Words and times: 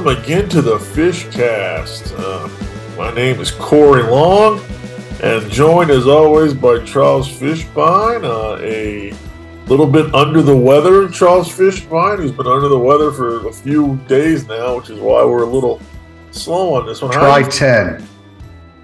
welcome 0.00 0.22
again 0.22 0.48
to 0.48 0.62
the 0.62 0.76
Fishcast. 0.76 2.14
Uh, 2.18 2.96
my 2.96 3.12
name 3.12 3.38
is 3.38 3.50
Corey 3.50 4.02
Long, 4.02 4.58
and 5.22 5.50
joined 5.50 5.90
as 5.90 6.06
always 6.06 6.54
by 6.54 6.82
Charles 6.84 7.28
Fishbein, 7.28 8.24
uh, 8.24 8.58
a 8.62 9.12
little 9.66 9.86
bit 9.86 10.14
under 10.14 10.40
the 10.40 10.56
weather. 10.56 11.06
Charles 11.10 11.50
Fishbein, 11.50 12.16
who's 12.16 12.32
been 12.32 12.46
under 12.46 12.68
the 12.68 12.78
weather 12.78 13.12
for 13.12 13.46
a 13.46 13.52
few 13.52 13.96
days 14.08 14.46
now, 14.46 14.76
which 14.76 14.88
is 14.88 14.98
why 14.98 15.22
we're 15.22 15.42
a 15.42 15.46
little 15.46 15.82
slow 16.30 16.74
on 16.74 16.86
this 16.86 17.02
one. 17.02 17.12
Try 17.12 17.42
ten. 17.42 18.06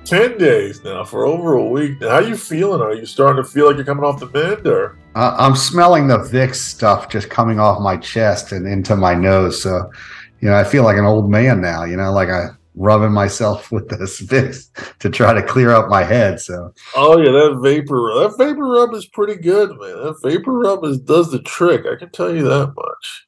10 0.04 0.38
days 0.38 0.84
now 0.84 1.02
for 1.02 1.26
over 1.26 1.54
a 1.54 1.64
week. 1.68 2.00
How 2.00 2.10
are 2.10 2.22
you 2.22 2.36
feeling? 2.36 2.80
Are 2.80 2.94
you 2.94 3.06
starting 3.06 3.42
to 3.42 3.48
feel 3.48 3.66
like 3.66 3.74
you're 3.74 3.84
coming 3.84 4.04
off 4.04 4.20
the 4.20 4.30
mend 4.30 4.64
or? 4.64 4.96
Uh, 5.16 5.34
I'm 5.36 5.56
smelling 5.56 6.06
the 6.06 6.18
Vicks 6.18 6.56
stuff 6.56 7.08
just 7.08 7.28
coming 7.28 7.58
off 7.58 7.80
my 7.80 7.96
chest 7.96 8.52
and 8.52 8.68
into 8.68 8.94
my 8.94 9.14
nose. 9.14 9.60
So, 9.60 9.90
you 10.40 10.48
know, 10.48 10.56
I 10.56 10.64
feel 10.64 10.84
like 10.84 10.96
an 10.96 11.04
old 11.04 11.30
man 11.30 11.60
now, 11.60 11.84
you 11.84 11.96
know, 11.96 12.12
like 12.12 12.28
I 12.28 12.50
rubbing 12.76 13.12
myself 13.12 13.72
with 13.72 13.88
this 13.88 14.20
Vicks 14.20 14.70
to 14.98 15.10
try 15.10 15.32
to 15.32 15.42
clear 15.42 15.70
up 15.70 15.88
my 15.88 16.04
head. 16.04 16.40
So, 16.40 16.72
oh 16.94 17.18
yeah, 17.18 17.32
that 17.32 17.60
vapor, 17.62 18.12
that 18.20 18.34
vapor 18.38 18.68
rub 18.68 18.94
is 18.94 19.06
pretty 19.06 19.36
good, 19.36 19.70
man. 19.70 20.02
That 20.04 20.20
vapor 20.22 20.52
rub 20.52 20.84
is, 20.84 20.98
does 21.00 21.30
the 21.30 21.40
trick. 21.40 21.84
I 21.86 21.96
can 21.96 22.10
tell 22.10 22.34
you 22.34 22.44
that 22.44 22.72
much. 22.76 23.26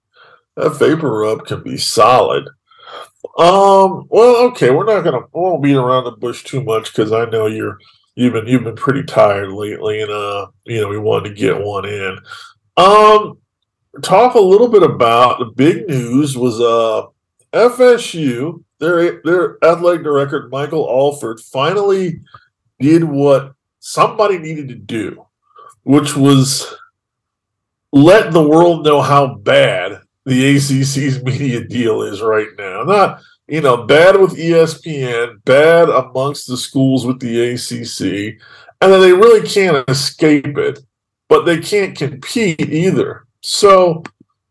That 0.56 0.70
vapor 0.70 1.10
rub 1.10 1.46
can 1.46 1.62
be 1.62 1.76
solid. 1.76 2.48
Um. 3.36 4.06
Well, 4.10 4.36
okay. 4.48 4.70
We're 4.70 4.84
not 4.84 5.02
gonna. 5.02 5.20
We 5.32 5.40
won't 5.40 5.62
beat 5.62 5.76
around 5.76 6.04
the 6.04 6.12
bush 6.12 6.44
too 6.44 6.62
much 6.62 6.92
because 6.92 7.12
I 7.12 7.24
know 7.26 7.46
you're 7.46 7.78
you've 8.14 8.32
been 8.32 8.46
you've 8.46 8.64
been 8.64 8.76
pretty 8.76 9.04
tired 9.04 9.52
lately, 9.52 10.00
and 10.00 10.10
uh, 10.10 10.48
you 10.64 10.80
know, 10.80 10.88
we 10.88 10.98
wanted 10.98 11.30
to 11.30 11.34
get 11.34 11.60
one 11.60 11.84
in. 11.84 12.18
Um. 12.76 13.38
Talk 14.02 14.34
a 14.34 14.40
little 14.40 14.68
bit 14.68 14.82
about 14.82 15.38
the 15.38 15.46
big 15.46 15.88
news 15.88 16.36
was 16.36 16.60
uh 16.60 17.06
FSU. 17.52 18.62
Their 18.78 19.20
their 19.22 19.64
athletic 19.64 20.04
director 20.04 20.48
Michael 20.48 20.88
Alford 20.88 21.40
finally 21.40 22.20
did 22.78 23.02
what 23.04 23.54
somebody 23.80 24.38
needed 24.38 24.68
to 24.68 24.74
do, 24.74 25.26
which 25.82 26.16
was 26.16 26.74
let 27.92 28.32
the 28.32 28.46
world 28.46 28.84
know 28.84 29.00
how 29.00 29.34
bad 29.34 30.00
the 30.24 30.56
ACC's 30.56 31.22
media 31.24 31.64
deal 31.64 32.02
is 32.02 32.20
right 32.20 32.48
now. 32.58 32.82
Not, 32.82 33.20
you 33.46 33.60
know, 33.60 33.84
bad 33.84 34.20
with 34.20 34.36
ESPN, 34.36 35.42
bad 35.44 35.88
amongst 35.88 36.46
the 36.46 36.56
schools 36.56 37.06
with 37.06 37.18
the 37.20 37.52
ACC, 37.52 38.38
and 38.80 38.92
then 38.92 39.00
they 39.00 39.12
really 39.12 39.46
can't 39.48 39.88
escape 39.88 40.58
it, 40.58 40.80
but 41.28 41.44
they 41.44 41.58
can't 41.58 41.96
compete 41.96 42.60
either. 42.60 43.26
So 43.40 44.02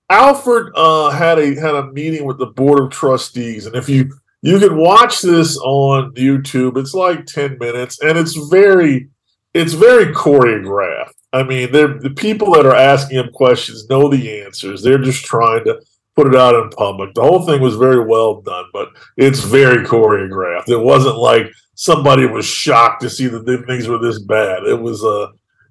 Alford 0.09 0.71
uh, 0.75 1.09
had 1.09 1.39
a 1.39 1.55
had 1.59 1.75
a 1.75 1.91
meeting 1.91 2.25
with 2.25 2.37
the 2.37 2.47
board 2.47 2.79
of 2.79 2.89
trustees, 2.91 3.65
and 3.65 3.75
if 3.75 3.89
you 3.89 4.11
you 4.41 4.59
can 4.59 4.77
watch 4.77 5.21
this 5.21 5.57
on 5.57 6.13
YouTube, 6.13 6.77
it's 6.77 6.93
like 6.93 7.25
ten 7.25 7.57
minutes, 7.59 8.01
and 8.01 8.17
it's 8.17 8.35
very 8.49 9.09
it's 9.53 9.73
very 9.73 10.13
choreographed. 10.13 11.13
I 11.33 11.43
mean, 11.43 11.71
they're 11.71 11.99
the 11.99 12.11
people 12.11 12.53
that 12.53 12.65
are 12.65 12.75
asking 12.75 13.19
him 13.19 13.31
questions 13.33 13.89
know 13.89 14.09
the 14.09 14.41
answers. 14.41 14.81
They're 14.81 14.97
just 14.97 15.25
trying 15.25 15.65
to 15.65 15.81
put 16.15 16.27
it 16.27 16.35
out 16.35 16.55
in 16.55 16.69
public. 16.69 17.13
The 17.13 17.21
whole 17.21 17.45
thing 17.45 17.61
was 17.61 17.75
very 17.75 18.03
well 18.03 18.41
done, 18.41 18.65
but 18.73 18.89
it's 19.17 19.41
very 19.41 19.85
choreographed. 19.85 20.69
It 20.69 20.79
wasn't 20.79 21.17
like 21.17 21.51
somebody 21.75 22.25
was 22.25 22.45
shocked 22.45 23.01
to 23.01 23.09
see 23.09 23.27
that 23.27 23.65
things 23.67 23.87
were 23.87 23.99
this 23.99 24.19
bad. 24.19 24.63
It 24.63 24.81
was 24.81 25.03
uh 25.03 25.27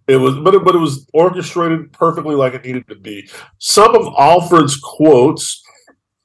it 0.08 0.16
was 0.16 0.36
but 0.36 0.54
it, 0.54 0.64
but 0.64 0.74
it 0.74 0.78
was 0.78 1.08
orchestrated 1.12 1.92
perfectly 1.92 2.34
like 2.34 2.54
it 2.54 2.64
needed 2.64 2.86
to 2.88 2.94
be. 2.94 3.28
Some 3.58 3.94
of 3.94 4.14
Alford's 4.18 4.76
quotes, 4.76 5.62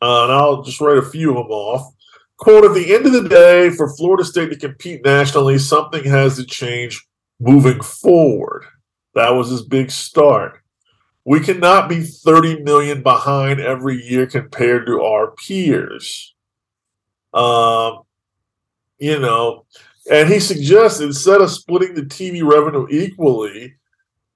uh, 0.02 0.24
and 0.24 0.34
I'll 0.34 0.62
just 0.62 0.81
write 0.81 0.97
a 0.97 1.09
few 1.09 1.31
of 1.31 1.38
them 1.38 1.52
off. 1.52 1.94
Quote, 2.38 2.66
at 2.66 2.74
the 2.74 2.94
end 2.94 3.06
of 3.06 3.14
the 3.14 3.30
day, 3.30 3.69
for 3.69 3.96
Florida 3.96 4.24
State 4.24 4.50
to 4.50 4.58
compete 4.58 5.06
nationally, 5.06 5.59
something 5.59 6.03
has 6.03 6.38
to 6.38 6.46
change 6.46 7.06
moving 7.40 7.81
forward. 7.81 8.66
That 9.14 9.31
was 9.31 9.50
his 9.50 9.64
big 9.64 9.92
start. 9.92 10.59
We 11.24 11.40
cannot 11.40 11.88
be 11.88 12.02
30 12.02 12.63
million 12.63 13.03
behind 13.03 13.59
every 13.59 14.02
year 14.03 14.25
compared 14.25 14.88
to 14.88 15.02
our 15.02 15.31
peers. 15.31 16.34
Um, 17.34 18.02
you 18.98 19.19
know, 19.19 19.66
and 20.09 20.29
he 20.29 20.39
suggests 20.39 21.00
instead 21.00 21.41
of 21.41 21.51
splitting 21.51 21.94
the 21.94 22.03
TV 22.03 22.44
revenue 22.44 22.88
equally, 22.89 23.75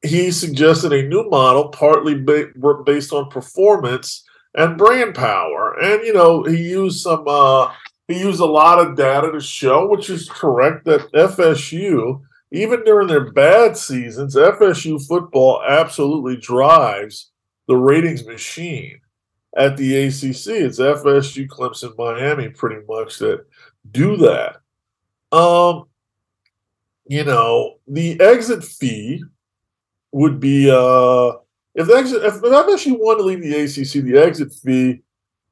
he 0.03 0.29
suggested 0.31 0.93
a 0.93 1.07
new 1.07 1.27
model, 1.29 1.69
partly 1.69 2.15
ba- 2.21 2.51
based 2.85 3.11
on 3.11 3.29
performance 3.29 4.23
and 4.53 4.77
brand 4.77 5.15
power. 5.15 5.77
And 5.81 6.03
you 6.05 6.13
know, 6.13 6.43
he 6.43 6.57
used 6.57 7.01
some, 7.01 7.27
uh, 7.27 7.71
he 8.07 8.19
used 8.19 8.39
a 8.39 8.45
lot 8.45 8.79
of 8.79 8.95
data 8.95 9.31
to 9.31 9.39
show, 9.39 9.87
which 9.87 10.09
is 10.09 10.29
correct, 10.29 10.85
that 10.85 11.11
FSU 11.13 12.21
even 12.55 12.83
during 12.83 13.07
their 13.07 13.31
bad 13.31 13.75
seasons, 13.75 14.35
FSU 14.35 15.05
football 15.05 15.61
absolutely 15.67 16.37
drives 16.37 17.31
the 17.67 17.75
ratings 17.75 18.25
machine 18.25 18.99
at 19.57 19.75
the 19.77 20.05
ACC. 20.05 20.47
It's 20.47 20.79
FSU, 20.79 21.47
Clemson, 21.47 21.97
Miami, 21.97 22.49
pretty 22.49 22.85
much 22.87 23.19
that 23.19 23.45
do 23.91 24.15
that. 24.17 24.57
Um, 25.35 25.87
you 27.05 27.25
know, 27.25 27.75
the 27.87 28.19
exit 28.21 28.63
fee 28.63 29.23
would 30.11 30.39
be 30.39 30.71
uh 30.71 31.33
if 31.73 31.87
the 31.87 31.93
exit 31.93 32.23
if 32.23 32.35
FSU 32.35 32.97
wanted 32.97 33.17
to 33.17 33.23
leave 33.23 33.41
the 33.41 33.53
ACC, 33.53 34.03
the 34.03 34.17
exit 34.17 34.53
fee 34.53 35.01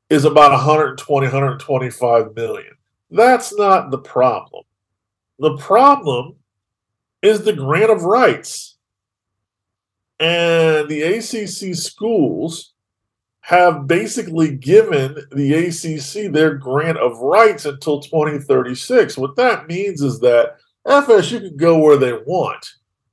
is 0.09 0.23
about 0.23 0.51
120, 0.51 1.25
125 1.25 2.35
million. 2.35 2.71
That's 3.11 3.55
not 3.57 3.91
the 3.91 3.97
problem. 3.97 4.63
The 5.39 5.57
problem 5.57 6.35
is 7.21 7.43
the 7.43 7.53
grant 7.53 7.91
of 7.91 8.03
rights. 8.03 8.77
And 10.19 10.87
the 10.87 11.01
ACC 11.01 11.75
schools 11.75 12.72
have 13.43 13.87
basically 13.87 14.55
given 14.55 15.17
the 15.33 15.53
ACC 15.53 16.31
their 16.31 16.55
grant 16.55 16.97
of 16.97 17.19
rights 17.19 17.65
until 17.65 17.99
2036. 17.99 19.17
What 19.17 19.35
that 19.35 19.67
means 19.67 20.01
is 20.01 20.21
that 20.21 20.55
FSU 20.87 21.41
can 21.41 21.57
go 21.57 21.77
where 21.77 21.97
they 21.97 22.13
want, 22.13 22.65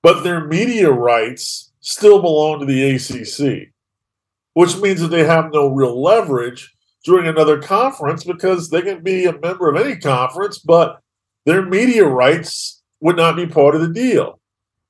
but 0.03 0.23
their 0.23 0.47
media 0.47 0.89
rights 0.89 1.73
still 1.81 2.23
belong 2.23 2.61
to 2.61 2.67
the 2.67 2.95
ACC, 2.95 3.73
which 4.55 4.77
means 4.77 5.01
that 5.01 5.09
they 5.09 5.25
have 5.25 5.53
no 5.53 5.67
real 5.67 6.01
leverage 6.01 6.77
during 7.05 7.27
another 7.27 7.61
conference 7.61 8.23
because 8.23 8.71
they 8.71 8.83
can 8.83 9.03
be 9.03 9.25
a 9.25 9.39
member 9.41 9.69
of 9.69 9.85
any 9.85 9.97
conference, 9.97 10.59
but 10.61 11.01
their 11.45 11.63
media 11.67 12.07
rights 12.07 12.83
would 13.01 13.17
not 13.17 13.35
be 13.35 13.49
part 13.49 13.75
of 13.75 13.81
the 13.81 13.89
deal. 13.89 14.39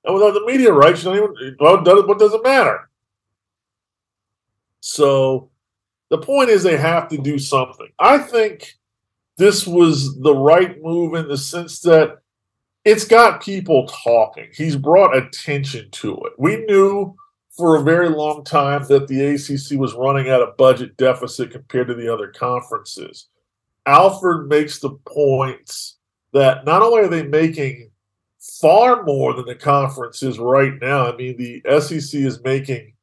And 0.04 0.14
without 0.14 0.34
the 0.34 0.44
media 0.44 0.70
rights, 0.70 1.02
you 1.02 1.14
don't 1.14 1.34
even, 1.40 1.56
well, 1.58 1.82
what 1.82 2.18
does 2.18 2.34
it 2.34 2.44
matter? 2.44 2.89
So 4.80 5.50
the 6.08 6.18
point 6.18 6.50
is 6.50 6.62
they 6.62 6.76
have 6.76 7.08
to 7.08 7.18
do 7.18 7.38
something. 7.38 7.88
I 7.98 8.18
think 8.18 8.78
this 9.36 9.66
was 9.66 10.18
the 10.20 10.34
right 10.34 10.82
move 10.82 11.14
in 11.14 11.28
the 11.28 11.38
sense 11.38 11.80
that 11.80 12.18
it's 12.84 13.04
got 13.04 13.42
people 13.42 13.86
talking. 13.86 14.48
He's 14.54 14.76
brought 14.76 15.16
attention 15.16 15.90
to 15.92 16.14
it. 16.24 16.32
We 16.38 16.64
knew 16.64 17.14
for 17.56 17.76
a 17.76 17.82
very 17.82 18.08
long 18.08 18.42
time 18.44 18.84
that 18.88 19.06
the 19.06 19.34
ACC 19.34 19.78
was 19.78 19.94
running 19.94 20.28
at 20.28 20.40
a 20.40 20.54
budget 20.56 20.96
deficit 20.96 21.50
compared 21.50 21.88
to 21.88 21.94
the 21.94 22.12
other 22.12 22.28
conferences. 22.28 23.28
Alford 23.86 24.48
makes 24.48 24.78
the 24.78 24.90
points 25.06 25.96
that 26.32 26.64
not 26.64 26.82
only 26.82 27.02
are 27.02 27.08
they 27.08 27.22
making 27.22 27.90
far 28.38 29.02
more 29.02 29.34
than 29.34 29.46
the 29.46 29.54
conference 29.54 30.22
is 30.22 30.38
right 30.38 30.72
now. 30.80 31.12
I 31.12 31.16
mean, 31.16 31.36
the 31.36 31.62
SEC 31.80 32.20
is 32.20 32.42
making 32.42 32.94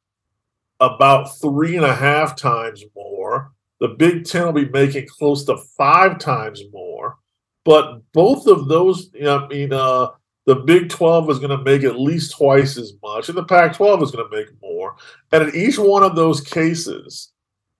about 0.80 1.38
three 1.40 1.76
and 1.76 1.84
a 1.84 1.94
half 1.94 2.36
times 2.36 2.84
more. 2.94 3.52
The 3.80 3.88
Big 3.88 4.24
Ten 4.24 4.46
will 4.46 4.52
be 4.52 4.68
making 4.68 5.06
close 5.08 5.44
to 5.44 5.56
five 5.76 6.18
times 6.18 6.62
more. 6.72 7.16
But 7.64 8.00
both 8.12 8.46
of 8.46 8.68
those, 8.68 9.10
you 9.14 9.24
know, 9.24 9.44
I 9.44 9.48
mean, 9.48 9.72
uh, 9.72 10.08
the 10.46 10.56
Big 10.56 10.88
12 10.88 11.30
is 11.30 11.38
going 11.38 11.56
to 11.56 11.62
make 11.62 11.84
at 11.84 12.00
least 12.00 12.36
twice 12.36 12.78
as 12.78 12.94
much, 13.02 13.28
and 13.28 13.36
the 13.36 13.44
Pac 13.44 13.74
12 13.74 14.02
is 14.02 14.10
going 14.10 14.28
to 14.28 14.36
make 14.36 14.48
more. 14.62 14.96
And 15.30 15.48
in 15.48 15.54
each 15.54 15.78
one 15.78 16.02
of 16.02 16.16
those 16.16 16.40
cases, 16.40 17.32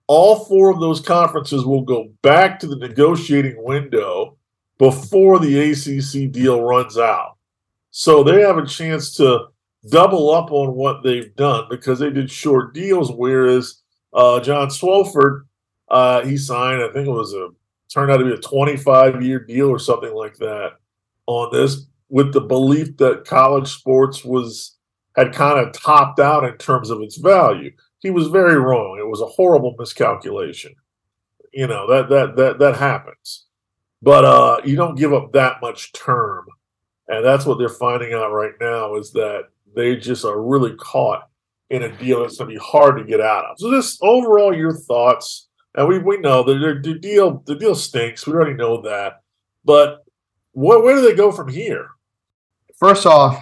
all 0.05 0.45
four 0.45 0.71
of 0.71 0.79
those 0.79 1.01
conferences 1.01 1.65
will 1.65 1.81
go 1.81 2.11
back 2.21 2.59
to 2.59 2.67
the 2.67 2.75
negotiating 2.75 3.55
window 3.63 4.37
before 4.77 5.39
the 5.39 5.71
ACC 5.71 6.31
deal 6.31 6.61
runs 6.61 6.97
out. 6.97 7.37
So 7.91 8.23
they 8.23 8.41
have 8.41 8.57
a 8.57 8.65
chance 8.65 9.15
to 9.15 9.47
double 9.87 10.31
up 10.31 10.51
on 10.51 10.75
what 10.75 11.03
they've 11.03 11.35
done 11.35 11.65
because 11.69 11.99
they 11.99 12.09
did 12.09 12.31
short 12.31 12.73
deals. 12.73 13.11
Whereas 13.11 13.81
uh, 14.13 14.39
John 14.39 14.67
Swofford, 14.67 15.45
uh, 15.89 16.21
he 16.25 16.37
signed, 16.37 16.81
I 16.81 16.91
think 16.91 17.07
it 17.07 17.11
was 17.11 17.33
a 17.33 17.49
turned 17.91 18.11
out 18.11 18.17
to 18.17 18.25
be 18.25 18.33
a 18.33 18.37
25 18.37 19.21
year 19.23 19.39
deal 19.39 19.67
or 19.67 19.79
something 19.79 20.13
like 20.13 20.37
that 20.37 20.73
on 21.27 21.49
this, 21.51 21.85
with 22.09 22.33
the 22.33 22.41
belief 22.41 22.97
that 22.97 23.25
college 23.25 23.67
sports 23.67 24.23
was 24.23 24.77
had 25.15 25.33
kind 25.33 25.59
of 25.59 25.73
topped 25.73 26.19
out 26.19 26.43
in 26.43 26.55
terms 26.57 26.89
of 26.89 27.01
its 27.01 27.17
value. 27.17 27.71
He 27.99 28.09
was 28.09 28.27
very 28.27 28.55
wrong. 28.55 28.97
It 28.99 29.07
was 29.07 29.21
a 29.21 29.25
horrible 29.25 29.75
miscalculation. 29.77 30.75
You 31.51 31.67
know 31.67 31.87
that 31.89 32.09
that 32.09 32.35
that 32.35 32.59
that 32.59 32.75
happens, 32.77 33.47
but 34.03 34.23
uh, 34.23 34.61
you 34.63 34.75
don't 34.75 34.97
give 34.97 35.13
up 35.13 35.33
that 35.33 35.61
much 35.61 35.91
term, 35.93 36.45
and 37.07 37.25
that's 37.25 37.45
what 37.45 37.57
they're 37.57 37.69
finding 37.69 38.13
out 38.13 38.31
right 38.31 38.53
now 38.61 38.95
is 38.95 39.11
that 39.13 39.45
they 39.75 39.95
just 39.95 40.25
are 40.25 40.41
really 40.41 40.75
caught 40.75 41.29
in 41.69 41.83
a 41.83 41.97
deal 41.97 42.21
that's 42.21 42.37
going 42.37 42.49
to 42.49 42.55
be 42.55 42.63
hard 42.63 42.97
to 42.97 43.03
get 43.03 43.21
out 43.21 43.45
of. 43.45 43.59
So, 43.59 43.71
just 43.71 43.99
overall, 44.01 44.55
your 44.55 44.73
thoughts, 44.73 45.47
and 45.75 45.87
we 45.87 45.99
we 45.99 46.17
know 46.17 46.43
that 46.43 46.81
the 46.83 46.95
deal 46.95 47.43
the 47.45 47.55
deal 47.55 47.75
stinks. 47.75 48.25
We 48.25 48.33
already 48.33 48.55
know 48.55 48.81
that, 48.81 49.21
but 49.63 50.03
where 50.53 50.95
do 50.95 51.01
they 51.01 51.15
go 51.15 51.31
from 51.31 51.47
here? 51.47 51.87
First 52.77 53.05
off, 53.05 53.41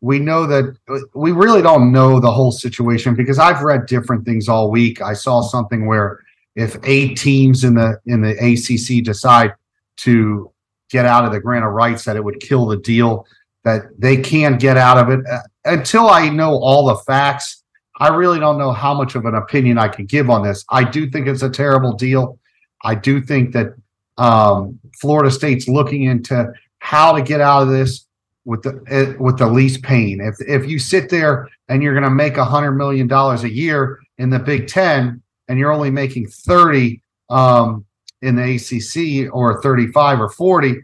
we 0.00 0.18
know 0.18 0.46
that 0.46 0.76
we 1.14 1.32
really 1.32 1.62
don't 1.62 1.92
know 1.92 2.20
the 2.20 2.30
whole 2.30 2.52
situation 2.52 3.14
because 3.14 3.38
I've 3.38 3.62
read 3.62 3.86
different 3.86 4.24
things 4.24 4.48
all 4.48 4.70
week. 4.70 5.00
I 5.00 5.14
saw 5.14 5.40
something 5.40 5.86
where 5.86 6.20
if 6.54 6.76
eight 6.84 7.16
teams 7.16 7.64
in 7.64 7.74
the 7.74 7.98
in 8.06 8.20
the 8.20 8.32
ACC 8.32 9.04
decide 9.04 9.54
to 9.98 10.52
get 10.90 11.06
out 11.06 11.24
of 11.24 11.32
the 11.32 11.40
grant 11.40 11.64
of 11.64 11.72
rights, 11.72 12.04
that 12.04 12.16
it 12.16 12.24
would 12.24 12.40
kill 12.40 12.66
the 12.66 12.76
deal. 12.76 13.26
That 13.66 13.82
they 13.98 14.16
can 14.16 14.56
get 14.56 14.78
out 14.78 14.96
of 14.96 15.10
it 15.10 15.26
uh, 15.30 15.40
until 15.64 16.08
I 16.08 16.30
know 16.30 16.52
all 16.52 16.86
the 16.86 16.96
facts. 16.98 17.64
I 17.98 18.08
really 18.08 18.38
don't 18.38 18.58
know 18.58 18.72
how 18.72 18.94
much 18.94 19.16
of 19.16 19.24
an 19.24 19.34
opinion 19.34 19.76
I 19.76 19.88
can 19.88 20.06
give 20.06 20.30
on 20.30 20.42
this. 20.42 20.64
I 20.70 20.84
do 20.84 21.10
think 21.10 21.26
it's 21.26 21.42
a 21.42 21.50
terrible 21.50 21.92
deal. 21.92 22.38
I 22.84 22.94
do 22.94 23.20
think 23.20 23.52
that 23.52 23.74
um, 24.18 24.78
Florida 25.00 25.30
State's 25.30 25.66
looking 25.66 26.04
into 26.04 26.52
how 26.78 27.12
to 27.12 27.22
get 27.22 27.40
out 27.40 27.62
of 27.62 27.68
this 27.68 28.06
with 28.44 28.62
the 28.62 28.80
eh, 28.88 29.14
with 29.18 29.38
the 29.38 29.46
least 29.46 29.82
pain. 29.82 30.20
If 30.20 30.36
if 30.46 30.70
you 30.70 30.78
sit 30.78 31.10
there 31.10 31.48
and 31.68 31.82
you're 31.82 31.92
going 31.92 32.04
to 32.04 32.10
make 32.10 32.36
a 32.36 32.44
hundred 32.44 32.72
million 32.72 33.08
dollars 33.08 33.44
a 33.44 33.52
year 33.52 33.98
in 34.18 34.30
the 34.30 34.38
Big 34.38 34.68
Ten 34.68 35.20
and 35.48 35.58
you're 35.58 35.72
only 35.72 35.90
making 35.90 36.28
thirty 36.28 37.02
um, 37.28 37.84
in 38.22 38.36
the 38.36 38.54
ACC 38.54 39.34
or 39.34 39.60
thirty 39.60 39.88
five 39.88 40.20
or 40.20 40.28
forty, 40.28 40.76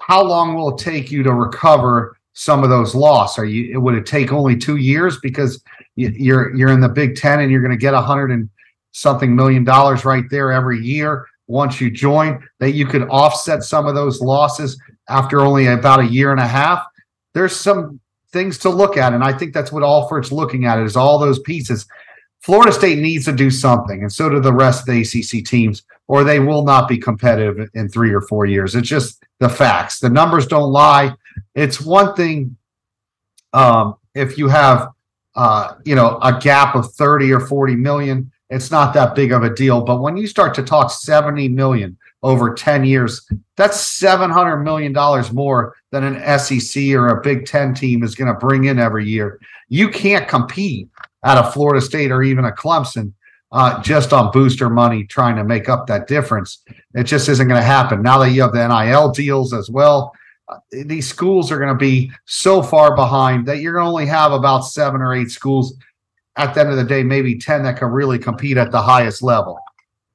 how 0.00 0.22
long 0.22 0.54
will 0.54 0.76
it 0.76 0.78
take 0.78 1.10
you 1.10 1.22
to 1.24 1.32
recover 1.32 2.16
some 2.32 2.62
of 2.62 2.70
those 2.70 2.94
loss? 2.94 3.38
Are 3.38 3.44
you 3.44 3.72
it 3.72 3.78
would 3.78 3.94
it 3.94 4.06
take 4.06 4.32
only 4.32 4.56
two 4.56 4.76
years 4.76 5.18
because 5.20 5.62
you're 5.96 6.54
you're 6.54 6.70
in 6.70 6.80
the 6.80 6.88
Big 6.88 7.16
Ten 7.16 7.40
and 7.40 7.50
you're 7.50 7.62
going 7.62 7.70
to 7.70 7.76
get 7.76 7.94
a 7.94 8.00
hundred 8.00 8.30
and 8.30 8.48
something 8.92 9.34
million 9.34 9.64
dollars 9.64 10.04
right 10.04 10.24
there 10.30 10.50
every 10.50 10.80
year 10.80 11.26
once 11.46 11.80
you 11.80 11.90
join 11.90 12.42
that 12.58 12.72
you 12.72 12.86
could 12.86 13.02
offset 13.08 13.62
some 13.62 13.86
of 13.86 13.94
those 13.94 14.20
losses 14.20 14.80
after 15.08 15.40
only 15.40 15.66
about 15.66 16.00
a 16.00 16.06
year 16.06 16.32
and 16.32 16.40
a 16.40 16.46
half 16.46 16.84
there's 17.34 17.54
some 17.54 18.00
things 18.32 18.58
to 18.58 18.70
look 18.70 18.96
at. 18.96 19.12
And 19.12 19.24
I 19.24 19.32
think 19.32 19.52
that's 19.52 19.72
what 19.72 19.82
Alford's 19.82 20.32
looking 20.32 20.64
at 20.64 20.78
is 20.78 20.96
all 20.96 21.18
those 21.18 21.38
pieces. 21.40 21.86
Florida 22.40 22.72
State 22.72 22.98
needs 22.98 23.26
to 23.26 23.32
do 23.32 23.50
something, 23.50 24.00
and 24.00 24.10
so 24.10 24.30
do 24.30 24.40
the 24.40 24.52
rest 24.52 24.80
of 24.80 24.86
the 24.86 25.02
ACC 25.02 25.44
teams, 25.44 25.82
or 26.08 26.24
they 26.24 26.40
will 26.40 26.64
not 26.64 26.88
be 26.88 26.96
competitive 26.96 27.68
in 27.74 27.88
three 27.88 28.14
or 28.14 28.22
four 28.22 28.46
years. 28.46 28.74
It's 28.74 28.88
just 28.88 29.22
the 29.40 29.48
facts. 29.48 30.00
The 30.00 30.08
numbers 30.08 30.46
don't 30.46 30.72
lie. 30.72 31.14
It's 31.54 31.80
one 31.80 32.14
thing 32.14 32.56
um, 33.52 33.96
if 34.14 34.38
you 34.38 34.48
have, 34.48 34.88
uh, 35.34 35.74
you 35.84 35.94
know, 35.94 36.18
a 36.22 36.38
gap 36.38 36.74
of 36.74 36.92
30 36.92 37.32
or 37.32 37.40
40 37.40 37.76
million, 37.76 38.30
it's 38.48 38.70
not 38.70 38.92
that 38.94 39.14
big 39.14 39.32
of 39.32 39.42
a 39.42 39.54
deal. 39.54 39.82
But 39.82 40.00
when 40.00 40.16
you 40.16 40.26
start 40.26 40.54
to 40.54 40.62
talk 40.62 40.90
70 40.90 41.48
million 41.48 41.96
over 42.22 42.54
10 42.54 42.84
years, 42.84 43.26
that's 43.56 44.00
$700 44.00 44.62
million 44.62 44.92
more 45.34 45.74
than 45.90 46.04
an 46.04 46.38
SEC 46.38 46.82
or 46.92 47.08
a 47.08 47.22
Big 47.22 47.46
Ten 47.46 47.74
team 47.74 48.02
is 48.02 48.14
going 48.14 48.32
to 48.32 48.38
bring 48.38 48.64
in 48.64 48.78
every 48.78 49.08
year. 49.08 49.40
You 49.68 49.88
can't 49.88 50.28
compete 50.28 50.88
at 51.24 51.38
a 51.38 51.50
Florida 51.50 51.80
State 51.80 52.10
or 52.10 52.22
even 52.22 52.44
a 52.44 52.52
Clemson 52.52 53.12
uh, 53.52 53.82
just 53.82 54.12
on 54.12 54.30
booster 54.32 54.70
money 54.70 55.04
trying 55.04 55.36
to 55.36 55.44
make 55.44 55.68
up 55.68 55.86
that 55.86 56.06
difference. 56.06 56.62
It 56.94 57.04
just 57.04 57.28
isn't 57.28 57.48
going 57.48 57.60
to 57.60 57.66
happen. 57.66 58.02
Now 58.02 58.18
that 58.18 58.30
you 58.30 58.42
have 58.42 58.52
the 58.52 58.66
NIL 58.66 59.10
deals 59.10 59.52
as 59.52 59.70
well, 59.70 60.12
these 60.70 61.08
schools 61.08 61.50
are 61.50 61.58
going 61.58 61.68
to 61.68 61.74
be 61.74 62.10
so 62.26 62.62
far 62.62 62.94
behind 62.94 63.46
that 63.46 63.58
you're 63.58 63.74
going 63.74 63.84
to 63.84 63.88
only 63.88 64.06
have 64.06 64.32
about 64.32 64.60
seven 64.60 65.00
or 65.00 65.14
eight 65.14 65.30
schools 65.30 65.74
at 66.36 66.54
the 66.54 66.60
end 66.60 66.70
of 66.70 66.76
the 66.76 66.84
day, 66.84 67.02
maybe 67.02 67.38
10 67.38 67.62
that 67.64 67.78
can 67.78 67.88
really 67.88 68.18
compete 68.18 68.56
at 68.56 68.70
the 68.70 68.80
highest 68.80 69.22
level. 69.22 69.58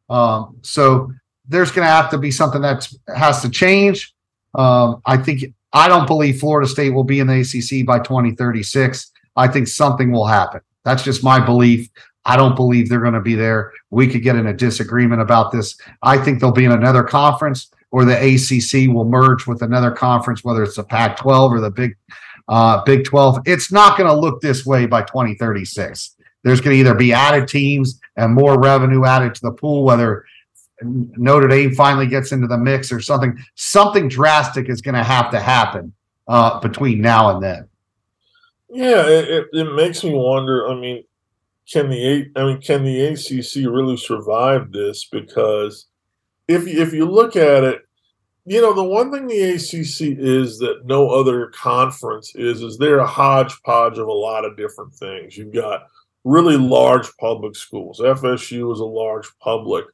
Um, 0.10 0.58
so 0.62 1.12
there's 1.48 1.72
going 1.72 1.86
to 1.86 1.92
have 1.92 2.10
to 2.12 2.18
be 2.18 2.32
something 2.32 2.62
that 2.62 2.88
has 3.16 3.42
to 3.42 3.50
change. 3.50 4.14
Um, 4.54 5.02
I 5.06 5.18
think 5.18 5.54
I 5.74 5.88
don't 5.88 6.08
believe 6.08 6.40
Florida 6.40 6.68
State 6.68 6.92
will 6.92 7.04
be 7.04 7.20
in 7.20 7.28
the 7.28 7.42
ACC 7.42 7.86
by 7.86 8.00
2036. 8.00 9.12
I 9.36 9.48
think 9.48 9.68
something 9.68 10.12
will 10.12 10.26
happen. 10.26 10.62
That's 10.84 11.04
just 11.04 11.24
my 11.24 11.40
belief. 11.40 11.90
I 12.26 12.36
don't 12.38 12.56
believe 12.56 12.90
they're 12.90 13.02
going 13.02 13.14
to 13.14 13.22
be 13.22 13.36
there. 13.36 13.72
We 13.90 14.08
could 14.08 14.24
get 14.24 14.36
in 14.36 14.48
a 14.48 14.54
disagreement 14.54 15.22
about 15.22 15.52
this. 15.52 15.78
I 16.02 16.18
think 16.18 16.40
they'll 16.40 16.52
be 16.52 16.66
in 16.66 16.72
another 16.72 17.04
conference, 17.04 17.70
or 17.96 18.04
the 18.04 18.14
ACC 18.14 18.94
will 18.94 19.06
merge 19.06 19.48
with 19.48 19.62
another 19.62 19.90
conference, 19.90 20.44
whether 20.44 20.64
it's 20.64 20.76
the 20.76 20.84
Pac-12 20.84 21.50
or 21.50 21.62
the 21.62 21.72
Big 21.72 21.96
uh, 22.50 22.84
Big 22.84 23.06
12. 23.06 23.44
It's 23.46 23.72
not 23.72 23.98
going 23.98 24.10
to 24.10 24.14
look 24.14 24.42
this 24.42 24.66
way 24.66 24.86
by 24.86 25.04
2036. 25.04 26.18
There's 26.44 26.60
going 26.60 26.76
to 26.76 26.80
either 26.82 26.94
be 26.94 27.14
added 27.14 27.48
teams 27.48 28.02
and 28.18 28.34
more 28.34 28.60
revenue 28.60 29.06
added 29.06 29.34
to 29.36 29.42
the 29.44 29.54
pool, 29.54 29.86
whether 29.86 30.26
Notre 30.82 31.48
Dame 31.48 31.74
finally 31.74 32.06
gets 32.06 32.34
into 32.34 32.48
the 32.48 32.58
mix 32.58 32.92
or 32.92 33.00
something. 33.00 33.38
Something 33.56 34.10
drastic 34.10 34.68
is 34.68 34.82
going 34.82 34.96
to 34.96 35.04
have 35.04 35.32
to 35.32 35.40
happen 35.40 35.94
uh, 36.28 36.60
between 36.60 37.00
now 37.00 37.34
and 37.34 37.42
then. 37.42 37.70
Yeah, 38.70 39.08
it, 39.08 39.48
it 39.54 39.74
makes 39.74 40.04
me 40.04 40.14
wonder. 40.14 40.68
I 40.68 40.76
mean, 40.76 41.06
can 41.72 41.90
the 41.90 42.30
I 42.36 42.44
mean, 42.44 42.60
can 42.60 42.84
the 42.84 43.06
ACC 43.06 43.72
really 43.74 43.96
survive 43.96 44.74
this? 44.74 45.06
Because 45.06 45.86
if 46.48 46.68
if 46.68 46.94
you 46.94 47.06
look 47.10 47.38
at 47.38 47.64
it, 47.64 47.85
you 48.46 48.62
know, 48.62 48.74
the 48.74 48.84
one 48.84 49.12
thing 49.12 49.28
the 49.28 49.56
ACC 49.56 50.18
is 50.20 50.60
that 50.60 50.86
no 50.86 51.10
other 51.10 51.48
conference 51.48 52.36
is 52.36 52.62
is 52.62 52.78
they're 52.78 53.00
a 53.00 53.08
hodgepodge 53.08 53.98
of 53.98 54.08
a 54.08 54.12
lot 54.12 54.46
of 54.46 54.56
different 54.56 54.94
things. 54.94 55.36
You've 55.36 55.54
got 55.54 55.88
really 56.24 56.56
large 56.56 57.08
public 57.18 57.56
schools. 57.56 58.00
FSU 58.00 58.72
is 58.72 58.80
a 58.80 58.86
large 58.86 59.28
public. 59.40 59.86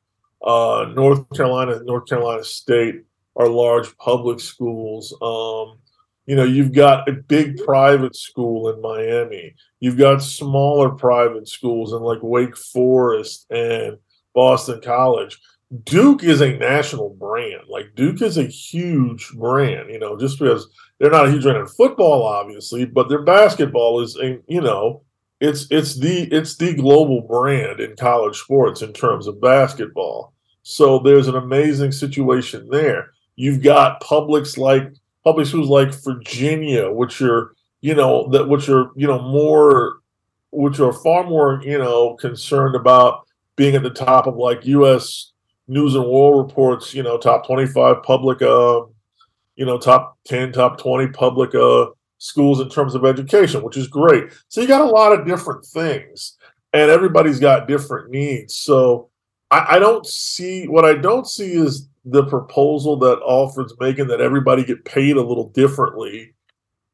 Uh, 0.45 0.91
North 0.95 1.29
Carolina, 1.35 1.81
North 1.83 2.07
Carolina 2.07 2.43
State 2.43 3.03
are 3.37 3.47
large 3.47 3.95
public 3.97 4.39
schools. 4.39 5.13
Um, 5.21 5.79
you 6.25 6.35
know, 6.35 6.43
you've 6.43 6.73
got 6.73 7.07
a 7.07 7.13
big 7.13 7.57
private 7.63 8.15
school 8.15 8.69
in 8.69 8.81
Miami. 8.81 9.55
You've 9.79 9.97
got 9.97 10.21
smaller 10.21 10.89
private 10.89 11.47
schools 11.47 11.93
in 11.93 11.99
like 11.99 12.19
Wake 12.21 12.57
Forest 12.57 13.47
and 13.49 13.97
Boston 14.33 14.81
College. 14.81 15.39
Duke 15.85 16.23
is 16.23 16.41
a 16.41 16.57
national 16.57 17.11
brand. 17.11 17.63
Like 17.69 17.95
Duke 17.95 18.21
is 18.21 18.37
a 18.37 18.43
huge 18.43 19.31
brand, 19.33 19.89
you 19.89 19.99
know, 19.99 20.17
just 20.17 20.37
because 20.37 20.67
they're 20.99 21.11
not 21.11 21.27
a 21.27 21.31
huge 21.31 21.43
brand 21.43 21.59
in 21.59 21.67
football, 21.67 22.23
obviously, 22.23 22.85
but 22.85 23.07
their 23.07 23.23
basketball 23.23 24.01
is 24.01 24.17
a, 24.17 24.39
you 24.47 24.61
know, 24.61 25.03
it's 25.39 25.67
it's 25.71 25.97
the 25.97 26.23
it's 26.31 26.55
the 26.57 26.75
global 26.75 27.21
brand 27.21 27.79
in 27.79 27.95
college 27.95 28.37
sports 28.37 28.81
in 28.81 28.93
terms 28.93 29.27
of 29.27 29.41
basketball. 29.41 30.33
So 30.63 30.99
there's 30.99 31.27
an 31.27 31.35
amazing 31.35 31.91
situation 31.91 32.69
there. 32.69 33.11
You've 33.35 33.63
got 33.63 34.01
publics 34.01 34.57
like 34.57 34.93
public 35.23 35.47
schools 35.47 35.69
like 35.69 35.93
Virginia, 36.03 36.91
which 36.91 37.21
are 37.21 37.55
you 37.81 37.95
know 37.95 38.29
that 38.29 38.47
which 38.47 38.69
are 38.69 38.91
you 38.95 39.07
know 39.07 39.21
more 39.21 40.01
which 40.51 40.79
are 40.79 40.93
far 40.93 41.23
more 41.23 41.61
you 41.63 41.77
know 41.77 42.15
concerned 42.15 42.75
about 42.75 43.25
being 43.55 43.75
at 43.75 43.83
the 43.83 43.89
top 43.89 44.27
of 44.27 44.35
like 44.35 44.65
U.S. 44.65 45.30
News 45.71 45.95
and 45.95 46.05
World 46.05 46.45
Reports, 46.45 46.93
you 46.93 47.01
know, 47.01 47.17
top 47.17 47.47
25 47.47 48.03
public, 48.03 48.41
uh, 48.41 48.81
you 49.55 49.65
know, 49.65 49.77
top 49.77 50.17
10, 50.25 50.51
top 50.51 50.77
20 50.77 51.07
public 51.13 51.55
uh, 51.55 51.85
schools 52.17 52.59
in 52.59 52.67
terms 52.67 52.93
of 52.93 53.05
education, 53.05 53.63
which 53.63 53.77
is 53.77 53.87
great. 53.87 54.25
So 54.49 54.59
you 54.59 54.67
got 54.67 54.81
a 54.81 54.85
lot 54.85 55.17
of 55.17 55.25
different 55.25 55.65
things, 55.65 56.37
and 56.73 56.91
everybody's 56.91 57.39
got 57.39 57.69
different 57.69 58.11
needs. 58.11 58.57
So 58.57 59.11
I, 59.49 59.75
I 59.75 59.79
don't 59.79 60.05
see 60.05 60.67
what 60.67 60.83
I 60.83 60.93
don't 60.95 61.25
see 61.25 61.53
is 61.53 61.87
the 62.03 62.25
proposal 62.25 62.97
that 62.97 63.21
Alford's 63.25 63.73
making 63.79 64.07
that 64.07 64.19
everybody 64.19 64.65
get 64.65 64.83
paid 64.83 65.15
a 65.15 65.23
little 65.23 65.49
differently. 65.51 66.33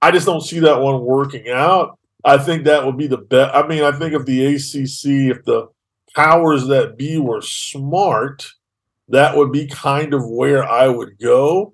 I 0.04 0.12
just 0.12 0.28
don't 0.28 0.42
see 0.42 0.60
that 0.60 0.82
one 0.82 1.02
working 1.02 1.50
out. 1.50 1.98
I 2.24 2.38
think 2.38 2.66
that 2.66 2.86
would 2.86 2.98
be 2.98 3.08
the 3.08 3.18
best. 3.18 3.56
I 3.56 3.66
mean, 3.66 3.82
I 3.82 3.92
think 3.98 4.14
if 4.14 4.26
the 4.26 4.46
ACC, 4.46 5.36
if 5.36 5.44
the 5.46 5.70
powers 6.16 6.68
that 6.68 6.96
be 6.96 7.18
were 7.18 7.42
smart, 7.42 8.48
that 9.10 9.36
would 9.36 9.52
be 9.52 9.68
kind 9.68 10.14
of 10.14 10.28
where 10.28 10.64
I 10.64 10.88
would 10.88 11.20
go. 11.20 11.74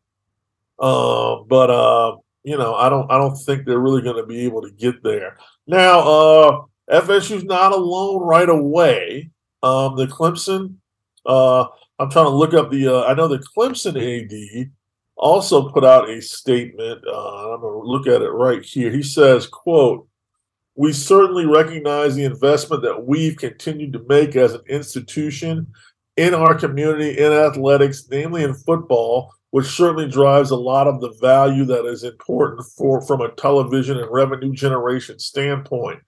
Uh, 0.80 1.38
but 1.48 1.70
uh, 1.70 2.18
you 2.44 2.58
know, 2.58 2.76
I 2.76 2.90
don't 2.90 3.10
I 3.12 3.18
don't 3.18 3.36
think 3.36 3.66
they're 3.66 3.80
really 3.80 4.02
going 4.02 4.18
to 4.18 4.26
be 4.26 4.46
able 4.46 4.62
to 4.62 4.72
get 4.72 5.04
there. 5.04 5.38
Now, 5.68 6.00
uh 6.00 6.62
FSU's 6.90 7.44
not 7.44 7.72
alone 7.72 8.22
right 8.22 8.50
away. 8.50 9.30
Um, 9.62 9.96
the 9.96 10.08
Clemson, 10.08 10.76
uh, 11.26 11.66
I'm 12.00 12.10
trying 12.10 12.26
to 12.26 12.30
look 12.30 12.54
up 12.54 12.72
the. 12.72 12.88
Uh, 12.88 13.04
I 13.04 13.14
know 13.14 13.28
the 13.28 13.44
Clemson 13.56 13.96
AD 13.96 14.72
also 15.16 15.70
put 15.70 15.86
out 15.86 16.10
a 16.10 16.22
statement. 16.22 17.02
Uh, 17.08 17.54
I'm 17.54 17.62
going 17.62 17.82
to 17.82 17.88
look 17.88 18.08
at 18.08 18.22
it 18.22 18.30
right 18.30 18.64
here. 18.64 18.92
He 18.92 19.04
says, 19.04 19.48
"quote 19.48 20.08
We 20.76 20.92
certainly 20.92 21.46
recognize 21.46 22.16
the 22.16 22.26
investment 22.26 22.84
that 22.84 23.06
we've 23.06 23.38
continued 23.38 23.94
to 23.94 24.06
make 24.10 24.36
as 24.36 24.54
an 24.54 24.62
institution 24.68 25.68
in 26.18 26.34
our 26.34 26.56
community 26.56 27.18
in 27.18 27.32
athletics, 27.32 28.08
namely 28.10 28.44
in 28.44 28.54
football, 28.54 29.34
which 29.52 29.66
certainly 29.68 30.08
drives 30.08 30.52
a 30.52 30.56
lot 30.56 30.88
of 30.88 31.02
the 31.02 31.12
value 31.22 31.66
that 31.66 31.86
is 31.86 32.04
important 32.04 32.66
for 32.78 33.02
from 33.02 33.22
a 33.22 33.32
television 33.32 33.98
and 33.98 34.12
revenue 34.12 34.54
generation 34.54 35.20
standpoint. 35.20 36.00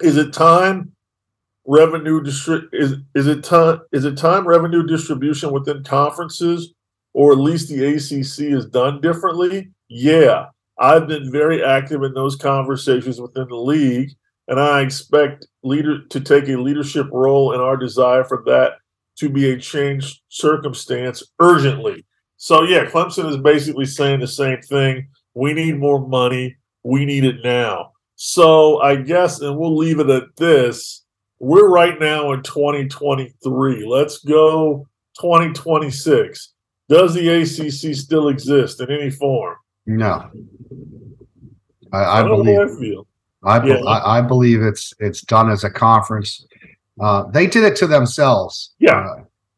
Is 0.00 0.16
it 0.16 0.32
time 0.32 0.92
revenue 1.66 2.20
distri- 2.20 2.68
is 2.72 2.96
is 3.14 3.26
it 3.26 3.42
time 3.44 3.80
is 3.92 4.04
it 4.04 4.16
time 4.16 4.46
revenue 4.46 4.86
distribution 4.86 5.52
within 5.52 5.82
conferences 5.82 6.74
or 7.14 7.32
at 7.32 7.38
least 7.38 7.68
the 7.68 7.84
ACC 7.84 8.52
is 8.52 8.66
done 8.66 9.00
differently? 9.00 9.70
Yeah, 9.88 10.46
I've 10.78 11.06
been 11.06 11.30
very 11.30 11.62
active 11.62 12.02
in 12.02 12.12
those 12.12 12.36
conversations 12.36 13.20
within 13.20 13.48
the 13.48 13.56
league, 13.56 14.10
and 14.48 14.58
I 14.58 14.80
expect 14.80 15.46
leader 15.62 16.04
to 16.06 16.20
take 16.20 16.48
a 16.48 16.56
leadership 16.56 17.06
role 17.12 17.52
in 17.52 17.60
our 17.60 17.76
desire 17.76 18.24
for 18.24 18.42
that 18.46 18.72
to 19.16 19.28
be 19.28 19.50
a 19.50 19.58
changed 19.58 20.20
circumstance 20.28 21.22
urgently. 21.40 22.04
So 22.36 22.62
yeah, 22.62 22.84
Clemson 22.84 23.28
is 23.28 23.36
basically 23.36 23.86
saying 23.86 24.20
the 24.20 24.26
same 24.26 24.60
thing. 24.62 25.08
We 25.34 25.54
need 25.54 25.78
more 25.78 26.06
money. 26.06 26.56
We 26.82 27.04
need 27.04 27.24
it 27.24 27.36
now. 27.42 27.92
So 28.16 28.80
I 28.80 28.96
guess, 28.96 29.40
and 29.40 29.56
we'll 29.56 29.76
leave 29.76 29.98
it 29.98 30.10
at 30.10 30.36
this. 30.36 31.04
We're 31.38 31.68
right 31.68 31.98
now 31.98 32.32
in 32.32 32.42
2023. 32.42 33.86
Let's 33.86 34.18
go 34.18 34.86
2026. 35.20 36.52
Does 36.88 37.14
the 37.14 37.28
ACC 37.28 37.96
still 37.96 38.28
exist 38.28 38.80
in 38.80 38.90
any 38.90 39.10
form? 39.10 39.56
No. 39.86 40.30
I, 41.92 42.20
I 42.20 42.22
believe. 42.22 42.58
I 42.58 42.66
feel. 42.78 43.06
I, 43.42 43.58
be, 43.58 43.68
yeah. 43.68 43.76
I, 43.86 44.18
I, 44.18 44.20
believe 44.22 44.62
it's 44.62 44.94
it's 44.98 45.20
done 45.20 45.50
as 45.50 45.64
a 45.64 45.70
conference. 45.70 46.46
Uh, 47.00 47.24
they 47.24 47.46
did 47.46 47.64
it 47.64 47.76
to 47.76 47.86
themselves. 47.86 48.74
Yeah. 48.78 49.16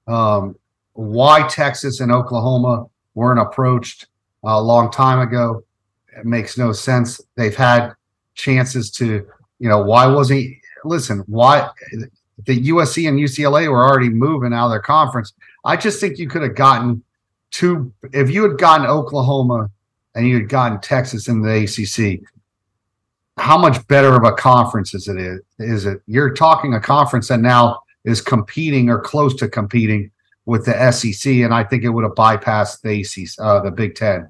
Uh, 0.08 0.12
um, 0.12 0.56
why 0.94 1.46
Texas 1.48 2.00
and 2.00 2.10
Oklahoma 2.10 2.86
weren't 3.14 3.40
approached 3.40 4.06
a 4.44 4.62
long 4.62 4.90
time 4.90 5.20
ago 5.20 5.62
it 6.16 6.24
makes 6.24 6.56
no 6.56 6.72
sense. 6.72 7.20
They've 7.36 7.54
had 7.54 7.92
chances 8.34 8.90
to, 8.92 9.26
you 9.58 9.68
know, 9.68 9.82
why 9.82 10.06
wasn't 10.06 10.40
he? 10.40 10.60
Listen, 10.84 11.22
why 11.26 11.68
the 12.46 12.68
USC 12.68 13.08
and 13.08 13.18
UCLA 13.18 13.68
were 13.70 13.84
already 13.84 14.08
moving 14.08 14.52
out 14.52 14.66
of 14.66 14.70
their 14.70 14.80
conference. 14.80 15.32
I 15.64 15.76
just 15.76 16.00
think 16.00 16.18
you 16.18 16.28
could 16.28 16.42
have 16.42 16.54
gotten 16.54 17.02
two 17.50 17.92
if 18.12 18.30
you 18.30 18.42
had 18.48 18.58
gotten 18.58 18.86
Oklahoma 18.86 19.70
and 20.14 20.26
you 20.26 20.34
had 20.36 20.48
gotten 20.48 20.80
Texas 20.80 21.28
in 21.28 21.42
the 21.42 21.64
ACC. 21.64 22.20
How 23.38 23.58
much 23.58 23.86
better 23.88 24.14
of 24.14 24.24
a 24.24 24.32
conference 24.32 24.94
is 24.94 25.08
it? 25.08 25.42
Is 25.58 25.86
it? 25.86 26.00
You're 26.06 26.32
talking 26.32 26.74
a 26.74 26.80
conference 26.80 27.28
that 27.28 27.40
now 27.40 27.80
is 28.04 28.20
competing 28.20 28.88
or 28.88 29.00
close 29.00 29.34
to 29.36 29.48
competing 29.48 30.10
with 30.46 30.64
the 30.64 30.90
SEC, 30.92 31.32
and 31.32 31.52
I 31.52 31.64
think 31.64 31.82
it 31.82 31.90
would 31.90 32.04
have 32.04 32.14
bypassed 32.14 32.80
the 32.82 33.00
ACC, 33.00 33.44
uh, 33.44 33.60
the 33.60 33.70
Big 33.70 33.94
Ten, 33.94 34.28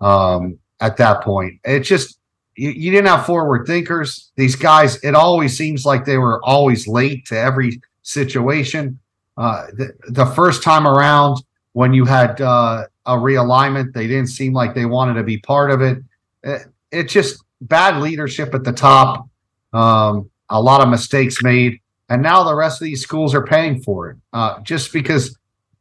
um, 0.00 0.58
at 0.80 0.96
that 0.96 1.22
point. 1.22 1.60
It 1.64 1.80
just 1.80 2.18
you, 2.56 2.70
you 2.70 2.90
didn't 2.90 3.06
have 3.06 3.24
forward 3.24 3.66
thinkers. 3.66 4.32
These 4.36 4.56
guys, 4.56 4.96
it 5.04 5.14
always 5.14 5.56
seems 5.56 5.84
like 5.84 6.04
they 6.04 6.18
were 6.18 6.44
always 6.44 6.88
late 6.88 7.24
to 7.26 7.38
every 7.38 7.80
situation. 8.02 8.98
Uh, 9.36 9.66
the, 9.74 9.92
the 10.08 10.26
first 10.26 10.62
time 10.62 10.86
around, 10.86 11.36
when 11.72 11.94
you 11.94 12.04
had 12.04 12.40
uh, 12.40 12.84
a 13.06 13.14
realignment, 13.14 13.92
they 13.92 14.08
didn't 14.08 14.28
seem 14.28 14.52
like 14.52 14.74
they 14.74 14.86
wanted 14.86 15.14
to 15.14 15.22
be 15.22 15.38
part 15.38 15.70
of 15.70 15.80
it. 15.80 15.98
It, 16.42 16.62
it 16.90 17.04
just 17.04 17.44
bad 17.60 18.00
leadership 18.00 18.54
at 18.54 18.64
the 18.64 18.72
top, 18.72 19.28
um, 19.72 20.30
a 20.48 20.60
lot 20.60 20.80
of 20.80 20.88
mistakes 20.88 21.42
made, 21.42 21.80
and 22.08 22.22
now 22.22 22.42
the 22.42 22.54
rest 22.54 22.80
of 22.80 22.86
these 22.86 23.02
schools 23.02 23.34
are 23.34 23.44
paying 23.44 23.82
for 23.82 24.10
it 24.10 24.16
uh, 24.32 24.60
just 24.60 24.92
because 24.92 25.36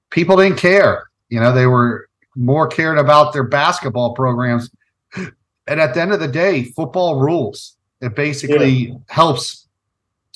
people 0.10 0.36
didn't 0.36 0.58
care. 0.58 1.10
You 1.30 1.40
know, 1.40 1.54
they 1.54 1.68
were 1.68 2.10
more 2.36 2.68
cared 2.68 2.98
about 2.98 3.34
their 3.34 3.44
basketball 3.44 4.14
programs. 4.14 4.70
And 5.16 5.82
at 5.82 5.94
the 5.94 6.02
end 6.02 6.14
of 6.14 6.20
the 6.20 6.28
day, 6.28 6.64
football 6.64 7.20
rules. 7.20 7.76
It 8.00 8.16
basically 8.16 8.70
yeah. 8.70 8.96
helps 9.08 9.68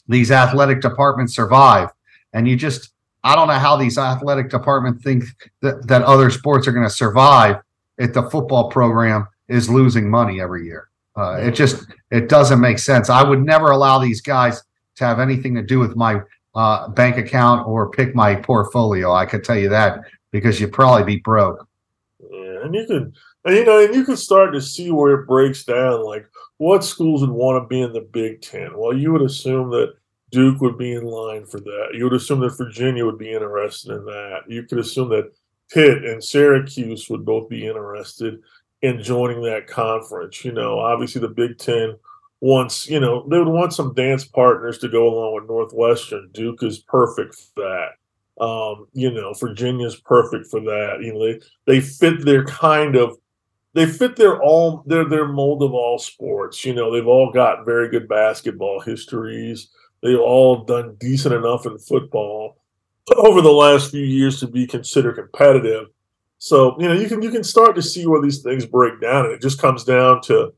these 0.07 0.31
athletic 0.31 0.81
departments 0.81 1.35
survive. 1.35 1.89
And 2.33 2.47
you 2.47 2.55
just 2.55 2.91
I 3.23 3.35
don't 3.35 3.47
know 3.47 3.59
how 3.59 3.77
these 3.77 3.97
athletic 3.97 4.49
departments 4.49 5.03
think 5.03 5.25
that, 5.61 5.87
that 5.87 6.01
other 6.01 6.29
sports 6.31 6.67
are 6.67 6.71
going 6.71 6.87
to 6.87 6.93
survive 6.93 7.57
if 7.97 8.13
the 8.13 8.23
football 8.29 8.69
program 8.69 9.27
is 9.47 9.69
losing 9.69 10.09
money 10.09 10.41
every 10.41 10.65
year. 10.65 10.89
Uh, 11.15 11.37
it 11.41 11.51
just 11.51 11.85
it 12.09 12.29
doesn't 12.29 12.59
make 12.59 12.79
sense. 12.79 13.09
I 13.09 13.23
would 13.23 13.43
never 13.43 13.67
allow 13.67 13.99
these 13.99 14.21
guys 14.21 14.61
to 14.95 15.05
have 15.05 15.19
anything 15.19 15.55
to 15.55 15.61
do 15.61 15.79
with 15.79 15.95
my 15.95 16.21
uh, 16.55 16.89
bank 16.89 17.17
account 17.17 17.67
or 17.67 17.89
pick 17.89 18.15
my 18.15 18.35
portfolio. 18.35 19.11
I 19.13 19.25
could 19.25 19.43
tell 19.43 19.57
you 19.57 19.69
that 19.69 19.99
because 20.31 20.59
you'd 20.59 20.73
probably 20.73 21.03
be 21.03 21.21
broke. 21.21 21.67
Yeah, 22.19 22.63
and 22.63 22.73
you 22.73 22.85
could, 22.85 23.15
and 23.45 23.55
you 23.55 23.65
know, 23.65 23.83
and 23.83 23.93
you 23.93 24.05
could 24.05 24.19
start 24.19 24.53
to 24.53 24.61
see 24.61 24.91
where 24.91 25.21
it 25.21 25.27
breaks 25.27 25.63
down. 25.63 26.05
Like, 26.05 26.25
what 26.57 26.83
schools 26.83 27.21
would 27.21 27.29
want 27.29 27.61
to 27.61 27.67
be 27.67 27.81
in 27.81 27.93
the 27.93 28.01
Big 28.01 28.41
Ten? 28.41 28.77
Well, 28.77 28.95
you 28.95 29.11
would 29.11 29.23
assume 29.23 29.69
that 29.71 29.93
Duke 30.31 30.61
would 30.61 30.77
be 30.77 30.93
in 30.93 31.03
line 31.03 31.45
for 31.45 31.59
that. 31.59 31.89
You 31.93 32.05
would 32.05 32.13
assume 32.13 32.39
that 32.41 32.57
Virginia 32.57 33.05
would 33.05 33.17
be 33.17 33.33
interested 33.33 33.91
in 33.91 34.05
that. 34.05 34.41
You 34.47 34.63
could 34.63 34.79
assume 34.79 35.09
that 35.09 35.31
Pitt 35.71 36.05
and 36.05 36.23
Syracuse 36.23 37.09
would 37.09 37.25
both 37.25 37.49
be 37.49 37.67
interested 37.67 38.39
in 38.81 39.01
joining 39.01 39.41
that 39.43 39.67
conference. 39.67 40.43
You 40.43 40.51
know, 40.51 40.79
obviously 40.79 41.21
the 41.21 41.29
Big 41.29 41.57
Ten 41.57 41.95
wants, 42.39 42.89
you 42.89 42.99
know, 42.99 43.27
they 43.27 43.37
would 43.37 43.47
want 43.47 43.73
some 43.73 43.93
dance 43.93 44.25
partners 44.25 44.77
to 44.79 44.89
go 44.89 45.07
along 45.07 45.35
with 45.35 45.47
Northwestern. 45.47 46.29
Duke 46.31 46.63
is 46.63 46.79
perfect 46.79 47.35
for 47.35 47.61
that. 47.61 48.43
Um, 48.43 48.87
you 48.93 49.11
know, 49.11 49.33
Virginia's 49.33 49.99
perfect 49.99 50.47
for 50.47 50.61
that. 50.61 50.97
You 51.01 51.13
know, 51.13 51.25
they 51.25 51.39
they 51.65 51.79
fit 51.79 52.25
their 52.25 52.43
kind 52.45 52.95
of 52.95 53.17
they 53.73 53.85
fit 53.85 54.15
their 54.15 54.41
all 54.41 54.83
their 54.87 55.05
their 55.05 55.27
mold 55.27 55.61
of 55.61 55.73
all 55.73 55.99
sports. 55.99 56.65
You 56.65 56.73
know, 56.73 56.91
they've 56.91 57.07
all 57.07 57.31
got 57.31 57.65
very 57.65 57.89
good 57.89 58.07
basketball 58.07 58.79
histories 58.79 59.69
they've 60.01 60.19
all 60.19 60.63
done 60.63 60.95
decent 60.99 61.33
enough 61.33 61.65
in 61.65 61.77
football 61.77 62.57
over 63.15 63.41
the 63.41 63.51
last 63.51 63.91
few 63.91 64.03
years 64.03 64.39
to 64.39 64.47
be 64.47 64.67
considered 64.67 65.15
competitive. 65.15 65.87
So 66.43 66.75
you 66.79 66.87
know 66.87 66.95
you 66.95 67.07
can 67.07 67.21
you 67.21 67.29
can 67.29 67.43
start 67.43 67.75
to 67.75 67.83
see 67.83 68.07
where 68.07 68.19
these 68.19 68.41
things 68.41 68.65
break 68.65 68.99
down, 68.99 69.25
and 69.25 69.33
it 69.35 69.43
just 69.43 69.61
comes 69.61 69.83
down 69.83 70.21
to 70.23 70.51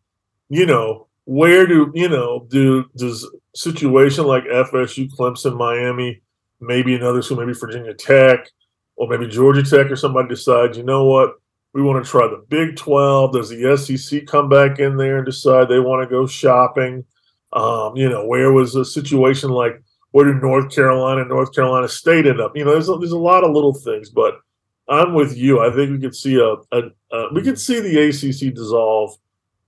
you 0.48 0.66
know 0.66 1.08
where 1.26 1.68
do 1.68 1.92
you 1.94 2.08
know 2.08 2.48
do 2.50 2.86
does 2.96 3.30
situation 3.54 4.26
like 4.26 4.46
FSU, 4.46 5.10
Clemson, 5.14 5.58
Miami, 5.58 6.22
maybe 6.62 6.96
another 6.96 7.22
school, 7.22 7.36
maybe 7.36 7.52
Virginia 7.52 7.94
Tech, 7.94 8.48
or 8.96 9.10
maybe 9.10 9.28
Georgia 9.28 9.62
Tech 9.62 9.92
or 9.92 9.98
somebody 9.98 10.30
decides 10.30 10.78
you 10.78 10.84
know 10.84 11.04
what 11.04 11.34
we 11.74 11.82
want 11.82 12.02
to 12.02 12.10
try 12.10 12.28
the 12.28 12.46
Big 12.48 12.78
Twelve. 12.78 13.34
Does 13.34 13.50
the 13.50 13.76
SEC 13.76 14.26
come 14.26 14.48
back 14.48 14.80
in 14.80 14.96
there 14.96 15.18
and 15.18 15.26
decide 15.26 15.68
they 15.68 15.82
want 15.82 16.02
to 16.02 16.10
go 16.10 16.26
shopping? 16.26 17.04
Um, 17.52 17.98
you 17.98 18.08
know, 18.08 18.26
where 18.26 18.54
was 18.54 18.78
a 18.78 18.86
situation 18.86 19.50
like 19.50 19.84
where 20.12 20.32
did 20.32 20.42
North 20.42 20.74
Carolina, 20.74 21.26
North 21.26 21.54
Carolina 21.54 21.90
State 21.90 22.26
end 22.26 22.40
up? 22.40 22.56
You 22.56 22.64
know, 22.64 22.72
there's 22.72 22.88
a, 22.88 22.96
there's 22.96 23.12
a 23.12 23.18
lot 23.18 23.44
of 23.44 23.52
little 23.52 23.74
things, 23.74 24.10
but 24.10 24.36
I'm 24.90 25.14
with 25.14 25.38
you. 25.38 25.62
I 25.62 25.74
think 25.74 25.92
we 25.92 26.00
could 26.00 26.16
see 26.16 26.36
a, 26.36 26.56
a, 26.76 26.84
a 27.12 27.34
we 27.34 27.42
could 27.42 27.60
see 27.60 27.80
the 27.80 28.10
ACC 28.10 28.54
dissolve 28.54 29.18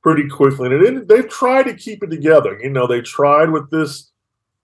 pretty 0.02 0.28
quickly, 0.28 0.68
and 0.68 0.84
it, 0.84 1.08
they've 1.08 1.30
tried 1.30 1.64
to 1.64 1.74
keep 1.74 2.04
it 2.04 2.12
together. 2.12 2.60
You 2.62 2.70
know, 2.70 2.88
they 2.88 3.02
tried 3.02 3.50
with 3.50 3.70
this 3.72 4.12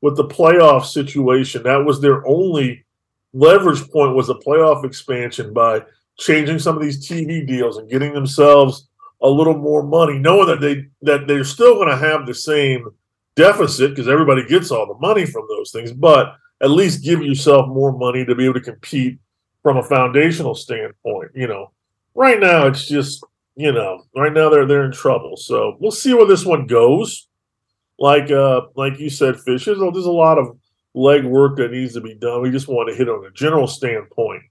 with 0.01 0.17
the 0.17 0.27
playoff 0.27 0.85
situation. 0.85 1.63
That 1.63 1.85
was 1.85 2.01
their 2.01 2.25
only 2.27 2.85
leverage 3.33 3.89
point 3.89 4.15
was 4.15 4.29
a 4.29 4.35
playoff 4.35 4.83
expansion 4.83 5.53
by 5.53 5.83
changing 6.19 6.59
some 6.59 6.75
of 6.75 6.81
these 6.81 7.07
TV 7.07 7.47
deals 7.47 7.77
and 7.77 7.89
getting 7.89 8.13
themselves 8.13 8.89
a 9.21 9.29
little 9.29 9.57
more 9.57 9.83
money, 9.83 10.17
knowing 10.17 10.47
that 10.47 10.59
they 10.59 10.87
that 11.01 11.27
they're 11.27 11.43
still 11.43 11.75
going 11.75 11.89
to 11.89 11.97
have 11.97 12.25
the 12.25 12.33
same 12.33 12.89
deficit 13.35 13.91
because 13.91 14.07
everybody 14.07 14.45
gets 14.45 14.71
all 14.71 14.87
the 14.87 14.99
money 14.99 15.25
from 15.25 15.45
those 15.47 15.71
things, 15.71 15.91
but 15.93 16.35
at 16.61 16.71
least 16.71 17.03
give 17.03 17.21
yourself 17.21 17.67
more 17.67 17.97
money 17.97 18.25
to 18.25 18.35
be 18.35 18.45
able 18.45 18.55
to 18.55 18.61
compete 18.61 19.17
from 19.63 19.77
a 19.77 19.83
foundational 19.83 20.55
standpoint. 20.55 21.31
You 21.35 21.47
know, 21.47 21.71
right 22.15 22.39
now 22.39 22.67
it's 22.67 22.87
just 22.87 23.23
you 23.55 23.71
know, 23.71 24.03
right 24.15 24.33
now 24.33 24.49
they're 24.49 24.65
they're 24.65 24.85
in 24.85 24.91
trouble. 24.91 25.37
So 25.37 25.77
we'll 25.79 25.91
see 25.91 26.13
where 26.13 26.25
this 26.25 26.45
one 26.45 26.67
goes. 26.67 27.27
Like 27.99 28.31
uh 28.31 28.61
like 28.75 28.99
you 28.99 29.09
said, 29.09 29.39
Fish, 29.39 29.65
there's 29.65 29.79
there's 29.79 30.05
a 30.05 30.11
lot 30.11 30.37
of 30.37 30.57
leg 30.93 31.23
work 31.23 31.57
that 31.57 31.71
needs 31.71 31.93
to 31.93 32.01
be 32.01 32.15
done. 32.15 32.41
We 32.41 32.51
just 32.51 32.67
want 32.67 32.89
to 32.89 32.95
hit 32.95 33.09
on 33.09 33.25
a 33.25 33.31
general 33.31 33.67
standpoint. 33.67 34.43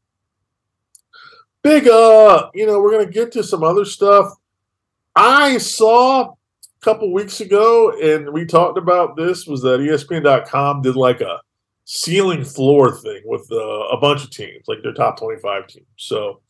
Big 1.62 1.88
uh, 1.88 2.50
you 2.54 2.66
know, 2.66 2.80
we're 2.80 2.92
gonna 2.92 3.10
get 3.10 3.32
to 3.32 3.42
some 3.42 3.62
other 3.62 3.84
stuff. 3.84 4.32
I 5.14 5.58
saw 5.58 6.30
a 6.30 6.34
couple 6.80 7.12
weeks 7.12 7.40
ago, 7.40 7.92
and 8.00 8.32
we 8.32 8.46
talked 8.46 8.78
about 8.78 9.16
this, 9.16 9.46
was 9.46 9.60
that 9.62 9.80
ESPN.com 9.80 10.82
did 10.82 10.96
like 10.96 11.20
a 11.20 11.40
ceiling 11.92 12.44
floor 12.44 12.96
thing 12.96 13.20
with 13.24 13.50
uh, 13.50 13.88
a 13.88 13.96
bunch 13.96 14.22
of 14.22 14.30
teams, 14.30 14.62
like 14.68 14.80
their 14.80 14.92
top 14.92 15.18
25 15.18 15.66
teams. 15.66 15.86
So 15.96 16.40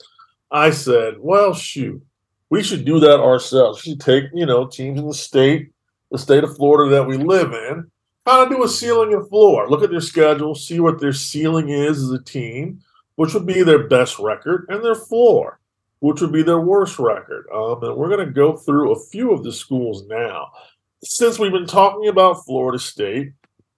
I 0.51 0.69
said, 0.69 1.15
well, 1.19 1.55
shoot, 1.55 2.03
we 2.51 2.63
should 2.63 2.85
do 2.85 3.01
that 3.01 3.21
ourselves. 3.21 3.83
We 3.83 3.93
should 3.93 4.01
take, 4.03 4.25
you 4.35 4.45
know, 4.45 4.67
teams 4.67 5.01
in 5.01 5.07
the 5.07 5.15
state, 5.15 5.73
the 6.11 6.19
state 6.19 6.45
of 6.45 6.55
Florida 6.57 6.95
that 6.95 7.07
we 7.07 7.17
live 7.17 7.55
in, 7.55 7.91
kind 8.27 8.43
of 8.43 8.51
do 8.51 8.63
a 8.63 8.69
ceiling 8.69 9.15
and 9.15 9.27
floor. 9.31 9.67
Look 9.71 9.83
at 9.83 9.89
their 9.89 10.03
schedule, 10.03 10.55
see 10.55 10.79
what 10.79 11.01
their 11.01 11.15
ceiling 11.15 11.71
is 11.71 12.03
as 12.03 12.11
a 12.11 12.23
team, 12.23 12.83
which 13.15 13.33
would 13.33 13.47
be 13.47 13.63
their 13.63 13.89
best 13.89 14.19
record, 14.19 14.67
and 14.69 14.85
their 14.85 14.95
floor, 14.95 15.59
which 16.01 16.21
would 16.21 16.33
be 16.33 16.43
their 16.43 16.61
worst 16.61 16.99
record. 16.99 17.47
Um, 17.51 17.83
and 17.83 17.97
we're 17.97 18.15
going 18.15 18.27
to 18.27 18.33
go 18.33 18.59
through 18.59 18.93
a 18.93 19.07
few 19.07 19.33
of 19.33 19.43
the 19.43 19.53
schools 19.53 20.07
now. 20.07 20.53
Since 21.03 21.39
we've 21.39 21.51
been 21.51 21.67
talking 21.67 22.09
about 22.09 22.45
Florida 22.45 22.79
State, 22.79 23.33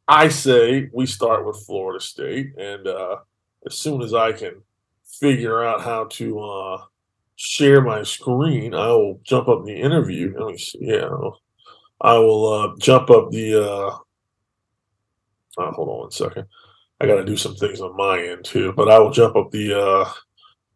I 0.09 0.29
say 0.29 0.91
we 0.93 1.07
start 1.07 1.47
with 1.47 1.65
Florida 1.65 2.01
State, 2.01 2.55
and 2.59 2.87
uh, 2.87 3.19
as 3.67 3.79
soon 3.79 4.03
as 4.03 4.15
I 4.15 4.33
can 4.33 4.63
figure 5.21 5.63
out 5.63 5.83
how 5.83 6.05
to 6.05 6.41
uh, 6.41 6.83
share 7.37 7.81
my 7.81 8.03
screen, 8.03 8.75
I 8.75 8.89
will 8.89 9.21
jump 9.23 9.49
up 9.49 9.65
the 9.65 9.75
interview. 9.75 10.35
Let 10.37 10.53
me 10.53 10.59
see. 10.59 10.79
Yeah, 10.81 11.09
I 12.01 12.19
will 12.19 12.53
uh, 12.53 12.77
jump 12.79 13.11
up 13.11 13.31
the. 13.31 13.63
Uh, 13.63 13.97
oh, 15.59 15.71
hold 15.71 15.89
on 15.89 15.99
one 16.01 16.11
second. 16.11 16.47
I 17.01 17.07
got 17.07 17.17
to 17.17 17.25
do 17.25 17.37
some 17.37 17.55
things 17.55 17.81
on 17.81 17.97
my 17.97 18.21
end 18.21 18.45
too, 18.45 18.73
but 18.73 18.91
I 18.91 18.99
will 18.99 19.13
jump 19.13 19.37
up 19.37 19.51
the. 19.51 19.81
Uh, 19.81 20.11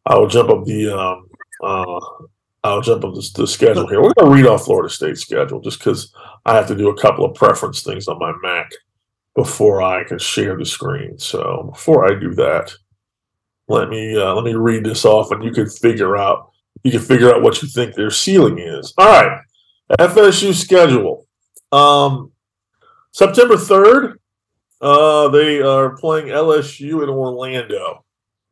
I 0.07 0.17
will 0.17 0.29
jump 0.29 0.51
up 0.51 0.65
the. 0.65 0.97
Um, 0.97 1.29
uh, 1.63 2.01
I'll 2.63 2.81
jump 2.81 3.05
up 3.05 3.15
the, 3.15 3.31
the 3.35 3.47
schedule 3.47 3.87
here. 3.87 4.03
We're 4.03 4.13
going 4.15 4.31
to 4.31 4.35
read 4.35 4.47
off 4.47 4.65
Florida 4.65 4.93
State 4.93 5.19
schedule 5.19 5.61
just 5.61 5.79
because 5.79 6.13
I 6.45 6.55
have 6.57 6.67
to 6.69 6.75
do 6.75 6.89
a 6.89 7.01
couple 7.01 7.25
of 7.25 7.35
preference 7.35 7.83
things 7.83 8.09
on 8.09 8.19
my 8.19 8.33
Mac 8.43 8.71
before 9.37 9.83
I 9.83 10.03
can 10.05 10.19
share 10.19 10.57
the 10.57 10.65
screen. 10.65 11.19
So 11.19 11.71
before 11.73 12.11
I 12.11 12.19
do 12.19 12.35
that, 12.35 12.73
let 13.69 13.89
me 13.89 14.17
uh, 14.17 14.35
let 14.35 14.45
me 14.45 14.55
read 14.55 14.85
this 14.85 15.05
off, 15.05 15.31
and 15.31 15.45
you 15.45 15.53
can 15.53 15.69
figure 15.69 16.17
out 16.17 16.51
you 16.83 16.91
can 16.91 17.01
figure 17.01 17.33
out 17.33 17.43
what 17.43 17.63
you 17.63 17.69
think 17.69 17.95
their 17.95 18.11
ceiling 18.11 18.59
is. 18.59 18.93
All 18.97 19.07
right, 19.07 19.41
FSU 19.99 20.55
schedule. 20.55 21.27
Um, 21.73 22.33
September 23.13 23.57
third, 23.57 24.21
uh, 24.81 25.29
they 25.29 25.61
are 25.61 25.97
playing 25.97 26.27
LSU 26.27 27.03
in 27.03 27.09
Orlando. 27.09 28.05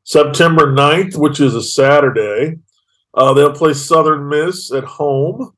September 0.06 0.66
9th, 0.66 1.16
which 1.16 1.40
is 1.40 1.54
a 1.54 1.62
Saturday, 1.62 2.58
uh, 3.14 3.32
they'll 3.32 3.54
play 3.54 3.72
Southern 3.72 4.28
Miss 4.28 4.70
at 4.70 4.84
home. 4.84 5.52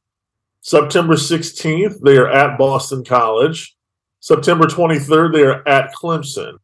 September 0.60 1.14
16th, 1.14 2.00
they 2.00 2.16
are 2.16 2.30
at 2.30 2.56
Boston 2.56 3.04
College. 3.04 3.75
September 4.26 4.66
23rd, 4.66 5.34
they 5.34 5.42
are 5.44 5.68
at 5.68 5.94
Clemson. 5.94 6.58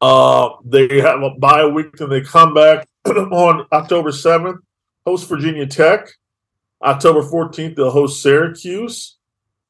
Uh, 0.00 0.48
they 0.64 1.02
have 1.02 1.22
a 1.22 1.28
bye 1.28 1.66
week 1.66 2.00
and 2.00 2.10
they 2.10 2.22
come 2.22 2.54
back 2.54 2.88
on 3.04 3.66
October 3.70 4.08
7th, 4.12 4.60
host 5.06 5.28
Virginia 5.28 5.66
Tech. 5.66 6.08
October 6.82 7.20
14th, 7.20 7.76
they'll 7.76 7.90
host 7.90 8.22
Syracuse. 8.22 9.18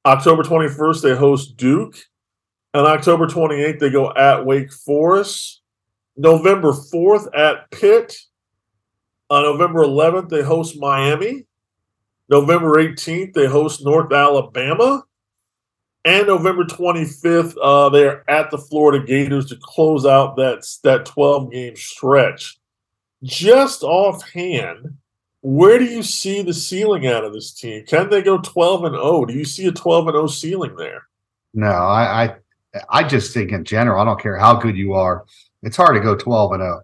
October 0.06 0.44
21st, 0.44 1.02
they 1.02 1.16
host 1.16 1.56
Duke. 1.56 1.96
And 2.74 2.86
October 2.86 3.26
28th, 3.26 3.80
they 3.80 3.90
go 3.90 4.14
at 4.14 4.46
Wake 4.46 4.72
Forest. 4.72 5.62
November 6.16 6.70
4th, 6.70 7.26
at 7.36 7.68
Pitt. 7.72 8.16
On 9.30 9.42
November 9.42 9.80
11th, 9.80 10.28
they 10.28 10.42
host 10.42 10.78
Miami. 10.78 11.44
November 12.28 12.76
18th, 12.76 13.32
they 13.32 13.46
host 13.46 13.84
North 13.84 14.12
Alabama. 14.12 15.02
And 16.04 16.26
November 16.26 16.64
25th, 16.64 17.56
uh, 17.62 17.90
they're 17.90 18.28
at 18.30 18.50
the 18.50 18.58
Florida 18.58 19.04
Gators 19.04 19.46
to 19.46 19.56
close 19.60 20.06
out 20.06 20.36
that, 20.36 20.66
that 20.82 21.04
12 21.04 21.52
game 21.52 21.76
stretch. 21.76 22.58
Just 23.22 23.82
offhand, 23.82 24.96
where 25.42 25.78
do 25.78 25.84
you 25.84 26.02
see 26.02 26.40
the 26.40 26.54
ceiling 26.54 27.06
out 27.06 27.24
of 27.24 27.34
this 27.34 27.52
team? 27.52 27.84
Can 27.84 28.08
they 28.08 28.22
go 28.22 28.38
12 28.38 28.84
and 28.84 28.94
0? 28.94 29.26
Do 29.26 29.34
you 29.34 29.44
see 29.44 29.66
a 29.66 29.72
12 29.72 30.08
and 30.08 30.14
0 30.14 30.26
ceiling 30.28 30.76
there? 30.76 31.06
No, 31.52 31.68
I, 31.68 32.24
I 32.24 32.36
I 32.88 33.02
just 33.02 33.34
think 33.34 33.52
in 33.52 33.64
general, 33.64 34.00
I 34.00 34.04
don't 34.04 34.20
care 34.20 34.36
how 34.36 34.54
good 34.54 34.76
you 34.76 34.94
are, 34.94 35.24
it's 35.62 35.76
hard 35.76 35.94
to 35.94 36.00
go 36.00 36.16
12 36.16 36.52
and 36.52 36.62
0. 36.62 36.82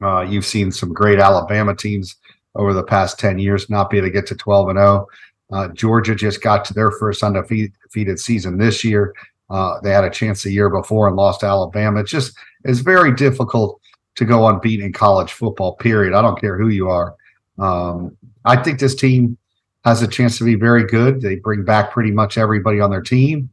Uh, 0.00 0.20
you've 0.22 0.46
seen 0.46 0.70
some 0.70 0.92
great 0.92 1.18
Alabama 1.18 1.74
teams 1.74 2.16
over 2.54 2.72
the 2.72 2.84
past 2.84 3.18
10 3.18 3.38
years 3.38 3.68
not 3.68 3.90
be 3.90 3.98
able 3.98 4.06
to 4.06 4.12
get 4.12 4.26
to 4.28 4.34
12 4.34 4.68
and 4.68 4.78
0. 4.78 5.06
Uh, 5.52 5.68
Georgia 5.68 6.14
just 6.14 6.42
got 6.42 6.64
to 6.66 6.74
their 6.74 6.90
first 6.90 7.22
undefeated 7.22 8.20
season 8.20 8.58
this 8.58 8.84
year. 8.84 9.14
Uh, 9.50 9.80
they 9.80 9.90
had 9.90 10.04
a 10.04 10.10
chance 10.10 10.42
the 10.42 10.52
year 10.52 10.68
before 10.68 11.08
and 11.08 11.16
lost 11.16 11.40
to 11.40 11.46
Alabama. 11.46 12.00
It's 12.00 12.10
just 12.10 12.36
it's 12.64 12.80
very 12.80 13.14
difficult 13.14 13.80
to 14.16 14.24
go 14.24 14.46
unbeaten 14.46 14.86
in 14.86 14.92
college 14.92 15.32
football. 15.32 15.76
Period. 15.76 16.12
I 16.12 16.20
don't 16.20 16.40
care 16.40 16.58
who 16.58 16.68
you 16.68 16.90
are. 16.90 17.14
Um, 17.58 18.16
I 18.44 18.56
think 18.62 18.78
this 18.78 18.94
team 18.94 19.38
has 19.84 20.02
a 20.02 20.08
chance 20.08 20.36
to 20.38 20.44
be 20.44 20.54
very 20.54 20.84
good. 20.84 21.20
They 21.20 21.36
bring 21.36 21.64
back 21.64 21.92
pretty 21.92 22.10
much 22.10 22.36
everybody 22.36 22.80
on 22.80 22.90
their 22.90 23.02
team. 23.02 23.48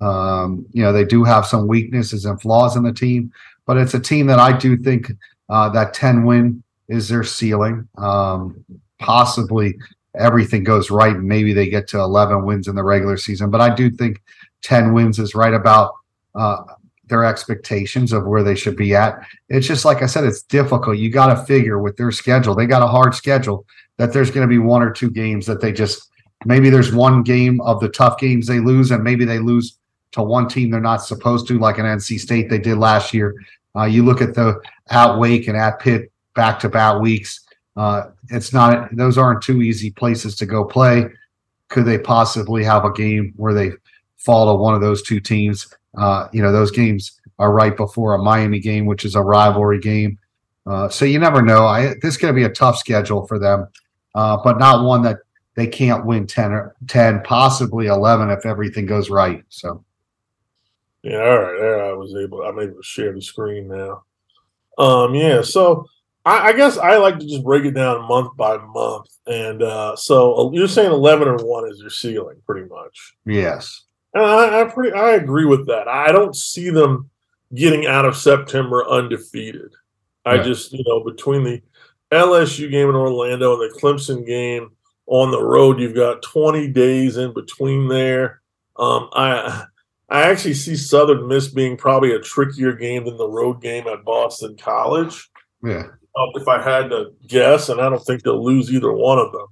Um, 0.00 0.66
you 0.72 0.82
know, 0.82 0.92
they 0.92 1.04
do 1.04 1.24
have 1.24 1.46
some 1.46 1.66
weaknesses 1.66 2.24
and 2.24 2.40
flaws 2.40 2.76
in 2.76 2.82
the 2.82 2.92
team, 2.92 3.32
but 3.66 3.76
it's 3.76 3.94
a 3.94 4.00
team 4.00 4.26
that 4.26 4.38
I 4.38 4.56
do 4.56 4.76
think 4.76 5.10
uh, 5.48 5.68
that 5.70 5.94
10 5.94 6.24
win 6.24 6.62
is 6.88 7.08
their 7.08 7.24
ceiling. 7.24 7.88
Um, 7.98 8.64
possibly 8.98 9.78
everything 10.16 10.64
goes 10.64 10.90
right 10.90 11.14
and 11.14 11.24
maybe 11.24 11.52
they 11.52 11.68
get 11.68 11.88
to 11.88 12.00
11 12.00 12.44
wins 12.44 12.68
in 12.68 12.74
the 12.74 12.82
regular 12.82 13.16
season. 13.16 13.50
But 13.50 13.60
I 13.60 13.74
do 13.74 13.90
think 13.90 14.20
10 14.62 14.92
wins 14.92 15.18
is 15.18 15.34
right 15.34 15.54
about 15.54 15.94
uh, 16.34 16.62
their 17.06 17.24
expectations 17.24 18.12
of 18.12 18.26
where 18.26 18.42
they 18.42 18.54
should 18.54 18.76
be 18.76 18.94
at. 18.94 19.20
It's 19.48 19.66
just 19.66 19.84
like 19.84 20.02
I 20.02 20.06
said, 20.06 20.24
it's 20.24 20.42
difficult. 20.42 20.98
You 20.98 21.10
got 21.10 21.34
to 21.34 21.44
figure 21.44 21.78
with 21.78 21.96
their 21.96 22.10
schedule, 22.12 22.54
they 22.54 22.66
got 22.66 22.82
a 22.82 22.86
hard 22.86 23.14
schedule 23.14 23.66
that 23.98 24.12
there's 24.12 24.30
going 24.30 24.48
to 24.48 24.48
be 24.48 24.58
one 24.58 24.82
or 24.82 24.90
two 24.90 25.10
games 25.10 25.44
that 25.46 25.60
they 25.60 25.72
just 25.72 26.10
maybe 26.46 26.70
there's 26.70 26.92
one 26.92 27.22
game 27.22 27.60
of 27.60 27.80
the 27.80 27.88
tough 27.88 28.18
games 28.18 28.46
they 28.46 28.60
lose, 28.60 28.90
and 28.90 29.04
maybe 29.04 29.24
they 29.24 29.38
lose 29.38 29.76
to 30.12 30.22
one 30.22 30.48
team 30.48 30.70
they're 30.70 30.80
not 30.80 31.04
supposed 31.04 31.46
to, 31.48 31.58
like 31.58 31.78
an 31.78 31.84
NC 31.84 32.18
State 32.18 32.48
they 32.48 32.58
did 32.58 32.78
last 32.78 33.12
year. 33.12 33.34
Uh, 33.76 33.84
you 33.84 34.04
look 34.04 34.20
at 34.20 34.34
the 34.34 34.60
at 34.90 35.18
Wake 35.18 35.48
and 35.48 35.56
at 35.56 35.78
Pitt 35.80 36.10
back 36.34 36.58
to 36.60 36.68
back 36.68 37.00
weeks. 37.00 37.46
Uh, 37.80 38.10
it's 38.28 38.52
not; 38.52 38.94
those 38.94 39.16
aren't 39.16 39.42
two 39.42 39.62
easy 39.62 39.90
places 39.90 40.36
to 40.36 40.44
go 40.44 40.66
play. 40.66 41.06
Could 41.68 41.86
they 41.86 41.96
possibly 41.96 42.62
have 42.62 42.84
a 42.84 42.92
game 42.92 43.32
where 43.36 43.54
they 43.54 43.70
fall 44.18 44.54
to 44.54 44.62
one 44.62 44.74
of 44.74 44.82
those 44.82 45.00
two 45.00 45.18
teams? 45.18 45.74
Uh, 45.96 46.28
you 46.30 46.42
know, 46.42 46.52
those 46.52 46.70
games 46.70 47.18
are 47.38 47.54
right 47.54 47.74
before 47.74 48.12
a 48.12 48.22
Miami 48.22 48.60
game, 48.60 48.84
which 48.84 49.06
is 49.06 49.14
a 49.14 49.22
rivalry 49.22 49.80
game. 49.80 50.18
Uh, 50.66 50.90
so 50.90 51.06
you 51.06 51.18
never 51.18 51.40
know. 51.40 51.64
I, 51.64 51.94
this 52.02 52.12
is 52.12 52.16
going 52.18 52.34
to 52.34 52.38
be 52.38 52.44
a 52.44 52.50
tough 52.50 52.76
schedule 52.76 53.26
for 53.26 53.38
them, 53.38 53.66
uh, 54.14 54.36
but 54.44 54.58
not 54.58 54.84
one 54.84 55.00
that 55.04 55.16
they 55.54 55.66
can't 55.66 56.04
win 56.04 56.26
10 56.26 56.52
or 56.52 56.76
10, 56.86 57.22
possibly 57.22 57.86
11 57.86 58.28
if 58.28 58.44
everything 58.44 58.84
goes 58.84 59.08
right. 59.08 59.42
So. 59.48 59.82
Yeah, 61.02 61.22
all 61.22 61.38
right. 61.38 61.58
There 61.58 61.84
I 61.86 61.92
was 61.94 62.14
able 62.14 62.42
I'm 62.42 62.58
able 62.58 62.76
to 62.76 62.82
share 62.82 63.14
the 63.14 63.22
screen 63.22 63.68
now. 63.68 64.04
Um, 64.76 65.14
yeah, 65.14 65.40
so 65.40 65.86
I, 66.24 66.48
I, 66.48 66.52
guess 66.52 66.76
I 66.76 66.96
like 66.98 67.18
to 67.18 67.26
just 67.26 67.44
break 67.44 67.64
it 67.64 67.72
down 67.72 68.06
month 68.06 68.36
by 68.36 68.58
month. 68.58 69.06
And 69.26 69.62
uh 69.62 69.96
so 69.96 70.34
uh, 70.34 70.50
you're 70.52 70.68
saying 70.68 70.90
eleven 70.90 71.28
or 71.28 71.36
one 71.36 71.70
is 71.70 71.80
your 71.80 71.90
ceiling, 71.90 72.36
pretty 72.46 72.68
much. 72.68 73.14
Yes. 73.24 73.84
And 74.14 74.24
I, 74.24 74.60
I 74.60 74.64
pretty 74.64 74.92
I 74.92 75.12
agree 75.12 75.46
with 75.46 75.66
that. 75.68 75.88
I 75.88 76.12
don't 76.12 76.36
see 76.36 76.70
them 76.70 77.10
getting 77.54 77.86
out 77.86 78.04
of 78.04 78.16
September 78.16 78.86
undefeated. 78.88 79.72
I 80.24 80.38
just, 80.38 80.72
you 80.72 80.84
know, 80.86 81.02
between 81.02 81.44
the 81.44 81.62
LSU 82.12 82.70
game 82.70 82.88
in 82.88 82.94
Orlando 82.94 83.54
and 83.54 83.62
the 83.62 83.78
Clemson 83.80 84.26
game 84.26 84.70
on 85.06 85.30
the 85.30 85.42
road, 85.42 85.80
you've 85.80 85.94
got 85.94 86.22
20 86.22 86.68
days 86.68 87.16
in 87.16 87.32
between 87.32 87.88
there. 87.88 88.40
Um, 88.76 89.08
I 89.12 89.64
I 90.08 90.22
actually 90.22 90.54
see 90.54 90.76
Southern 90.76 91.28
Miss 91.28 91.48
being 91.48 91.76
probably 91.76 92.12
a 92.12 92.20
trickier 92.20 92.72
game 92.72 93.04
than 93.04 93.16
the 93.16 93.28
road 93.28 93.60
game 93.60 93.86
at 93.86 94.04
Boston 94.04 94.56
College. 94.56 95.30
Yeah. 95.62 95.86
If 96.34 96.48
I 96.48 96.62
had 96.62 96.90
to 96.90 97.12
guess, 97.26 97.68
and 97.68 97.80
I 97.80 97.88
don't 97.88 98.04
think 98.04 98.22
they'll 98.22 98.44
lose 98.44 98.72
either 98.72 98.92
one 98.92 99.18
of 99.18 99.32
them. 99.32 99.46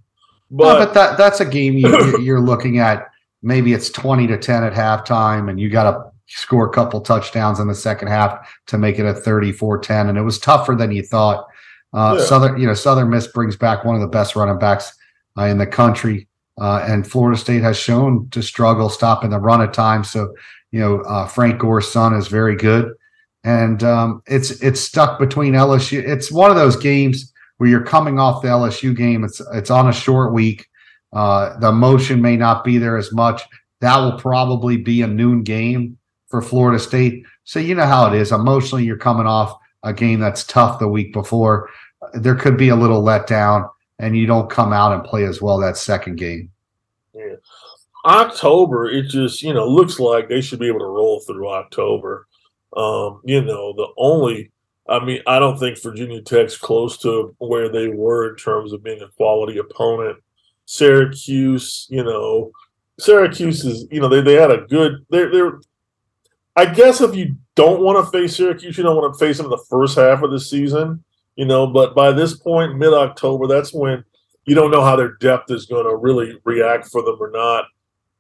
But, 0.51 0.79
no, 0.79 0.87
but 0.87 0.95
that 0.95 1.19
that's 1.19 1.41
a 1.41 1.45
game 1.45 1.75
you, 1.75 2.19
you're 2.23 2.41
looking 2.41 2.79
at. 2.79 3.11
Maybe 3.43 3.73
it's 3.73 3.91
twenty 3.91 4.27
to 4.27 4.37
ten 4.37 4.65
at 4.65 4.73
halftime, 4.73 5.49
and 5.49 5.61
you 5.61 5.71
got 5.71 5.91
to 5.91 6.11
score 6.29 6.67
a 6.67 6.73
couple 6.73 7.01
touchdowns 7.01 7.59
in 7.59 7.69
the 7.69 7.75
second 7.75 8.09
half 8.09 8.55
to 8.67 8.79
make 8.79 8.99
it 8.99 9.07
a 9.07 9.15
34-10. 9.15 10.09
And 10.09 10.19
it 10.19 10.23
was 10.23 10.39
tougher 10.39 10.75
than 10.75 10.93
you 10.93 11.03
thought. 11.03 11.47
Uh, 11.95 12.17
yeah. 12.19 12.25
Southern, 12.27 12.61
you 12.61 12.67
know, 12.67 12.75
Southern 12.75 13.11
Miss 13.11 13.27
brings 13.27 13.57
back 13.57 13.85
one 13.85 13.95
of 13.95 14.03
the 14.03 14.07
best 14.07 14.37
running 14.37 14.59
backs 14.59 14.93
uh, 15.39 15.45
in 15.45 15.59
the 15.59 15.67
country. 15.67 16.29
Uh, 16.61 16.85
and 16.87 17.11
Florida 17.11 17.39
State 17.39 17.63
has 17.63 17.79
shown 17.79 18.29
to 18.31 18.43
struggle 18.43 18.91
stopping 18.91 19.31
the 19.31 19.39
run 19.39 19.63
at 19.63 19.73
times. 19.73 20.11
So, 20.11 20.35
you 20.71 20.81
know, 20.81 21.01
uh, 21.03 21.27
Frank 21.27 21.61
Gore's 21.61 21.91
son 21.91 22.15
is 22.15 22.29
very 22.29 22.57
good, 22.57 22.93
and 23.45 23.83
um, 23.83 24.23
it's 24.27 24.51
it's 24.63 24.81
stuck 24.81 25.19
between 25.19 25.55
LSU. 25.55 26.03
It's 26.07 26.31
one 26.31 26.51
of 26.51 26.57
those 26.57 26.77
games 26.77 27.33
where 27.59 27.69
you're 27.69 27.85
coming 27.85 28.19
off 28.19 28.43
the 28.43 28.49
LSU 28.49 28.97
game. 28.97 29.25
It's 29.25 29.41
it's 29.53 29.71
on 29.71 29.89
a 29.89 29.93
short 29.93 30.33
week. 30.33 30.67
Uh, 31.13 31.59
the 31.59 31.69
emotion 31.69 32.21
may 32.21 32.37
not 32.37 32.65
be 32.65 32.79
there 32.79 32.97
as 32.97 33.13
much. 33.13 33.43
That 33.81 33.97
will 33.99 34.19
probably 34.19 34.77
be 34.77 35.03
a 35.03 35.07
noon 35.07 35.43
game 35.43 35.99
for 36.29 36.43
Florida 36.43 36.79
State. 36.79 37.25
So 37.45 37.59
you 37.59 37.75
know 37.75 37.87
how 37.87 38.13
it 38.13 38.19
is. 38.19 38.33
Emotionally, 38.33 38.85
you're 38.85 38.99
coming 38.99 39.27
off 39.27 39.59
a 39.83 39.93
game 39.93 40.21
that's 40.21 40.45
tough 40.45 40.79
the 40.79 40.89
week 40.89 41.13
before. 41.13 41.71
There 42.15 42.35
could 42.35 42.57
be 42.57 42.69
a 42.69 42.77
little 42.77 43.03
letdown 43.03 43.69
and 43.99 44.17
you 44.17 44.27
don't 44.27 44.51
come 44.51 44.73
out 44.73 44.93
and 44.93 45.05
play 45.05 45.25
as 45.25 45.41
well 45.41 45.59
that 45.59 45.77
second 45.77 46.17
game. 46.17 46.51
Yeah. 47.15 47.37
October, 48.05 48.89
it 48.89 49.09
just 49.09 49.43
you 49.43 49.53
know 49.53 49.67
looks 49.67 49.99
like 49.99 50.29
they 50.29 50.41
should 50.41 50.61
be 50.61 50.69
able 50.69 50.81
to 50.81 50.87
roll 50.87 51.21
through 51.21 51.49
October. 51.49 52.27
Um, 52.77 53.21
you 53.25 53.43
know, 53.43 53.73
the 53.73 53.89
only 53.97 54.51
I 54.89 55.05
mean, 55.05 55.21
I 55.27 55.39
don't 55.39 55.59
think 55.59 55.81
Virginia 55.83 56.23
Tech's 56.23 56.57
close 56.57 56.97
to 56.99 57.35
where 57.39 57.69
they 57.69 57.89
were 57.89 58.31
in 58.31 58.37
terms 58.37 58.73
of 58.73 58.83
being 58.83 59.03
a 59.03 59.09
quality 59.09 59.59
opponent. 59.59 60.19
Syracuse, 60.65 61.87
you 61.91 62.03
know, 62.03 62.53
Syracuse 62.99 63.65
is, 63.65 63.87
you 63.91 64.01
know, 64.01 64.09
they, 64.09 64.23
they 64.23 64.35
had 64.35 64.51
a 64.51 64.67
good 64.67 65.05
they're 65.11 65.31
they're 65.31 65.61
I 66.57 66.67
guess 66.67 67.01
if 67.01 67.15
you 67.15 67.37
don't 67.55 67.83
want 67.83 68.05
to 68.05 68.11
face 68.11 68.37
Syracuse, 68.37 68.77
you 68.77 68.83
don't 68.83 68.97
want 68.97 69.13
to 69.13 69.19
face 69.19 69.37
them 69.37 69.47
in 69.47 69.51
the 69.51 69.65
first 69.71 69.97
half 69.97 70.23
of 70.23 70.31
the 70.31 70.41
season, 70.41 71.05
you 71.37 71.45
know, 71.45 71.67
but 71.67 71.95
by 71.95 72.11
this 72.11 72.37
point, 72.37 72.77
mid 72.77 72.93
October, 72.93 73.47
that's 73.47 73.73
when 73.73 74.05
you 74.45 74.55
don't 74.55 74.71
know 74.71 74.83
how 74.83 74.97
their 74.97 75.13
depth 75.17 75.51
is 75.51 75.67
going 75.67 75.87
to 75.87 75.95
really 75.95 76.39
react 76.45 76.89
for 76.89 77.03
them 77.03 77.17
or 77.21 77.31
not. 77.31 77.67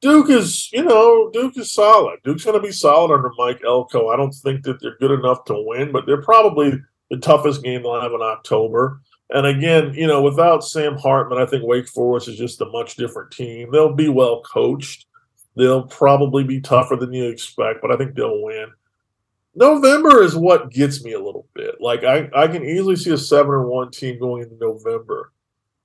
Duke 0.00 0.30
is, 0.30 0.70
you 0.72 0.84
know, 0.84 1.30
Duke 1.32 1.56
is 1.56 1.72
solid. 1.72 2.20
Duke's 2.24 2.44
going 2.44 2.60
to 2.60 2.66
be 2.66 2.72
solid 2.72 3.12
under 3.12 3.32
Mike 3.36 3.62
Elko. 3.64 4.08
I 4.08 4.16
don't 4.16 4.32
think 4.32 4.62
that 4.62 4.80
they're 4.80 4.96
good 4.98 5.10
enough 5.10 5.44
to 5.46 5.54
win, 5.56 5.90
but 5.90 6.06
they're 6.06 6.22
probably 6.22 6.72
the 7.10 7.16
toughest 7.16 7.64
game 7.64 7.82
they'll 7.82 8.00
have 8.00 8.12
in 8.12 8.22
October. 8.22 9.00
And 9.30 9.46
again, 9.46 9.92
you 9.94 10.06
know, 10.06 10.22
without 10.22 10.64
Sam 10.64 10.96
Hartman, 10.96 11.38
I 11.38 11.46
think 11.46 11.64
Wake 11.64 11.88
Forest 11.88 12.28
is 12.28 12.38
just 12.38 12.60
a 12.60 12.66
much 12.66 12.96
different 12.96 13.30
team. 13.30 13.70
They'll 13.70 13.94
be 13.94 14.08
well 14.08 14.42
coached. 14.42 15.06
They'll 15.56 15.82
probably 15.82 16.44
be 16.44 16.60
tougher 16.60 16.96
than 16.96 17.12
you 17.12 17.28
expect, 17.28 17.82
but 17.82 17.90
I 17.90 17.96
think 17.96 18.14
they'll 18.14 18.42
win. 18.42 18.68
November 19.54 20.22
is 20.22 20.36
what 20.36 20.70
gets 20.70 21.02
me 21.02 21.12
a 21.12 21.22
little 21.22 21.46
bit. 21.54 21.80
Like 21.80 22.04
I, 22.04 22.30
I 22.34 22.46
can 22.46 22.64
easily 22.64 22.94
see 22.94 23.10
a 23.10 23.18
seven 23.18 23.50
or 23.50 23.66
one 23.66 23.90
team 23.90 24.18
going 24.20 24.44
into 24.44 24.56
November. 24.56 25.32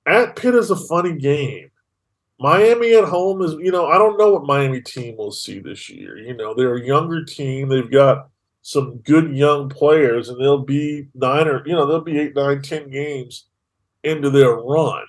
At 0.06 0.36
Pitt 0.36 0.54
is 0.54 0.70
a 0.70 0.76
funny 0.76 1.18
game. 1.18 1.70
Miami 2.38 2.94
at 2.94 3.04
home 3.04 3.42
is, 3.42 3.52
you 3.52 3.70
know, 3.70 3.86
I 3.86 3.96
don't 3.96 4.18
know 4.18 4.32
what 4.32 4.44
Miami 4.46 4.80
team 4.80 5.16
will 5.16 5.32
see 5.32 5.60
this 5.60 5.88
year. 5.88 6.18
You 6.18 6.36
know, 6.36 6.54
they're 6.54 6.76
a 6.76 6.86
younger 6.86 7.24
team. 7.24 7.68
They've 7.68 7.90
got 7.90 8.28
some 8.62 8.98
good 8.98 9.36
young 9.36 9.68
players, 9.68 10.28
and 10.28 10.40
they'll 10.40 10.64
be 10.64 11.08
nine 11.14 11.46
or, 11.46 11.66
you 11.66 11.74
know, 11.74 11.86
they'll 11.86 12.00
be 12.00 12.18
eight, 12.18 12.34
nine, 12.34 12.62
ten 12.62 12.90
games 12.90 13.46
into 14.02 14.30
their 14.30 14.54
run. 14.54 15.04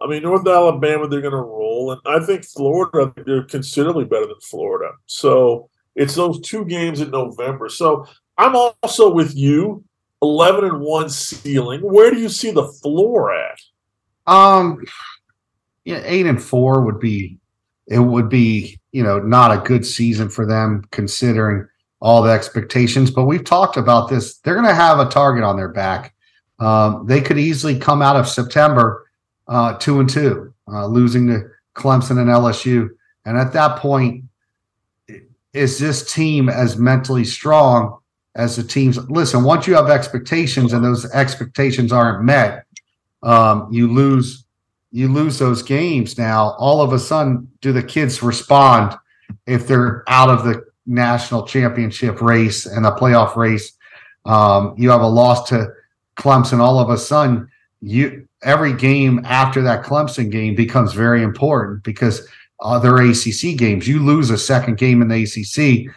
I 0.00 0.06
mean, 0.06 0.22
North 0.22 0.46
Alabama, 0.46 1.08
they're 1.08 1.22
going 1.22 1.32
to 1.32 1.38
roll. 1.38 1.92
And 1.92 2.00
I 2.04 2.24
think 2.24 2.44
Florida, 2.44 3.12
they're 3.24 3.44
considerably 3.44 4.04
better 4.04 4.26
than 4.26 4.40
Florida. 4.42 4.92
So 5.06 5.70
it's 5.94 6.14
those 6.14 6.40
two 6.40 6.64
games 6.66 7.00
in 7.00 7.10
November. 7.10 7.68
So 7.68 8.06
I'm 8.36 8.54
also 8.54 9.10
with 9.12 9.34
you, 9.34 9.82
11 10.22 10.64
and 10.64 10.80
1 10.80 11.10
ceiling. 11.10 11.80
Where 11.80 12.10
do 12.10 12.18
you 12.18 12.28
see 12.28 12.50
the 12.50 12.68
floor 12.68 13.34
at? 13.34 13.58
Um, 14.26 14.84
yeah, 15.86 16.02
eight 16.04 16.26
and 16.26 16.42
four 16.42 16.82
would 16.82 16.98
be 16.98 17.38
it 17.86 18.00
would 18.00 18.28
be 18.28 18.78
you 18.90 19.02
know 19.02 19.20
not 19.20 19.56
a 19.56 19.66
good 19.66 19.86
season 19.86 20.28
for 20.28 20.44
them 20.44 20.82
considering 20.90 21.66
all 22.00 22.22
the 22.22 22.32
expectations. 22.32 23.10
But 23.10 23.24
we've 23.24 23.44
talked 23.44 23.76
about 23.76 24.10
this; 24.10 24.38
they're 24.38 24.56
going 24.56 24.66
to 24.66 24.74
have 24.74 24.98
a 24.98 25.08
target 25.08 25.44
on 25.44 25.56
their 25.56 25.68
back. 25.68 26.12
Um, 26.58 27.06
they 27.06 27.20
could 27.20 27.38
easily 27.38 27.78
come 27.78 28.02
out 28.02 28.16
of 28.16 28.28
September 28.28 29.06
uh, 29.46 29.74
two 29.74 30.00
and 30.00 30.10
two, 30.10 30.52
uh, 30.70 30.86
losing 30.86 31.28
to 31.28 31.48
Clemson 31.76 32.18
and 32.18 32.28
LSU, 32.28 32.88
and 33.24 33.38
at 33.38 33.52
that 33.52 33.78
point, 33.78 34.24
is 35.52 35.78
this 35.78 36.12
team 36.12 36.48
as 36.48 36.76
mentally 36.76 37.24
strong 37.24 37.96
as 38.34 38.56
the 38.56 38.64
teams? 38.64 38.98
Listen, 39.08 39.44
once 39.44 39.68
you 39.68 39.76
have 39.76 39.88
expectations 39.88 40.72
and 40.72 40.84
those 40.84 41.08
expectations 41.12 41.92
aren't 41.92 42.24
met, 42.24 42.64
um, 43.22 43.68
you 43.70 43.92
lose 43.92 44.45
you 44.96 45.12
lose 45.12 45.38
those 45.38 45.62
games 45.62 46.16
now, 46.16 46.56
all 46.58 46.80
of 46.80 46.94
a 46.94 46.98
sudden, 46.98 47.50
do 47.60 47.70
the 47.70 47.82
kids 47.82 48.22
respond 48.22 48.96
if 49.46 49.68
they're 49.68 50.02
out 50.08 50.30
of 50.30 50.42
the 50.42 50.64
national 50.86 51.46
championship 51.46 52.22
race 52.22 52.64
and 52.64 52.82
the 52.82 52.92
playoff 52.92 53.36
race? 53.36 53.74
Um, 54.24 54.74
you 54.78 54.88
have 54.88 55.02
a 55.02 55.06
loss 55.06 55.50
to 55.50 55.68
Clemson. 56.18 56.60
All 56.60 56.78
of 56.78 56.88
a 56.88 56.96
sudden, 56.96 57.46
you 57.82 58.26
every 58.42 58.72
game 58.72 59.20
after 59.26 59.60
that 59.60 59.84
Clemson 59.84 60.30
game 60.30 60.54
becomes 60.54 60.94
very 60.94 61.22
important 61.22 61.82
because 61.82 62.26
other 62.60 62.96
ACC 62.96 63.58
games, 63.58 63.86
you 63.86 64.02
lose 64.02 64.30
a 64.30 64.38
second 64.38 64.78
game 64.78 65.02
in 65.02 65.08
the 65.08 65.24
ACC, 65.24 65.94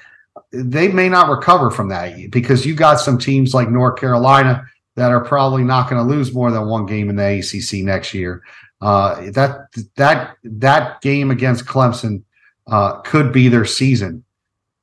they 0.52 0.90
may 0.90 1.08
not 1.08 1.30
recover 1.30 1.72
from 1.72 1.88
that 1.88 2.32
because 2.32 2.66
you 2.66 2.76
got 2.76 3.00
some 3.00 3.18
teams 3.18 3.54
like 3.54 3.70
North 3.70 3.98
Carolina 3.98 4.66
that 4.96 5.12
are 5.12 5.24
probably 5.24 5.64
not 5.64 5.90
going 5.90 6.06
to 6.06 6.14
lose 6.14 6.34
more 6.34 6.52
than 6.52 6.68
one 6.68 6.86
game 6.86 7.10
in 7.10 7.16
the 7.16 7.40
ACC 7.40 7.86
next 7.86 8.14
year. 8.14 8.44
Uh, 8.82 9.32
that 9.32 9.68
that 9.98 10.38
that 10.44 11.02
game 11.02 11.32
against 11.32 11.66
Clemson 11.66 12.24
uh, 12.68 13.02
could 13.02 13.34
be 13.34 13.50
their 13.50 13.66
season, 13.66 14.24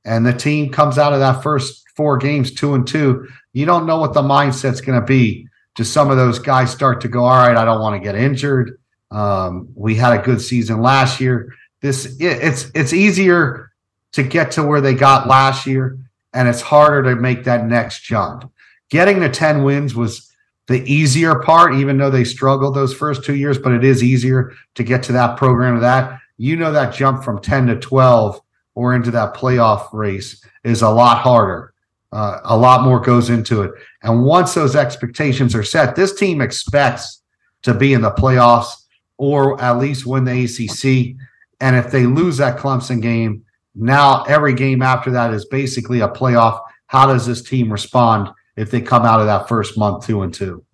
and 0.04 0.26
the 0.26 0.34
team 0.34 0.70
comes 0.70 0.98
out 0.98 1.14
of 1.14 1.20
that 1.20 1.42
first 1.42 1.84
four 1.96 2.18
games 2.18 2.52
two 2.52 2.74
and 2.74 2.86
two. 2.86 3.26
You 3.54 3.64
don't 3.64 3.86
know 3.86 3.98
what 3.98 4.12
the 4.12 4.22
mindset's 4.22 4.82
going 4.82 5.00
to 5.00 5.06
be. 5.06 5.48
Do 5.76 5.84
some 5.84 6.10
of 6.10 6.18
those 6.18 6.38
guys 6.38 6.70
start 6.70 7.00
to 7.02 7.08
go? 7.08 7.24
All 7.24 7.46
right, 7.46 7.56
I 7.56 7.64
don't 7.64 7.80
want 7.80 8.00
to 8.00 8.04
get 8.04 8.14
injured. 8.14 8.78
Um, 9.10 9.68
we 9.74 9.94
had 9.94 10.18
a 10.18 10.22
good 10.22 10.40
season 10.40 10.82
last 10.82 11.20
year. 11.20 11.54
This 11.80 12.06
it, 12.20 12.38
it's 12.42 12.70
it's 12.74 12.92
easier 12.92 13.70
to 14.12 14.22
get 14.22 14.50
to 14.52 14.62
where 14.62 14.80
they 14.80 14.94
got 14.94 15.26
last 15.26 15.66
year, 15.66 15.98
and 16.34 16.48
it's 16.48 16.60
harder 16.60 17.02
to 17.14 17.20
make 17.20 17.44
that 17.44 17.66
next 17.66 18.02
jump. 18.02 18.50
Getting 18.90 19.20
the 19.20 19.28
ten 19.28 19.62
wins 19.62 19.94
was 19.94 20.25
the 20.68 20.82
easier 20.92 21.40
part, 21.40 21.74
even 21.74 21.96
though 21.96 22.10
they 22.10 22.24
struggled 22.24 22.74
those 22.74 22.94
first 22.94 23.24
two 23.24 23.36
years, 23.36 23.58
but 23.58 23.72
it 23.72 23.84
is 23.84 24.02
easier 24.02 24.52
to 24.74 24.82
get 24.82 25.02
to 25.04 25.12
that 25.12 25.36
program 25.36 25.74
of 25.74 25.80
that. 25.80 26.18
You 26.38 26.56
know, 26.56 26.72
that 26.72 26.94
jump 26.94 27.24
from 27.24 27.40
10 27.40 27.68
to 27.68 27.76
12 27.76 28.40
or 28.74 28.94
into 28.94 29.10
that 29.12 29.34
playoff 29.34 29.92
race 29.92 30.44
is 30.64 30.82
a 30.82 30.90
lot 30.90 31.18
harder. 31.18 31.72
Uh, 32.12 32.40
a 32.44 32.56
lot 32.56 32.82
more 32.82 33.00
goes 33.00 33.30
into 33.30 33.62
it. 33.62 33.72
And 34.02 34.24
once 34.24 34.54
those 34.54 34.76
expectations 34.76 35.54
are 35.54 35.62
set, 35.62 35.96
this 35.96 36.14
team 36.14 36.40
expects 36.40 37.22
to 37.62 37.74
be 37.74 37.92
in 37.92 38.00
the 38.00 38.12
playoffs 38.12 38.72
or 39.18 39.60
at 39.60 39.78
least 39.78 40.06
win 40.06 40.24
the 40.24 40.44
ACC. 40.44 41.16
And 41.60 41.76
if 41.76 41.90
they 41.90 42.06
lose 42.06 42.36
that 42.36 42.58
Clemson 42.58 43.00
game, 43.00 43.44
now 43.74 44.22
every 44.24 44.54
game 44.54 44.82
after 44.82 45.10
that 45.10 45.32
is 45.32 45.46
basically 45.46 46.00
a 46.00 46.08
playoff. 46.08 46.60
How 46.86 47.06
does 47.06 47.26
this 47.26 47.42
team 47.42 47.72
respond 47.72 48.30
if 48.56 48.70
they 48.70 48.80
come 48.80 49.04
out 49.04 49.20
of 49.20 49.26
that 49.26 49.48
first 49.48 49.78
month 49.78 50.06
two 50.06 50.22
and 50.22 50.32
two. 50.32 50.64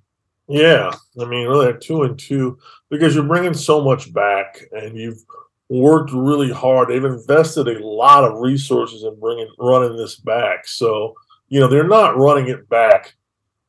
Yeah, 0.48 0.92
I 1.20 1.24
mean, 1.24 1.46
really, 1.46 1.72
two 1.78 2.02
and 2.02 2.18
two 2.18 2.58
because 2.90 3.14
you're 3.14 3.24
bringing 3.24 3.54
so 3.54 3.82
much 3.82 4.12
back, 4.12 4.62
and 4.72 4.96
you've 4.96 5.22
worked 5.68 6.12
really 6.12 6.50
hard. 6.50 6.88
They've 6.88 7.04
invested 7.04 7.68
a 7.68 7.86
lot 7.86 8.24
of 8.24 8.38
resources 8.38 9.04
in 9.04 9.18
bringing 9.18 9.48
running 9.58 9.96
this 9.96 10.16
back. 10.16 10.66
So 10.66 11.14
you 11.48 11.60
know 11.60 11.68
they're 11.68 11.88
not 11.88 12.18
running 12.18 12.48
it 12.48 12.68
back 12.68 13.14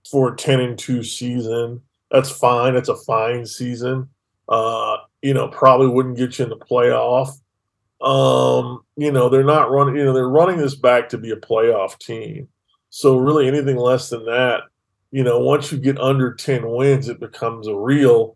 for 0.09 0.33
a 0.33 0.35
ten 0.35 0.59
and 0.59 0.77
two 0.77 1.03
season. 1.03 1.81
That's 2.11 2.29
fine. 2.29 2.75
It's 2.75 2.89
a 2.89 2.95
fine 2.95 3.45
season. 3.45 4.09
Uh, 4.49 4.97
you 5.21 5.33
know, 5.33 5.47
probably 5.47 5.87
wouldn't 5.87 6.17
get 6.17 6.37
you 6.37 6.43
in 6.43 6.49
the 6.49 6.57
playoff. 6.57 7.29
Um, 8.01 8.83
you 8.97 9.11
know, 9.11 9.29
they're 9.29 9.43
not 9.43 9.71
running. 9.71 9.95
You 9.95 10.05
know, 10.05 10.13
they're 10.13 10.27
running 10.27 10.57
this 10.57 10.75
back 10.75 11.09
to 11.09 11.17
be 11.17 11.31
a 11.31 11.37
playoff 11.37 11.97
team. 11.99 12.49
So 12.95 13.17
really, 13.17 13.47
anything 13.47 13.75
less 13.75 14.09
than 14.09 14.23
that, 14.25 14.65
you 15.09 15.23
know, 15.23 15.39
once 15.39 15.71
you 15.71 15.79
get 15.79 15.99
under 15.99 16.31
ten 16.31 16.69
wins, 16.69 17.09
it 17.09 17.19
becomes 17.19 17.65
a 17.65 17.75
real, 17.75 18.35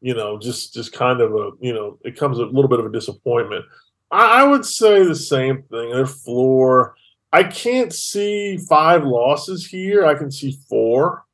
you 0.00 0.12
know, 0.12 0.40
just 0.40 0.74
just 0.74 0.92
kind 0.92 1.20
of 1.20 1.32
a, 1.32 1.50
you 1.60 1.72
know, 1.72 2.00
it 2.04 2.18
comes 2.18 2.40
a 2.40 2.46
little 2.46 2.66
bit 2.66 2.80
of 2.80 2.86
a 2.86 2.90
disappointment. 2.90 3.64
I, 4.10 4.40
I 4.40 4.42
would 4.42 4.64
say 4.64 5.04
the 5.04 5.14
same 5.14 5.62
thing. 5.70 5.90
Their 5.92 6.06
floor. 6.06 6.96
I 7.32 7.44
can't 7.44 7.92
see 7.92 8.56
five 8.68 9.04
losses 9.04 9.68
here. 9.68 10.04
I 10.04 10.16
can 10.16 10.32
see 10.32 10.58
four. 10.68 11.24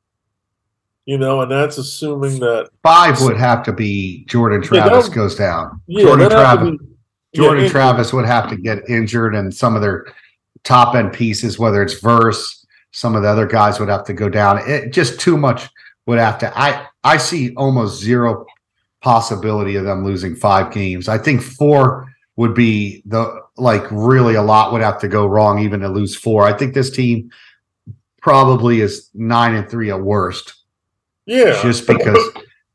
You 1.05 1.17
know, 1.17 1.41
and 1.41 1.49
that's 1.49 1.79
assuming 1.79 2.39
that 2.41 2.69
five 2.83 3.19
would 3.21 3.37
have 3.37 3.63
to 3.63 3.73
be 3.73 4.25
Jordan 4.25 4.61
Travis 4.61 5.07
yeah, 5.07 5.15
goes 5.15 5.35
down. 5.35 5.81
Yeah, 5.87 6.03
Jordan 6.03 6.29
Travis. 6.29 6.79
Jordan 7.33 7.63
yeah, 7.63 7.69
Travis 7.71 8.13
would 8.13 8.27
have 8.27 8.47
to 8.51 8.57
get 8.57 8.87
injured, 8.87 9.33
and 9.33 9.51
some 9.51 9.75
of 9.75 9.81
their 9.81 10.05
top 10.63 10.93
end 10.93 11.13
pieces, 11.13 11.57
whether 11.57 11.81
it's 11.81 11.95
Verse 11.95 12.58
some 12.91 13.15
of 13.15 13.21
the 13.21 13.29
other 13.29 13.45
guys 13.45 13.79
would 13.79 13.89
have 13.89 14.05
to 14.05 14.13
go 14.13 14.29
down. 14.29 14.59
It 14.67 14.91
just 14.91 15.19
too 15.19 15.37
much 15.37 15.69
would 16.05 16.19
have 16.19 16.37
to. 16.39 16.59
I 16.59 16.87
I 17.03 17.17
see 17.17 17.53
almost 17.55 18.01
zero 18.01 18.45
possibility 19.01 19.75
of 19.75 19.85
them 19.85 20.03
losing 20.03 20.35
five 20.35 20.73
games. 20.73 21.07
I 21.07 21.17
think 21.17 21.41
four 21.41 22.07
would 22.35 22.53
be 22.53 23.03
the 23.05 23.41
like 23.57 23.83
really 23.91 24.35
a 24.35 24.41
lot 24.41 24.71
would 24.71 24.81
have 24.81 24.99
to 25.01 25.07
go 25.07 25.27
wrong 25.27 25.59
even 25.59 25.81
to 25.81 25.89
lose 25.89 26.15
four. 26.15 26.45
I 26.45 26.53
think 26.53 26.73
this 26.73 26.89
team 26.89 27.31
probably 28.21 28.81
is 28.81 29.09
nine 29.13 29.55
and 29.55 29.69
three 29.69 29.91
at 29.91 30.01
worst. 30.01 30.55
Yeah, 31.25 31.61
just 31.61 31.85
because 31.85 32.17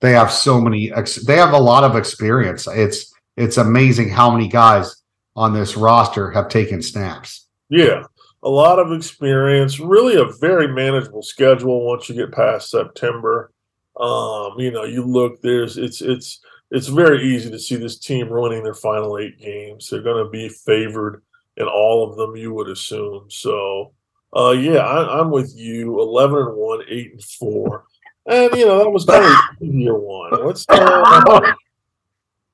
they 0.01 0.13
have 0.13 0.31
so 0.31 0.61
many. 0.61 0.93
They 1.27 1.37
have 1.37 1.55
a 1.55 1.59
lot 1.59 1.83
of 1.83 1.97
experience. 1.97 2.69
It's 2.69 3.13
it's 3.37 3.57
amazing 3.57 4.11
how 4.11 4.31
many 4.31 4.49
guys 4.49 4.95
on 5.35 5.53
this 5.53 5.77
roster 5.77 6.31
have 6.31 6.49
taken 6.49 6.81
snaps. 6.83 7.47
Yeah, 7.69 8.05
a 8.45 8.49
lot 8.49 8.79
of 8.79 8.93
experience, 8.93 9.81
really 9.81 10.17
a 10.17 10.27
very 10.27 10.69
manageable 10.69 11.23
schedule 11.23 11.87
once 11.87 12.09
you 12.09 12.15
get 12.15 12.31
past 12.31 12.71
September. 12.71 13.51
Um, 13.99 14.55
you 14.59 14.71
know, 14.71 14.85
you 14.85 15.03
look 15.05 15.41
there's 15.41 15.79
it's 15.79 16.03
it's 16.03 16.41
it's 16.71 16.89
very 16.89 17.25
easy 17.25 17.51
to 17.51 17.59
see 17.59 17.77
this 17.77 17.99
team 17.99 18.29
winning 18.29 18.63
their 18.63 18.75
final 18.75 19.19
eight 19.19 19.39
games. 19.39 19.89
They're 19.89 20.03
going 20.03 20.23
to 20.23 20.31
be 20.31 20.49
favored 20.49 21.23
in 21.57 21.67
all 21.67 22.11
of 22.11 22.17
them, 22.17 22.37
you 22.37 22.53
would 22.53 22.69
assume. 22.69 23.27
So, 23.31 23.93
uh, 24.37 24.51
yeah, 24.51 24.79
I, 24.79 25.21
am 25.21 25.31
with 25.31 25.55
you. 25.55 26.01
Eleven 26.01 26.39
and 26.39 26.57
one, 26.57 26.81
eight 26.89 27.13
and 27.13 27.25
four, 27.25 27.85
and 28.27 28.55
you 28.55 28.67
know 28.67 28.79
that 28.79 28.91
was 28.91 29.05
kind 29.05 29.25
of 29.25 29.75
year 29.75 29.95
one. 29.99 30.45
Let's. 30.45 30.67
Uh 30.69 31.53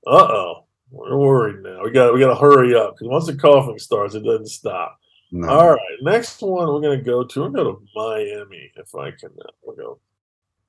oh, 0.06 0.64
we're 0.90 1.16
worried 1.16 1.62
now. 1.62 1.82
We 1.82 1.90
got 1.90 2.14
we 2.14 2.20
got 2.20 2.28
to 2.28 2.40
hurry 2.40 2.74
up 2.74 2.94
because 2.94 3.08
once 3.08 3.26
the 3.26 3.34
coughing 3.34 3.78
starts, 3.78 4.14
it 4.14 4.24
doesn't 4.24 4.48
stop. 4.48 4.99
No. 5.32 5.48
All 5.48 5.70
right, 5.70 5.98
next 6.02 6.42
one 6.42 6.66
we're 6.66 6.80
gonna 6.80 7.00
go 7.00 7.24
to. 7.24 7.40
We're 7.42 7.48
gonna 7.50 7.64
go 7.64 7.72
to 7.74 7.86
Miami 7.94 8.72
if 8.76 8.94
I 8.94 9.10
can. 9.12 9.30
Uh, 9.40 9.50
we'll 9.62 9.76
go. 9.76 10.00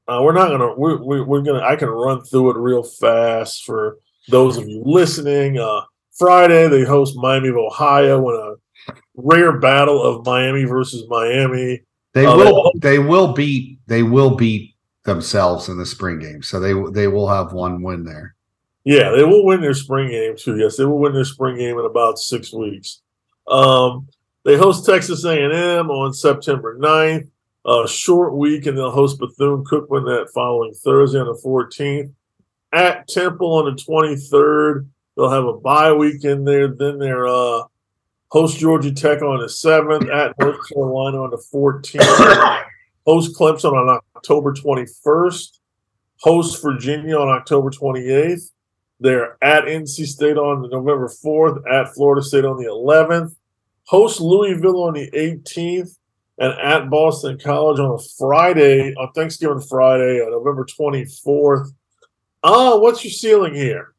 Uh, 0.07 0.21
we're 0.21 0.33
not 0.33 0.49
gonna. 0.49 0.73
We're, 0.75 1.01
we, 1.03 1.21
we're 1.21 1.41
gonna. 1.41 1.63
I 1.63 1.75
can 1.75 1.89
run 1.89 2.21
through 2.21 2.51
it 2.51 2.57
real 2.57 2.83
fast 2.83 3.65
for 3.65 3.97
those 4.29 4.57
of 4.57 4.67
you 4.67 4.83
listening. 4.85 5.57
Uh, 5.57 5.81
Friday 6.11 6.67
they 6.67 6.83
host 6.83 7.15
Miami 7.17 7.49
of 7.49 7.57
Ohio 7.57 8.29
in 8.29 8.35
a 8.35 8.93
rare 9.15 9.57
battle 9.57 10.01
of 10.03 10.25
Miami 10.25 10.65
versus 10.65 11.05
Miami. 11.07 11.81
They 12.13 12.25
uh, 12.25 12.35
will. 12.35 12.71
They 12.75 12.99
will 12.99 13.33
beat. 13.33 13.79
They 13.87 14.03
will 14.03 14.35
beat 14.35 14.75
themselves 15.03 15.69
in 15.69 15.77
the 15.77 15.85
spring 15.85 16.19
game. 16.19 16.43
So 16.43 16.59
they 16.59 16.73
they 16.91 17.07
will 17.07 17.27
have 17.27 17.53
one 17.53 17.81
win 17.81 18.03
there. 18.03 18.35
Yeah, 18.83 19.11
they 19.11 19.23
will 19.23 19.45
win 19.45 19.61
their 19.61 19.73
spring 19.73 20.09
game 20.09 20.35
too. 20.37 20.57
Yes, 20.57 20.77
they 20.77 20.85
will 20.85 20.99
win 20.99 21.13
their 21.13 21.25
spring 21.25 21.57
game 21.57 21.77
in 21.77 21.85
about 21.85 22.19
six 22.19 22.51
weeks. 22.53 23.01
Um, 23.47 24.07
they 24.43 24.57
host 24.57 24.85
Texas 24.85 25.23
A&M 25.23 25.89
on 25.91 26.13
September 26.13 26.77
9th. 26.77 27.27
A 27.63 27.87
short 27.87 28.33
week, 28.33 28.65
and 28.65 28.75
they'll 28.75 28.89
host 28.89 29.19
Bethune 29.19 29.63
Cookman 29.63 30.05
that 30.05 30.31
following 30.33 30.73
Thursday 30.73 31.19
on 31.19 31.27
the 31.27 31.39
14th. 31.45 32.11
At 32.73 33.07
Temple 33.07 33.53
on 33.53 33.65
the 33.65 33.79
23rd, 33.79 34.87
they'll 35.15 35.29
have 35.29 35.45
a 35.45 35.53
bye 35.53 35.93
week 35.93 36.23
in 36.23 36.43
there. 36.43 36.69
Then 36.69 36.97
they're 36.97 37.27
uh, 37.27 37.65
host 38.29 38.57
Georgia 38.57 38.91
Tech 38.91 39.21
on 39.21 39.41
the 39.41 39.45
7th. 39.45 40.11
At 40.11 40.39
North 40.39 40.67
Carolina 40.69 41.21
on 41.21 41.29
the 41.29 41.43
14th. 41.53 42.63
host 43.05 43.37
Clemson 43.37 43.73
on 43.73 43.99
October 44.15 44.53
21st. 44.53 45.59
Host 46.21 46.63
Virginia 46.63 47.15
on 47.15 47.29
October 47.29 47.69
28th. 47.69 48.49
They're 48.99 49.37
at 49.43 49.65
NC 49.65 50.07
State 50.07 50.37
on 50.37 50.67
November 50.67 51.09
4th. 51.09 51.61
At 51.71 51.93
Florida 51.93 52.23
State 52.23 52.45
on 52.45 52.57
the 52.57 52.69
11th 52.69 53.35
host 53.91 54.21
Louisville 54.21 54.83
on 54.83 54.93
the 54.93 55.11
18th, 55.11 55.97
and 56.37 56.53
at 56.59 56.89
Boston 56.89 57.37
College 57.37 57.77
on 57.77 57.99
a 57.99 58.03
Friday, 58.17 58.93
on 58.95 59.11
Thanksgiving 59.11 59.59
Friday, 59.59 60.21
on 60.21 60.31
November 60.31 60.65
24th. 60.65 61.67
Ah, 62.41 62.71
uh, 62.71 62.79
what's 62.79 63.03
your 63.03 63.11
ceiling 63.11 63.53
here? 63.53 63.93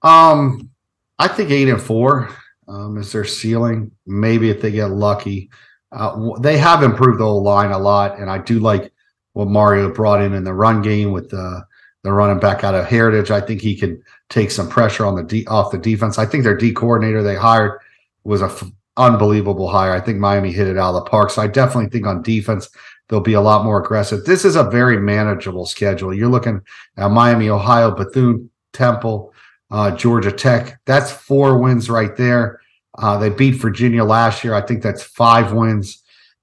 Um, 0.00 0.70
I 1.18 1.28
think 1.28 1.50
eight 1.50 1.68
and 1.68 1.80
four 1.80 2.34
um, 2.68 2.96
is 2.96 3.12
their 3.12 3.26
ceiling. 3.26 3.90
Maybe 4.06 4.48
if 4.48 4.62
they 4.62 4.70
get 4.70 4.86
lucky, 4.86 5.50
uh, 5.92 6.38
they 6.40 6.56
have 6.56 6.82
improved 6.82 7.20
the 7.20 7.24
whole 7.24 7.42
line 7.42 7.72
a 7.72 7.78
lot, 7.78 8.18
and 8.18 8.30
I 8.30 8.38
do 8.38 8.60
like 8.60 8.90
what 9.34 9.48
Mario 9.48 9.92
brought 9.92 10.22
in 10.22 10.32
in 10.32 10.42
the 10.42 10.54
run 10.54 10.80
game 10.80 11.12
with 11.12 11.28
the 11.28 11.66
the 12.02 12.10
running 12.10 12.40
back 12.40 12.64
out 12.64 12.74
of 12.74 12.86
Heritage. 12.86 13.30
I 13.30 13.42
think 13.42 13.60
he 13.60 13.76
can 13.76 14.02
take 14.30 14.50
some 14.50 14.70
pressure 14.70 15.04
on 15.04 15.16
the 15.16 15.22
D, 15.22 15.46
off 15.48 15.70
the 15.70 15.76
defense. 15.76 16.18
I 16.18 16.24
think 16.24 16.44
their 16.44 16.56
D 16.56 16.72
coordinator 16.72 17.22
they 17.22 17.36
hired 17.36 17.78
was 18.24 18.42
a 18.42 18.46
f- 18.46 18.70
unbelievable 18.96 19.68
hire. 19.68 19.92
I 19.92 20.00
think 20.00 20.18
Miami 20.18 20.52
hit 20.52 20.66
it 20.66 20.78
out 20.78 20.94
of 20.94 21.04
the 21.04 21.10
park. 21.10 21.30
So 21.30 21.42
I 21.42 21.46
definitely 21.46 21.90
think 21.90 22.06
on 22.06 22.22
defense 22.22 22.68
they'll 23.08 23.20
be 23.20 23.34
a 23.34 23.40
lot 23.40 23.64
more 23.64 23.82
aggressive. 23.82 24.24
This 24.24 24.44
is 24.44 24.56
a 24.56 24.64
very 24.64 24.98
manageable 24.98 25.66
schedule. 25.66 26.14
You're 26.14 26.28
looking 26.28 26.60
at 26.96 27.10
Miami, 27.10 27.48
Ohio, 27.48 27.90
Bethune, 27.90 28.50
Temple, 28.72 29.32
uh, 29.70 29.90
Georgia 29.92 30.32
Tech. 30.32 30.80
That's 30.84 31.10
four 31.10 31.58
wins 31.58 31.90
right 31.90 32.16
there. 32.16 32.60
Uh, 32.98 33.18
they 33.18 33.30
beat 33.30 33.52
Virginia 33.52 34.04
last 34.04 34.44
year. 34.44 34.54
I 34.54 34.60
think 34.60 34.82
that's 34.82 35.02
five 35.02 35.52
wins. 35.52 36.02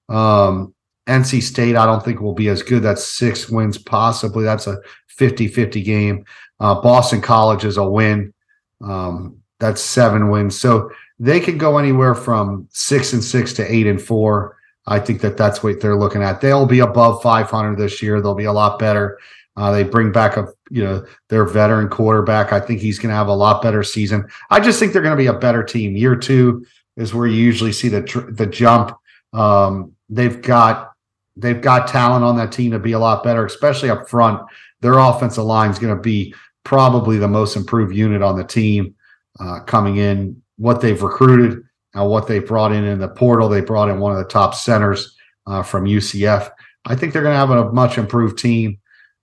Um, 0.10 0.74
NC 1.08 1.42
State, 1.42 1.76
I 1.76 1.86
don't 1.86 2.04
think 2.04 2.20
will 2.20 2.34
be 2.34 2.50
as 2.50 2.64
good. 2.64 2.84
That's 2.84 3.06
six 3.06 3.50
wins, 3.50 3.78
possibly. 3.78 4.44
That's 4.44 4.68
a 4.68 4.78
50 5.08 5.48
50 5.48 5.82
game. 5.82 6.26
Uh, 6.60 6.82
Boston 6.82 7.22
College 7.22 7.66
is 7.66 7.78
a 7.78 7.88
win. 7.88 8.34
Um, 8.82 9.38
that's 9.60 9.82
seven 9.82 10.30
wins. 10.30 10.60
So 10.60 10.92
they 11.20 11.40
could 11.40 11.60
go 11.60 11.78
anywhere 11.78 12.16
from 12.16 12.68
six 12.72 13.14
and 13.14 13.24
six 13.24 13.54
to 13.54 13.74
eight 13.74 13.88
and 13.88 14.02
four. 14.02 14.58
I 14.86 15.00
think 15.00 15.22
that 15.22 15.36
that's 15.36 15.64
what 15.64 15.82
they're 15.82 15.98
looking 15.98 16.24
at. 16.24 16.40
They'll 16.40 16.66
be 16.66 16.80
above 16.80 17.22
500 17.22 17.78
this 17.78 18.02
year. 18.02 18.22
They'll 18.22 18.36
be 18.36 18.46
a 18.46 18.54
lot 18.54 18.80
better. 18.80 19.20
Uh, 19.58 19.72
they 19.72 19.84
bring 19.84 20.12
back 20.12 20.38
a 20.38 20.48
you 20.70 20.84
know 20.84 21.06
their 21.30 21.44
veteran 21.44 21.90
quarterback. 21.90 22.54
I 22.54 22.60
think 22.60 22.80
he's 22.80 23.00
going 23.00 23.10
to 23.10 23.16
have 23.16 23.28
a 23.28 23.34
lot 23.34 23.64
better 23.64 23.84
season. 23.84 24.28
I 24.52 24.60
just 24.60 24.80
think 24.80 24.94
they're 24.94 25.02
going 25.02 25.18
to 25.18 25.22
be 25.22 25.28
a 25.28 25.34
better 25.34 25.64
team. 25.64 25.96
Year 25.96 26.16
two 26.16 26.66
is 26.96 27.14
where 27.14 27.26
you 27.26 27.38
usually 27.38 27.74
see 27.74 27.90
the 27.90 28.02
the 28.32 28.46
jump. 28.46 28.96
Um, 29.34 29.94
they've 30.10 30.40
got 30.42 30.92
they've 31.36 31.60
got 31.60 31.88
talent 31.88 32.24
on 32.24 32.38
that 32.38 32.52
team 32.52 32.72
to 32.72 32.80
be 32.80 32.92
a 32.92 33.00
lot 33.00 33.24
better, 33.24 33.46
especially 33.46 33.90
up 33.90 34.08
front. 34.08 34.42
Their 34.82 35.00
offensive 35.00 35.44
line 35.44 35.72
is 35.72 35.80
going 35.80 35.96
to 35.96 36.02
be 36.02 36.36
probably 36.64 37.18
the 37.18 37.28
most 37.28 37.56
improved 37.56 37.96
unit 37.96 38.22
on 38.22 38.38
the 38.38 38.44
team 38.44 38.94
uh, 39.40 39.62
coming 39.62 39.98
in 39.98 40.42
what 40.58 40.82
they've 40.82 41.02
recruited 41.02 41.64
and 41.94 42.10
what 42.10 42.28
they 42.28 42.40
brought 42.40 42.72
in 42.72 42.84
in 42.84 43.00
the 43.00 43.08
portal. 43.08 43.50
They 43.50 43.62
brought 43.62 43.90
in 43.90 44.00
one 44.00 44.12
of 44.12 44.18
the 44.18 44.26
top 44.26 44.54
centers 44.54 45.16
uh, 45.46 45.64
from 45.64 45.86
UCF. 45.86 46.52
I 46.86 46.96
think 46.96 47.14
they're 47.14 47.24
going 47.24 47.34
to 47.34 47.40
have 47.40 47.50
a 47.50 47.72
much 47.72 47.98
improved 47.98 48.38
team, 48.38 48.78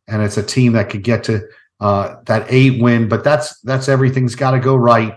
and 0.09 0.23
it's 0.23 0.37
a 0.37 0.43
team 0.43 0.73
that 0.73 0.91
could 0.91 1.03
get 1.03 1.25
to 1.25 1.47
uh, 1.81 2.17
that 2.27 2.47
eight 2.49 2.83
win. 2.83 3.09
But 3.09 3.25
that's 3.25 3.61
that's 3.61 3.89
everything's 3.89 4.35
got 4.35 4.53
to 4.53 4.61
go 4.61 4.77
right, 4.77 5.15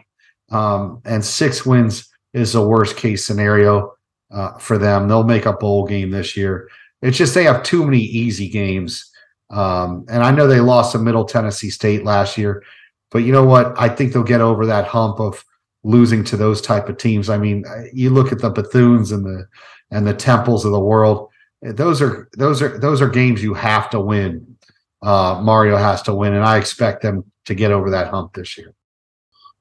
um, 0.51 1.01
and 1.05 1.23
six 1.23 1.65
wins 1.65 2.09
is 2.33 2.53
the 2.53 2.67
worst 2.67 2.97
case 2.97 3.25
scenario 3.25 3.93
uh, 4.31 4.57
for 4.57 4.77
them. 4.77 5.07
They'll 5.07 5.23
make 5.23 5.45
a 5.45 5.53
bowl 5.53 5.85
game 5.85 6.11
this 6.11 6.37
year. 6.37 6.69
It's 7.01 7.17
just 7.17 7.33
they 7.33 7.43
have 7.43 7.63
too 7.63 7.85
many 7.85 7.99
easy 7.99 8.49
games, 8.49 9.11
um, 9.49 10.05
and 10.09 10.23
I 10.23 10.31
know 10.31 10.47
they 10.47 10.59
lost 10.59 10.93
to 10.93 10.99
Middle 10.99 11.25
Tennessee 11.25 11.69
State 11.69 12.03
last 12.03 12.37
year, 12.37 12.63
but 13.11 13.19
you 13.19 13.31
know 13.31 13.45
what? 13.45 13.79
I 13.79 13.89
think 13.89 14.13
they'll 14.13 14.23
get 14.23 14.41
over 14.41 14.65
that 14.65 14.85
hump 14.85 15.19
of 15.19 15.43
losing 15.87 16.23
to 16.25 16.37
those 16.37 16.61
type 16.61 16.89
of 16.89 16.97
teams. 16.97 17.29
I 17.29 17.37
mean, 17.37 17.63
you 17.93 18.09
look 18.09 18.31
at 18.31 18.39
the 18.39 18.51
Bethunes 18.51 19.13
and 19.13 19.25
the 19.25 19.47
and 19.89 20.05
the 20.05 20.13
Temples 20.13 20.65
of 20.65 20.73
the 20.73 20.79
world. 20.79 21.29
Those 21.61 22.01
are 22.01 22.27
those 22.37 22.61
are 22.61 22.77
those 22.77 23.01
are 23.01 23.09
games 23.09 23.41
you 23.41 23.53
have 23.53 23.89
to 23.91 23.99
win. 23.99 24.57
Uh, 25.01 25.39
Mario 25.41 25.77
has 25.77 26.01
to 26.03 26.13
win, 26.13 26.33
and 26.33 26.43
I 26.43 26.57
expect 26.57 27.01
them 27.01 27.23
to 27.45 27.55
get 27.55 27.71
over 27.71 27.89
that 27.91 28.09
hump 28.09 28.33
this 28.33 28.57
year. 28.57 28.73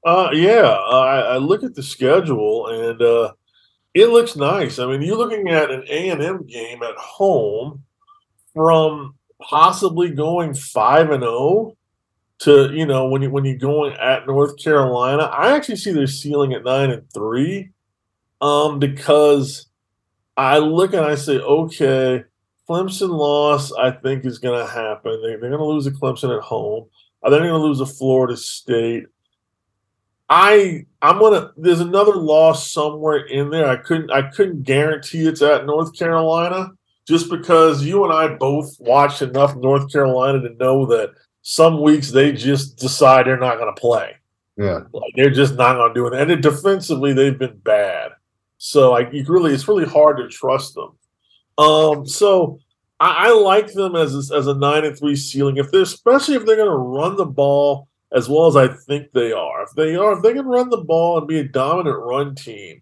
Uh, 0.05 0.29
yeah, 0.33 0.69
I, 0.69 1.19
I 1.19 1.37
look 1.37 1.63
at 1.63 1.75
the 1.75 1.83
schedule 1.83 2.67
and 2.67 3.01
uh, 3.01 3.33
it 3.93 4.07
looks 4.07 4.35
nice. 4.35 4.79
I 4.79 4.85
mean, 4.85 5.01
you're 5.01 5.17
looking 5.17 5.49
at 5.49 5.71
an 5.71 5.83
A 5.89 6.09
and 6.09 6.21
M 6.21 6.45
game 6.45 6.83
at 6.83 6.95
home 6.95 7.83
from 8.53 9.15
possibly 9.41 10.11
going 10.11 10.53
five 10.53 11.09
and 11.09 11.23
zero 11.23 11.33
oh 11.33 11.77
to 12.39 12.71
you 12.73 12.85
know 12.85 13.07
when 13.07 13.21
you 13.21 13.29
when 13.29 13.45
you're 13.45 13.57
going 13.57 13.93
at 13.93 14.27
North 14.27 14.57
Carolina, 14.61 15.23
I 15.23 15.55
actually 15.55 15.77
see 15.77 15.91
their 15.91 16.07
ceiling 16.07 16.53
at 16.53 16.63
nine 16.63 16.91
and 16.91 17.11
three, 17.13 17.71
um, 18.41 18.79
because 18.79 19.67
I 20.35 20.59
look 20.59 20.93
and 20.93 21.05
I 21.05 21.15
say, 21.15 21.39
okay, 21.39 22.23
Clemson 22.69 23.09
loss, 23.09 23.71
I 23.73 23.91
think 23.91 24.25
is 24.25 24.39
going 24.39 24.59
to 24.59 24.71
happen. 24.71 25.21
They, 25.23 25.33
are 25.33 25.39
going 25.39 25.51
to 25.51 25.65
lose 25.65 25.87
a 25.87 25.91
Clemson 25.91 26.35
at 26.35 26.43
home. 26.43 26.87
Are 27.23 27.31
they 27.31 27.37
going 27.37 27.49
to 27.49 27.57
lose 27.57 27.79
a 27.79 27.85
Florida 27.85 28.37
State? 28.37 29.05
I 30.29 30.85
I'm 31.01 31.19
gonna. 31.19 31.51
There's 31.55 31.79
another 31.79 32.15
loss 32.15 32.71
somewhere 32.71 33.25
in 33.27 33.49
there. 33.49 33.67
I 33.67 33.77
couldn't 33.77 34.11
I 34.11 34.23
couldn't 34.23 34.63
guarantee 34.63 35.25
it's 35.25 35.41
at 35.41 35.65
North 35.65 35.97
Carolina 35.97 36.71
just 37.07 37.29
because 37.29 37.85
you 37.85 38.03
and 38.03 38.11
I 38.11 38.35
both 38.35 38.75
watched 38.79 39.21
enough 39.21 39.55
North 39.55 39.89
Carolina 39.91 40.41
to 40.41 40.53
know 40.55 40.85
that 40.87 41.11
some 41.49 41.81
weeks 41.81 42.11
they 42.11 42.33
just 42.33 42.75
decide 42.75 43.25
they're 43.25 43.39
not 43.39 43.57
going 43.57 43.73
to 43.73 43.79
play. 43.79 44.17
Yeah, 44.57 44.81
like 44.91 45.13
they're 45.15 45.29
just 45.29 45.55
not 45.55 45.75
going 45.75 45.93
to 45.93 45.93
do 45.93 46.05
it. 46.07 46.13
And 46.13 46.29
then 46.29 46.41
defensively, 46.41 47.13
they've 47.13 47.39
been 47.39 47.57
bad. 47.59 48.11
So 48.57 48.91
like, 48.91 49.13
you 49.13 49.23
really, 49.25 49.53
it's 49.53 49.65
really 49.65 49.85
hard 49.85 50.17
to 50.17 50.27
trust 50.27 50.75
them. 50.75 50.97
Um, 51.57 52.05
so 52.05 52.59
I, 52.99 53.29
I 53.29 53.31
like 53.31 53.71
them 53.71 53.95
as 53.95 54.13
a, 54.13 54.35
as 54.35 54.47
a 54.47 54.55
nine 54.55 54.83
and 54.83 54.97
three 54.97 55.15
ceiling. 55.15 55.55
If 55.55 55.71
they're 55.71 55.83
especially 55.83 56.35
if 56.35 56.45
they're 56.45 56.57
going 56.57 56.67
to 56.67 56.75
run 56.75 57.15
the 57.15 57.25
ball 57.25 57.87
as 58.11 58.27
well 58.27 58.47
as 58.47 58.57
I 58.57 58.67
think 58.67 59.13
they 59.13 59.31
are. 59.31 59.63
If 59.63 59.69
they 59.77 59.95
are, 59.95 60.17
if 60.17 60.23
they 60.23 60.33
can 60.33 60.45
run 60.45 60.69
the 60.69 60.83
ball 60.83 61.17
and 61.17 61.27
be 61.29 61.39
a 61.39 61.47
dominant 61.47 61.97
run 61.97 62.35
team, 62.35 62.81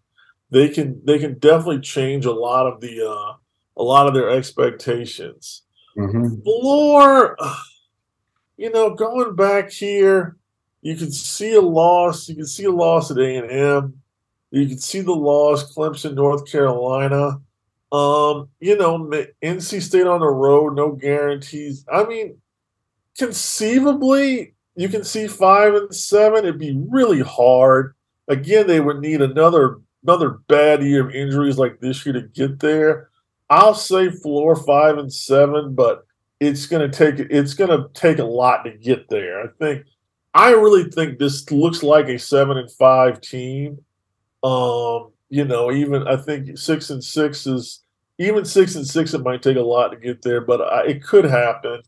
they 0.49 0.69
can 0.69 0.99
they 1.05 1.19
can 1.19 1.37
definitely 1.37 1.81
change 1.81 2.25
a 2.25 2.33
lot 2.33 2.65
of 2.65 2.81
the 2.81 3.07
uh, 3.07 3.33
a 3.77 3.83
lot 3.83 4.07
of 4.07 4.15
their 4.15 4.31
expectations. 4.31 5.61
Mm-hmm. 5.95 6.41
Floor 6.41 7.37
you 8.57 8.71
know, 8.71 8.93
going 8.95 9.35
back 9.35 9.71
here, 9.71 10.37
you 10.81 10.95
can 10.95 11.11
see 11.11 11.53
a 11.55 11.61
loss. 11.61 12.29
You 12.29 12.35
can 12.35 12.45
see 12.45 12.65
a 12.65 12.71
loss 12.71 13.11
at 13.11 13.17
A 13.17 13.37
and 13.37 13.51
M. 13.51 14.01
You 14.51 14.67
can 14.67 14.77
see 14.77 15.01
the 15.01 15.13
loss, 15.13 15.73
Clemson, 15.73 16.13
North 16.13 16.49
Carolina. 16.49 17.41
Um, 17.91 18.49
you 18.59 18.77
know, 18.77 19.09
NC 19.41 19.81
State 19.81 20.07
on 20.07 20.19
the 20.19 20.27
road, 20.27 20.75
no 20.75 20.91
guarantees. 20.91 21.85
I 21.91 22.05
mean, 22.05 22.37
conceivably, 23.17 24.53
you 24.75 24.89
can 24.89 25.03
see 25.03 25.27
five 25.27 25.73
and 25.73 25.93
seven. 25.93 26.39
It'd 26.39 26.59
be 26.59 26.77
really 26.89 27.21
hard. 27.21 27.95
Again, 28.27 28.67
they 28.67 28.79
would 28.79 28.99
need 28.99 29.21
another 29.21 29.79
another 30.03 30.39
bad 30.47 30.83
year 30.83 31.07
of 31.07 31.15
injuries 31.15 31.57
like 31.57 31.79
this 31.79 32.05
year 32.05 32.13
to 32.13 32.21
get 32.21 32.59
there. 32.59 33.09
I'll 33.49 33.73
say 33.73 34.09
floor 34.09 34.55
five 34.55 34.97
and 34.97 35.11
seven, 35.11 35.73
but 35.73 36.05
it's 36.45 36.65
gonna 36.67 36.89
take 36.89 37.19
it's 37.19 37.53
gonna 37.53 37.87
take 37.93 38.19
a 38.19 38.23
lot 38.23 38.63
to 38.63 38.71
get 38.71 39.09
there. 39.09 39.43
I 39.43 39.47
think 39.59 39.85
I 40.33 40.51
really 40.51 40.89
think 40.89 41.17
this 41.17 41.49
looks 41.51 41.81
like 41.83 42.07
a 42.07 42.19
seven 42.19 42.57
and 42.57 42.71
five 42.71 43.21
team. 43.21 43.79
Um, 44.43 45.11
you 45.29 45.45
know, 45.45 45.71
even 45.71 46.07
I 46.07 46.17
think 46.17 46.57
six 46.57 46.89
and 46.89 47.03
six 47.03 47.47
is 47.47 47.83
even 48.17 48.45
six 48.45 48.75
and 48.75 48.85
six. 48.85 49.13
It 49.13 49.23
might 49.23 49.41
take 49.41 49.57
a 49.57 49.61
lot 49.61 49.89
to 49.89 49.97
get 49.97 50.21
there, 50.21 50.41
but 50.41 50.61
I, 50.61 50.85
it 50.87 51.03
could 51.03 51.25
happen. 51.25 51.81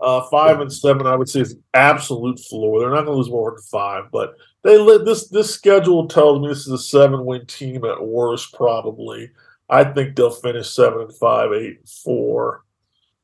Uh, 0.00 0.22
five 0.30 0.60
and 0.60 0.72
seven, 0.72 1.06
I 1.06 1.14
would 1.14 1.28
say, 1.28 1.40
is 1.40 1.56
absolute 1.74 2.40
floor. 2.40 2.80
They're 2.80 2.88
not 2.88 3.04
going 3.04 3.12
to 3.12 3.18
lose 3.18 3.28
more 3.28 3.50
than 3.50 3.62
five, 3.62 4.04
but 4.10 4.34
they 4.62 4.76
this 5.04 5.28
this 5.28 5.52
schedule 5.54 6.08
tells 6.08 6.40
me 6.40 6.48
this 6.48 6.66
is 6.66 6.72
a 6.72 6.78
seven 6.78 7.24
win 7.26 7.44
team 7.46 7.84
at 7.84 8.02
worst, 8.02 8.54
probably. 8.54 9.30
I 9.68 9.84
think 9.84 10.16
they'll 10.16 10.30
finish 10.30 10.70
seven 10.70 11.02
and 11.02 11.14
five, 11.16 11.52
eight 11.52 11.78
and 11.78 11.88
four. 11.88 12.64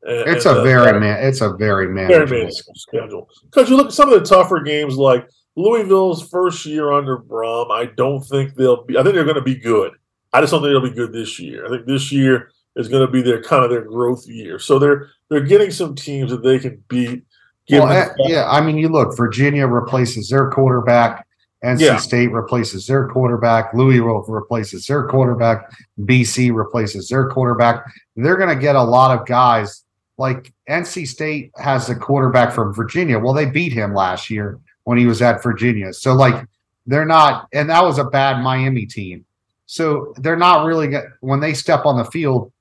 It's 0.09 0.47
and, 0.47 0.57
a 0.57 0.61
uh, 0.61 0.65
very 0.65 1.01
man. 1.01 1.27
It's 1.27 1.41
a 1.41 1.53
very 1.55 1.89
manageable, 1.89 2.27
very 2.27 2.41
manageable 2.43 2.75
schedule. 2.75 3.29
Because 3.45 3.69
you 3.69 3.77
look 3.77 3.89
at 3.89 3.93
some 3.93 4.13
of 4.13 4.19
the 4.19 4.27
tougher 4.27 4.61
games, 4.61 4.97
like 4.97 5.29
Louisville's 5.57 6.29
first 6.29 6.65
year 6.65 6.93
under 6.93 7.19
Brohm. 7.19 7.71
I 7.71 7.87
don't 7.97 8.23
think 8.23 8.55
they'll 8.55 8.85
be. 8.85 8.97
I 8.97 9.03
think 9.03 9.15
they're 9.15 9.25
going 9.25 9.37
to 9.37 9.43
be 9.43 9.57
good. 9.57 9.93
I 10.33 10.41
just 10.41 10.53
don't 10.53 10.63
think 10.63 10.73
they'll 10.73 10.81
be 10.81 10.95
good 10.95 11.13
this 11.13 11.39
year. 11.41 11.67
I 11.67 11.71
think 11.71 11.87
this 11.87 12.13
year 12.13 12.51
is 12.77 12.89
going 12.89 13.05
to 13.05 13.11
be 13.11 13.23
their 13.23 13.43
kind 13.43 13.65
of 13.65 13.71
their 13.71 13.85
growth 13.85 14.29
year. 14.29 14.59
So 14.59 14.79
they're 14.79 15.09
they're 15.29 15.41
getting 15.41 15.71
some 15.71 15.95
teams 15.95 16.31
that 16.31 16.43
they 16.43 16.59
can 16.59 16.83
beat. 16.89 17.25
Well, 17.69 17.89
uh, 17.89 18.09
yeah, 18.19 18.49
I 18.49 18.61
mean, 18.61 18.77
you 18.77 18.89
look. 18.89 19.17
Virginia 19.17 19.67
replaces 19.67 20.29
their 20.29 20.51
quarterback. 20.51 21.27
NC 21.65 21.81
yeah. 21.81 21.97
State 21.97 22.31
replaces 22.31 22.87
their 22.87 23.09
quarterback. 23.09 23.73
Louisville 23.75 24.25
replaces 24.29 24.87
their 24.87 25.09
quarterback. 25.09 25.73
BC 26.01 26.55
replaces 26.55 27.09
their 27.09 27.29
quarterback. 27.29 27.85
They're 28.15 28.37
going 28.37 28.55
to 28.55 28.61
get 28.61 28.77
a 28.77 28.83
lot 28.83 29.19
of 29.19 29.27
guys. 29.27 29.83
Like 30.19 30.53
NC 30.69 31.07
State 31.07 31.53
has 31.57 31.89
a 31.91 31.95
quarterback 31.95 32.53
from 32.53 32.73
Virginia. 32.73 33.19
Well, 33.19 33.35
they 33.35 33.47
beat 33.47 33.73
him 33.73 33.95
last 33.95 34.31
year 34.31 34.59
when 34.85 34.99
he 34.99 35.07
was 35.07 35.21
at 35.21 35.43
Virginia. 35.43 35.93
So, 35.93 36.15
like, 36.15 36.47
they're 36.87 37.05
not, 37.05 37.49
and 37.53 37.69
that 37.69 37.83
was 37.83 37.99
a 37.99 38.05
bad 38.05 38.43
Miami 38.43 38.87
team. 38.87 39.25
So 39.67 40.15
they're 40.19 40.37
not 40.37 40.65
really 40.65 40.95
when 41.21 41.41
they 41.41 41.53
step 41.53 41.85
on 41.85 41.99
the 41.99 42.05
field. 42.05 42.53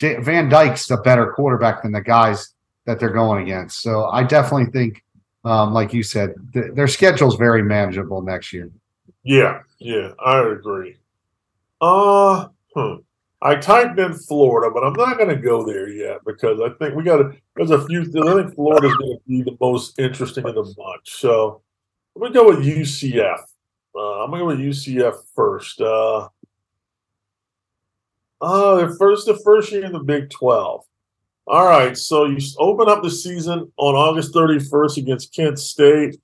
Van 0.00 0.48
Dyke's 0.48 0.90
a 0.90 0.96
better 0.98 1.32
quarterback 1.32 1.82
than 1.82 1.92
the 1.92 2.00
guys 2.00 2.54
that 2.86 3.00
they're 3.00 3.10
going 3.10 3.42
against. 3.42 3.82
So 3.82 4.06
I 4.06 4.22
definitely 4.22 4.70
think, 4.70 5.02
um, 5.44 5.74
like 5.74 5.92
you 5.92 6.02
said, 6.02 6.34
th- 6.52 6.74
their 6.74 6.86
schedule's 6.86 7.36
very 7.36 7.62
manageable 7.62 8.22
next 8.22 8.52
year. 8.52 8.70
Yeah, 9.24 9.60
yeah, 9.78 10.12
I 10.24 10.46
agree. 10.46 10.96
Uh, 11.80 12.48
hmm. 12.74 12.94
I 13.44 13.56
typed 13.56 13.98
in 13.98 14.14
Florida, 14.14 14.72
but 14.72 14.82
I'm 14.82 14.94
not 14.94 15.18
going 15.18 15.28
to 15.28 15.36
go 15.36 15.64
there 15.64 15.88
yet 15.88 16.18
because 16.26 16.60
I 16.60 16.70
think 16.78 16.96
we 16.96 17.04
got 17.04 17.18
to. 17.18 17.32
There's 17.54 17.70
a 17.70 17.86
few. 17.86 18.00
I 18.00 18.42
think 18.42 18.54
Florida's 18.54 18.96
going 18.96 19.18
to 19.18 19.20
be 19.28 19.42
the 19.42 19.56
most 19.60 19.98
interesting 19.98 20.46
of 20.46 20.54
the 20.54 20.74
bunch. 20.76 21.10
So 21.20 21.60
let 22.16 22.30
me 22.30 22.34
go 22.34 22.48
with 22.48 22.64
UCF. 22.64 23.40
Uh, 23.94 24.24
I'm 24.24 24.30
going 24.30 24.40
to 24.40 24.44
go 24.44 24.46
with 24.46 24.76
UCF 24.76 25.14
first. 25.36 25.80
Uh, 25.80 26.28
Oh, 28.46 28.86
the 28.86 28.94
first 28.96 29.26
the 29.26 29.38
first 29.38 29.72
year 29.72 29.86
in 29.86 29.92
the 29.92 30.00
Big 30.00 30.28
Twelve. 30.28 30.84
All 31.46 31.66
right, 31.66 31.96
so 31.96 32.26
you 32.26 32.38
open 32.58 32.90
up 32.90 33.02
the 33.02 33.10
season 33.10 33.72
on 33.76 33.94
August 33.94 34.34
31st 34.34 34.98
against 34.98 35.34
Kent 35.34 35.58
State. 35.58 36.16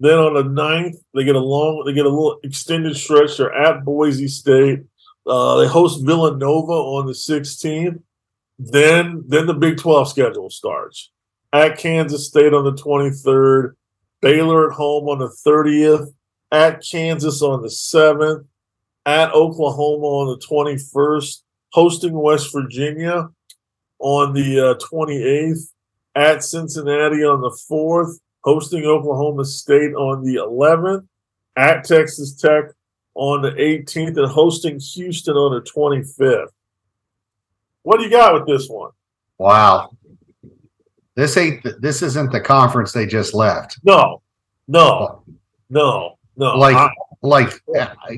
Then 0.00 0.18
on 0.18 0.34
the 0.34 0.42
9th, 0.42 0.96
they 1.14 1.22
get 1.22 1.36
a 1.36 1.40
long, 1.40 1.84
they 1.86 1.92
get 1.92 2.06
a 2.06 2.08
little 2.08 2.40
extended 2.42 2.96
stretch. 2.96 3.36
They're 3.36 3.54
at 3.54 3.84
Boise 3.84 4.26
State. 4.26 4.80
Uh, 5.26 5.56
they 5.56 5.66
host 5.66 6.04
Villanova 6.04 6.72
on 6.72 7.06
the 7.06 7.12
16th. 7.12 8.00
Then, 8.58 9.24
then 9.26 9.46
the 9.46 9.54
Big 9.54 9.78
12 9.78 10.08
schedule 10.08 10.50
starts. 10.50 11.10
At 11.52 11.78
Kansas 11.78 12.26
State 12.26 12.52
on 12.52 12.64
the 12.64 12.72
23rd, 12.72 13.72
Baylor 14.20 14.70
at 14.70 14.76
home 14.76 15.08
on 15.08 15.18
the 15.18 15.34
30th, 15.46 16.12
at 16.50 16.84
Kansas 16.88 17.42
on 17.42 17.62
the 17.62 17.68
7th, 17.68 18.44
at 19.06 19.32
Oklahoma 19.32 20.06
on 20.06 20.38
the 20.38 20.46
21st, 20.46 21.42
hosting 21.72 22.12
West 22.14 22.52
Virginia 22.52 23.28
on 23.98 24.32
the 24.32 24.60
uh, 24.60 24.74
28th, 24.74 25.70
at 26.14 26.44
Cincinnati 26.44 27.24
on 27.24 27.40
the 27.40 27.56
4th, 27.70 28.18
hosting 28.42 28.84
Oklahoma 28.84 29.44
State 29.44 29.94
on 29.94 30.22
the 30.22 30.36
11th, 30.36 31.06
at 31.56 31.84
Texas 31.84 32.34
Tech 32.34 32.73
on 33.14 33.42
the 33.42 33.52
18th, 33.52 34.16
and 34.16 34.30
hosting 34.30 34.80
Houston 34.80 35.36
on 35.36 35.54
the 35.54 35.70
25th. 35.70 36.48
What 37.82 37.98
do 37.98 38.04
you 38.04 38.10
got 38.10 38.34
with 38.34 38.46
this 38.46 38.68
one? 38.68 38.90
Wow. 39.38 39.90
This 41.16 41.36
ain't 41.36 41.64
this 41.80 42.02
isn't 42.02 42.32
the 42.32 42.40
conference 42.40 42.92
they 42.92 43.06
just 43.06 43.34
left. 43.34 43.78
No, 43.84 44.20
no, 44.66 45.22
no, 45.70 46.18
no. 46.36 46.56
Like, 46.56 46.74
I, 46.74 46.90
like, 47.22 47.52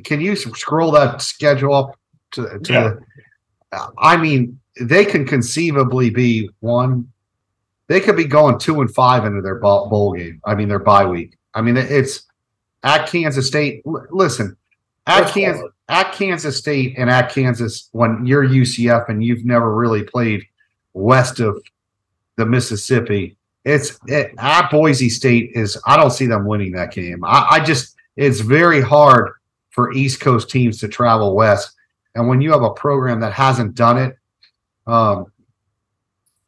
can 0.05 0.21
you 0.21 0.35
scroll 0.35 0.91
that 0.93 1.21
schedule 1.21 1.75
up 1.75 1.99
to, 2.33 2.59
to 2.61 2.99
yeah. 3.73 3.87
I 3.99 4.17
mean, 4.17 4.59
they 4.81 5.05
can 5.05 5.27
conceivably 5.27 6.11
be 6.11 6.49
one. 6.61 7.13
They 7.89 8.01
could 8.01 8.17
be 8.17 8.25
going 8.25 8.59
two 8.59 8.81
and 8.81 8.93
five 8.93 9.25
into 9.25 9.43
their 9.43 9.57
bowl 9.57 10.15
game. 10.15 10.41
I 10.45 10.55
mean, 10.55 10.69
their 10.69 10.79
bye 10.79 11.05
week. 11.05 11.37
I 11.55 11.61
mean, 11.61 11.77
it's 11.77 12.23
at 12.83 13.09
Kansas 13.09 13.47
State. 13.47 13.83
listen, 14.11 14.57
at 15.07 15.29
Kansas, 15.29 15.71
at 15.88 16.12
Kansas 16.12 16.59
State 16.59 16.95
and 16.99 17.09
at 17.09 17.31
Kansas, 17.31 17.88
when 17.92 18.27
you're 18.27 18.47
UCF 18.47 19.09
and 19.09 19.23
you've 19.23 19.45
never 19.45 19.75
really 19.75 20.03
played 20.03 20.45
west 20.95 21.40
of 21.40 21.62
the 22.37 22.47
Mississippi, 22.47 23.37
it's 23.64 23.99
it, 24.07 24.33
at 24.38 24.71
Boise 24.71 25.09
State 25.09 25.51
is. 25.55 25.81
I 25.87 25.97
don't 25.97 26.11
see 26.11 26.27
them 26.27 26.47
winning 26.47 26.73
that 26.73 26.92
game. 26.92 27.25
I, 27.25 27.47
I 27.53 27.61
just 27.61 27.97
it's 28.16 28.40
very 28.40 28.81
hard 28.81 29.33
for 29.71 29.92
East 29.92 30.21
Coast 30.21 30.49
teams 30.49 30.79
to 30.81 30.88
travel 30.88 31.35
west 31.35 31.77
and 32.16 32.27
when 32.27 32.40
you 32.40 32.51
have 32.51 32.62
a 32.62 32.71
program 32.71 33.21
that 33.21 33.35
hasn't 33.35 33.75
done 33.75 33.99
it, 33.99 34.16
um, 34.87 35.27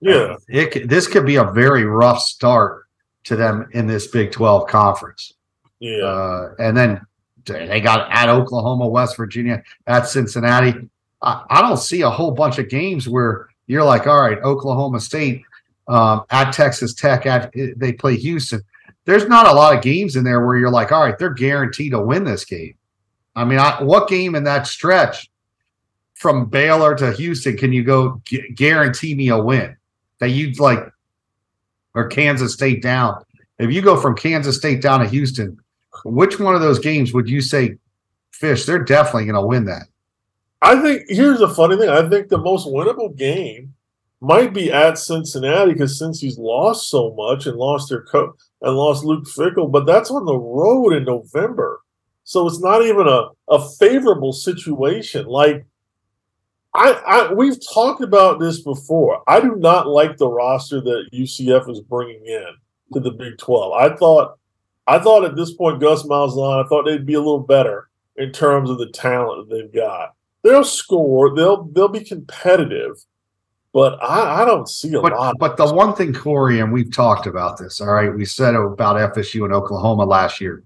yeah, 0.01 0.37
it 0.49 0.89
this 0.89 1.07
could 1.07 1.27
be 1.27 1.37
a 1.37 1.45
very 1.45 1.85
rough 1.85 2.21
start 2.21 2.87
to 3.25 3.37
them 3.37 3.69
in 3.73 3.87
this 3.87 4.07
Big 4.07 4.33
Twelve 4.33 4.67
conference. 4.69 5.35
Yeah, 5.79 6.05
uh, 6.05 6.55
and 6.59 6.75
then 6.75 7.01
they 7.49 7.81
got 7.81 8.11
at 8.11 8.29
Oklahoma, 8.29 8.87
West 8.87 9.17
Virginia, 9.17 9.63
at 9.87 10.07
Cincinnati. 10.07 10.89
I, 11.23 11.45
I, 11.51 11.61
don't 11.63 11.79
see 11.79 12.03
a 12.03 12.11
whole 12.11 12.31
bunch 12.31 12.59
of 12.59 12.69
games 12.69 13.09
where 13.09 13.49
you're 13.67 13.85
like, 13.85 14.07
all 14.07 14.21
right, 14.21 14.39
Oklahoma 14.43 15.01
State 15.01 15.43
um, 15.89 16.25
at 16.31 16.53
Texas 16.53 16.95
Tech, 16.95 17.27
at 17.27 17.53
they 17.77 17.93
play 17.93 18.17
Houston. 18.17 18.63
There's 19.05 19.27
not 19.27 19.47
a 19.47 19.53
lot 19.53 19.75
of 19.75 19.83
games 19.83 20.17
in 20.17 20.25
there 20.25 20.45
where 20.45 20.59
you're 20.59 20.71
like, 20.71 20.93
all 20.93 21.03
right, 21.03 21.19
they're 21.19 21.31
guaranteed 21.31 21.93
to 21.93 22.01
win 22.01 22.25
this 22.25 22.45
game. 22.45 22.75
I 23.35 23.45
mean, 23.45 23.59
I, 23.59 23.83
what 23.83 24.09
game 24.09 24.35
in 24.35 24.45
that 24.45 24.67
stretch 24.67 25.31
from 26.15 26.47
Baylor 26.47 26.95
to 26.97 27.13
Houston 27.13 27.57
can 27.57 27.73
you 27.73 27.85
go 27.85 28.21
gu- 28.29 28.53
guarantee 28.55 29.15
me 29.15 29.29
a 29.29 29.39
win 29.39 29.77
that 30.19 30.31
you'd 30.31 30.59
like 30.59 30.81
or 31.95 32.09
Kansas 32.09 32.55
State 32.55 32.83
down? 32.83 33.25
If 33.59 33.73
you 33.73 33.83
go 33.83 33.97
from 33.97 34.15
Kansas 34.15 34.57
State 34.57 34.83
down 34.83 35.01
to 35.01 35.09
Houston, 35.09 35.59
which 36.05 36.39
one 36.39 36.55
of 36.55 36.61
those 36.61 36.79
games 36.79 37.13
would 37.13 37.29
you 37.29 37.41
say, 37.41 37.77
Fish? 38.31 38.65
They're 38.65 38.79
definitely 38.79 39.27
going 39.27 39.35
to 39.35 39.47
win 39.47 39.65
that. 39.67 39.87
I 40.61 40.81
think 40.81 41.03
here's 41.09 41.39
the 41.39 41.49
funny 41.49 41.77
thing. 41.77 41.89
I 41.89 42.09
think 42.09 42.29
the 42.29 42.39
most 42.39 42.67
winnable 42.67 43.17
game 43.17 43.75
might 44.21 44.53
be 44.53 44.73
at 44.73 44.99
Cincinnati 44.99 45.73
because 45.73 45.99
Cincy's 45.99 46.39
lost 46.39 46.91
so 46.91 47.15
much 47.15 47.47
and 47.47 47.57
lost 47.57 47.89
their 47.89 48.03
coach 48.03 48.35
and 48.63 48.75
lost 48.75 49.05
Luke 49.05 49.25
Fickell, 49.25 49.71
but 49.71 49.87
that's 49.87 50.11
on 50.11 50.25
the 50.25 50.37
road 50.37 50.93
in 50.93 51.05
November. 51.05 51.81
So 52.25 52.47
it's 52.47 52.61
not 52.61 52.83
even 52.83 53.07
a, 53.07 53.29
a 53.49 53.69
favorable 53.79 54.33
situation. 54.33 55.27
Like 55.27 55.65
I, 56.75 56.93
I 57.07 57.33
we've 57.33 57.59
talked 57.73 58.03
about 58.03 58.41
this 58.41 58.61
before. 58.61 59.23
I 59.27 59.41
do 59.41 59.57
not 59.57 59.89
like 59.89 60.17
the 60.17 60.29
roster 60.29 60.81
that 60.81 61.09
UCF 61.13 61.71
is 61.71 61.81
bringing 61.81 62.25
in 62.27 62.47
to 62.93 63.01
the 63.01 63.13
Big 63.13 63.39
Twelve. 63.39 63.73
I 63.73 63.97
thought, 63.97 64.39
I 64.89 64.99
thought 64.99 65.25
at 65.25 65.37
this 65.37 65.53
point, 65.53 65.81
Gus 65.81 66.05
Malzahn, 66.05 66.65
I 66.65 66.67
thought 66.67 66.85
they'd 66.85 67.05
be 67.05 67.15
a 67.15 67.21
little 67.21 67.41
better 67.41 67.91
in 68.17 68.33
terms 68.33 68.71
of 68.71 68.79
the 68.79 68.89
talent 68.89 69.49
that 69.49 69.55
they've 69.55 69.73
got. 69.73 70.15
They'll 70.43 70.65
score. 70.65 71.35
They'll 71.35 71.65
they'll 71.65 71.89
be 71.89 72.05
competitive, 72.05 72.97
but 73.75 74.03
I, 74.03 74.43
I 74.43 74.45
don't 74.47 74.69
see 74.69 74.95
a 74.95 75.01
but, 75.01 75.13
lot. 75.13 75.37
But 75.39 75.59
the 75.59 75.73
one 75.73 75.95
thing, 75.95 76.15
Corey, 76.15 76.61
and 76.61 76.73
we've 76.73 76.93
talked 76.93 77.27
about 77.27 77.59
this. 77.59 77.81
All 77.81 77.93
right, 77.93 78.15
we 78.15 78.25
said 78.25 78.55
about 78.55 79.15
FSU 79.15 79.45
and 79.45 79.53
Oklahoma 79.53 80.05
last 80.05 80.41
year. 80.41 80.65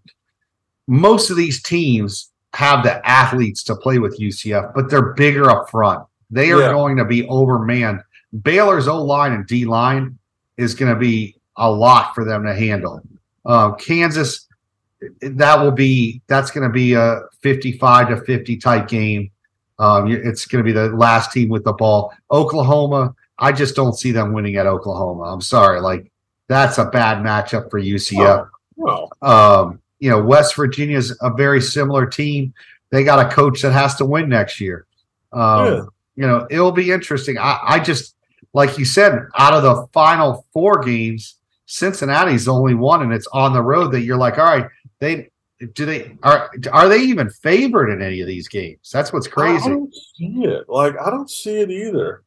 Most 0.86 1.30
of 1.30 1.36
these 1.36 1.60
teams 1.60 2.30
have 2.54 2.84
the 2.84 3.04
athletes 3.08 3.64
to 3.64 3.74
play 3.74 3.98
with 3.98 4.20
UCF, 4.20 4.72
but 4.74 4.88
they're 4.88 5.14
bigger 5.14 5.50
up 5.50 5.68
front. 5.70 6.06
They 6.30 6.52
are 6.52 6.60
yeah. 6.60 6.72
going 6.72 6.96
to 6.96 7.04
be 7.04 7.22
overmanned. 7.24 8.02
Baylor's 8.42 8.88
O 8.88 9.02
line 9.02 9.32
and 9.32 9.46
D 9.46 9.64
line 9.64 10.18
is 10.58 10.74
going 10.74 10.92
to 10.92 10.98
be 10.98 11.36
a 11.56 11.70
lot 11.70 12.14
for 12.14 12.24
them 12.24 12.44
to 12.44 12.54
handle. 12.54 13.02
Uh, 13.44 13.72
Kansas, 13.72 14.46
that 15.20 15.60
will 15.60 15.72
be 15.72 16.22
that's 16.26 16.50
going 16.50 16.66
to 16.66 16.72
be 16.72 16.94
a 16.94 17.22
55 17.40 18.08
to 18.10 18.16
50 18.18 18.56
type 18.58 18.88
game. 18.88 19.30
Um, 19.78 20.10
it's 20.10 20.46
going 20.46 20.64
to 20.64 20.66
be 20.66 20.72
the 20.72 20.90
last 20.90 21.32
team 21.32 21.48
with 21.48 21.64
the 21.64 21.72
ball. 21.72 22.12
Oklahoma, 22.30 23.14
I 23.38 23.52
just 23.52 23.74
don't 23.74 23.94
see 23.94 24.12
them 24.12 24.32
winning 24.32 24.56
at 24.56 24.66
Oklahoma. 24.66 25.24
I'm 25.24 25.40
sorry, 25.40 25.80
like 25.80 26.12
that's 26.48 26.78
a 26.78 26.84
bad 26.84 27.18
matchup 27.18 27.70
for 27.70 27.80
UCF. 27.80 28.48
Well, 28.76 29.10
Um, 29.22 29.80
you 29.98 30.10
know, 30.10 30.22
West 30.22 30.56
Virginia's 30.56 31.16
a 31.20 31.32
very 31.32 31.60
similar 31.60 32.06
team. 32.06 32.52
They 32.90 33.04
got 33.04 33.24
a 33.24 33.34
coach 33.34 33.62
that 33.62 33.72
has 33.72 33.94
to 33.96 34.04
win 34.04 34.28
next 34.28 34.60
year. 34.60 34.86
Um, 35.32 35.66
Yeah. 35.66 35.82
You 36.14 36.26
know, 36.26 36.46
it'll 36.50 36.72
be 36.72 36.90
interesting. 36.92 37.38
I, 37.38 37.58
I 37.62 37.78
just, 37.80 38.16
like 38.52 38.78
you 38.78 38.84
said, 38.84 39.28
out 39.38 39.54
of 39.54 39.62
the 39.62 39.86
final 39.94 40.44
four 40.52 40.82
games, 40.82 41.36
Cincinnati's 41.72 42.44
the 42.44 42.52
only 42.52 42.74
one, 42.74 43.02
and 43.02 43.14
it's 43.14 43.26
on 43.28 43.54
the 43.54 43.62
road 43.62 43.92
that 43.92 44.02
you're 44.02 44.18
like, 44.18 44.36
all 44.36 44.44
right, 44.44 44.66
they 45.00 45.30
do 45.72 45.86
they 45.86 46.18
are 46.22 46.50
are 46.70 46.86
they 46.86 46.98
even 46.98 47.30
favored 47.30 47.88
in 47.88 48.02
any 48.02 48.20
of 48.20 48.26
these 48.26 48.46
games? 48.46 48.90
That's 48.92 49.10
what's 49.10 49.26
crazy. 49.26 49.64
I 49.64 49.68
don't 49.70 49.94
see 49.94 50.44
it. 50.44 50.68
Like 50.68 50.94
I 51.00 51.08
don't 51.08 51.30
see 51.30 51.60
it 51.60 51.70
either. 51.70 52.24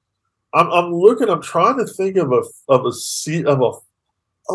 I'm 0.56 0.72
I'm 0.72 0.92
looking. 0.92 1.30
I'm 1.30 1.44
trying 1.44 1.78
to 1.78 1.86
think 1.86 2.18
of 2.18 2.32
a 2.32 2.42
of 2.70 2.88
a 2.88 2.92
seat 2.92 3.46
of 3.46 3.62
a. 3.62 3.72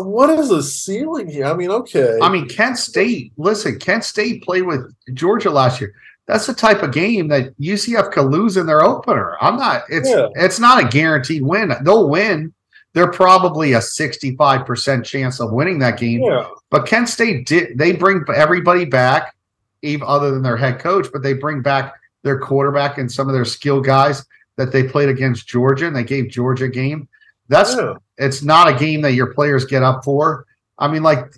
What 0.01 0.29
is 0.31 0.49
the 0.49 0.61
ceiling 0.61 1.29
here? 1.29 1.45
I 1.45 1.53
mean, 1.53 1.71
okay. 1.71 2.17
I 2.21 2.27
mean, 2.27 2.49
Kent 2.49 2.77
State. 2.77 3.31
Listen, 3.37 3.79
Kent 3.79 4.03
State 4.03 4.43
played 4.43 4.63
with 4.63 4.93
Georgia 5.13 5.51
last 5.51 5.79
year. 5.79 5.93
That's 6.27 6.47
the 6.47 6.53
type 6.53 6.83
of 6.83 6.91
game 6.91 7.29
that 7.29 7.57
UCF 7.59 8.11
could 8.11 8.25
lose 8.25 8.57
in 8.57 8.65
their 8.65 8.83
opener. 8.83 9.37
I'm 9.39 9.55
not. 9.55 9.83
It's 9.87 10.09
Yeah. 10.09 10.27
it's 10.35 10.59
not 10.59 10.83
a 10.83 10.87
guaranteed 10.87 11.43
win. 11.43 11.71
They'll 11.83 12.09
win. 12.09 12.53
They're 12.93 13.11
probably 13.11 13.73
a 13.73 13.81
65 13.81 14.65
percent 14.65 15.05
chance 15.05 15.39
of 15.39 15.51
winning 15.51 15.79
that 15.79 15.97
game. 15.97 16.21
yeah, 16.21 16.47
But 16.69 16.85
Kent 16.85 17.09
State 17.09 17.47
did. 17.47 17.77
They 17.77 17.93
bring 17.93 18.23
everybody 18.33 18.85
back, 18.85 19.35
even 19.81 20.05
other 20.07 20.31
than 20.31 20.41
their 20.41 20.57
head 20.57 20.79
coach. 20.79 21.07
But 21.11 21.23
they 21.23 21.33
bring 21.33 21.61
back 21.61 21.93
their 22.23 22.39
quarterback 22.39 22.97
and 22.97 23.11
some 23.11 23.27
of 23.27 23.33
their 23.33 23.45
skill 23.45 23.81
guys 23.81 24.25
that 24.57 24.71
they 24.71 24.83
played 24.83 25.09
against 25.09 25.47
Georgia, 25.47 25.87
and 25.87 25.95
they 25.95 26.03
gave 26.03 26.29
Georgia 26.29 26.65
a 26.65 26.69
game. 26.69 27.07
That's 27.47 27.75
yeah. 27.75 27.95
it's 28.17 28.43
not 28.43 28.69
a 28.69 28.73
game 28.73 29.01
that 29.01 29.13
your 29.13 29.33
players 29.33 29.65
get 29.65 29.83
up 29.83 30.03
for. 30.03 30.45
I 30.77 30.87
mean, 30.87 31.03
like 31.03 31.31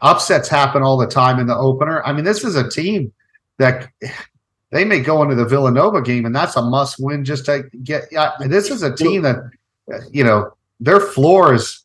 upsets 0.00 0.48
happen 0.48 0.82
all 0.82 0.96
the 0.96 1.06
time 1.06 1.38
in 1.38 1.46
the 1.46 1.56
opener. 1.56 2.02
I 2.04 2.12
mean, 2.12 2.24
this 2.24 2.44
is 2.44 2.56
a 2.56 2.68
team 2.68 3.12
that 3.58 3.88
they 4.72 4.84
may 4.84 5.00
go 5.00 5.22
into 5.22 5.34
the 5.34 5.44
Villanova 5.44 6.02
game, 6.02 6.26
and 6.26 6.34
that's 6.34 6.56
a 6.56 6.62
must 6.62 6.98
win 6.98 7.24
just 7.24 7.46
to 7.46 7.64
get. 7.82 8.04
This 8.40 8.70
is 8.70 8.82
a 8.82 8.94
team 8.94 9.22
that 9.22 9.36
you 10.10 10.24
know 10.24 10.55
their 10.80 11.00
floor 11.00 11.54
is 11.54 11.84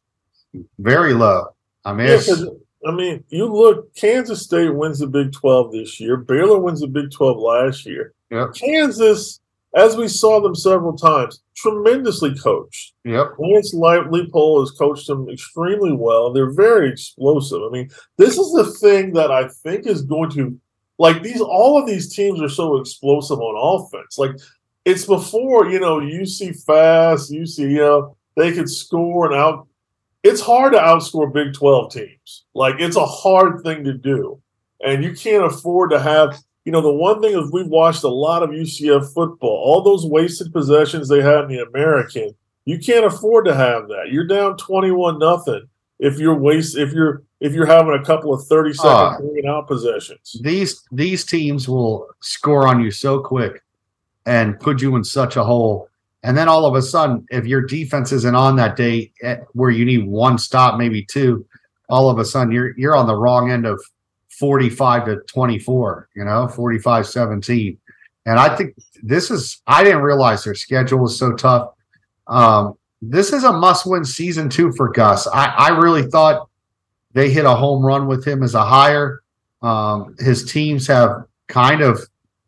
very 0.79 1.13
low. 1.13 1.45
I 1.85 1.93
mean, 1.93 2.07
Yeah, 2.07 2.45
I 2.87 2.91
mean, 2.91 3.23
you 3.29 3.45
look. 3.45 3.93
Kansas 3.95 4.41
State 4.43 4.73
wins 4.73 4.99
the 4.99 5.07
Big 5.07 5.31
Twelve 5.31 5.71
this 5.71 5.99
year. 5.99 6.17
Baylor 6.17 6.59
wins 6.59 6.81
the 6.81 6.87
Big 6.87 7.11
Twelve 7.11 7.37
last 7.37 7.85
year. 7.85 8.13
Yep. 8.31 8.53
Kansas, 8.55 9.39
as 9.75 9.95
we 9.95 10.07
saw 10.07 10.39
them 10.41 10.55
several 10.55 10.97
times, 10.97 11.41
tremendously 11.55 12.35
coached. 12.35 12.93
yep, 13.03 13.33
Lance 13.37 13.73
Leipold 13.75 14.61
has 14.61 14.71
coached 14.71 15.07
them 15.07 15.29
extremely 15.29 15.91
well. 15.91 16.33
They're 16.33 16.51
very 16.53 16.89
explosive. 16.89 17.61
I 17.61 17.69
mean, 17.69 17.89
this 18.17 18.37
is 18.37 18.51
the 18.53 18.71
thing 18.79 19.13
that 19.13 19.31
I 19.31 19.47
think 19.47 19.85
is 19.85 20.01
going 20.01 20.31
to 20.31 20.59
like 20.97 21.21
these. 21.21 21.41
All 21.41 21.79
of 21.79 21.87
these 21.87 22.13
teams 22.13 22.41
are 22.41 22.49
so 22.49 22.77
explosive 22.77 23.39
on 23.39 23.81
offense. 23.81 24.17
Like 24.17 24.31
it's 24.85 25.05
before 25.05 25.69
you 25.69 25.79
know 25.79 25.99
you 25.99 26.25
see 26.25 26.51
fast, 26.51 27.31
you 27.31 27.45
see 27.45 27.63
you 27.63 27.77
know 27.77 28.17
they 28.35 28.51
could 28.51 28.69
score 28.69 29.25
and 29.25 29.35
out. 29.35 29.67
It's 30.23 30.41
hard 30.41 30.73
to 30.73 30.79
outscore 30.79 31.33
Big 31.33 31.53
Twelve 31.53 31.91
teams. 31.91 32.45
Like 32.53 32.75
it's 32.79 32.95
a 32.95 33.05
hard 33.05 33.61
thing 33.63 33.83
to 33.85 33.93
do, 33.93 34.41
and 34.83 35.03
you 35.03 35.13
can't 35.13 35.45
afford 35.45 35.91
to 35.91 35.99
have. 35.99 36.37
You 36.65 36.71
know, 36.71 36.81
the 36.81 36.93
one 36.93 37.21
thing 37.21 37.37
is 37.37 37.51
we've 37.51 37.67
watched 37.67 38.03
a 38.03 38.09
lot 38.09 38.43
of 38.43 38.51
UCF 38.51 39.13
football. 39.13 39.49
All 39.49 39.81
those 39.81 40.05
wasted 40.05 40.53
possessions 40.53 41.07
they 41.07 41.21
had 41.21 41.45
in 41.45 41.47
the 41.49 41.65
American, 41.65 42.35
you 42.65 42.77
can't 42.77 43.05
afford 43.05 43.45
to 43.45 43.55
have 43.55 43.87
that. 43.87 44.09
You're 44.11 44.27
down 44.27 44.57
twenty-one 44.57 45.17
nothing 45.17 45.67
if 46.01 46.19
you're 46.19 46.35
waste 46.35 46.77
if 46.77 46.91
you're 46.91 47.23
if 47.39 47.53
you're 47.53 47.65
having 47.65 47.93
a 47.93 48.03
couple 48.03 48.33
of 48.33 48.45
thirty 48.45 48.73
second 48.73 48.91
ah. 48.91 49.17
three 49.17 49.39
and 49.39 49.49
out 49.49 49.67
possessions. 49.67 50.35
these 50.41 50.83
these 50.91 51.23
teams 51.23 51.69
will 51.69 52.09
score 52.19 52.67
on 52.67 52.81
you 52.81 52.91
so 52.91 53.19
quick 53.19 53.63
and 54.25 54.59
put 54.59 54.81
you 54.81 54.95
in 54.95 55.03
such 55.03 55.37
a 55.37 55.43
hole. 55.43 55.87
And 56.23 56.37
then 56.37 56.47
all 56.47 56.65
of 56.65 56.75
a 56.75 56.81
sudden, 56.81 57.25
if 57.31 57.47
your 57.47 57.61
defense 57.61 58.11
isn't 58.11 58.35
on 58.35 58.55
that 58.57 58.75
day 58.75 59.11
at, 59.23 59.41
where 59.53 59.71
you 59.71 59.85
need 59.85 60.07
one 60.07 60.37
stop, 60.37 60.77
maybe 60.77 61.03
two, 61.03 61.45
all 61.89 62.09
of 62.09 62.19
a 62.19 62.25
sudden 62.25 62.53
you're 62.53 62.77
you're 62.77 62.95
on 62.95 63.07
the 63.07 63.15
wrong 63.15 63.51
end 63.51 63.65
of 63.65 63.81
45 64.29 65.05
to 65.05 65.15
24, 65.27 66.09
you 66.15 66.23
know, 66.23 66.47
45 66.47 67.07
17. 67.07 67.77
And 68.25 68.39
I 68.39 68.55
think 68.55 68.75
this 69.01 69.31
is 69.31 69.61
I 69.67 69.83
didn't 69.83 70.01
realize 70.01 70.43
their 70.43 70.55
schedule 70.55 70.99
was 70.99 71.17
so 71.17 71.33
tough. 71.33 71.73
Um, 72.27 72.77
this 73.01 73.33
is 73.33 73.43
a 73.43 73.51
must-win 73.51 74.05
season 74.05 74.47
two 74.47 74.71
for 74.73 74.89
Gus. 74.89 75.27
I, 75.27 75.47
I 75.47 75.69
really 75.69 76.03
thought 76.03 76.47
they 77.13 77.31
hit 77.31 77.45
a 77.45 77.55
home 77.55 77.83
run 77.83 78.07
with 78.07 78.25
him 78.25 78.43
as 78.43 78.53
a 78.53 78.63
hire. 78.63 79.21
Um, 79.61 80.15
his 80.19 80.45
teams 80.45 80.87
have 80.87 81.25
kind 81.47 81.81
of 81.81 81.99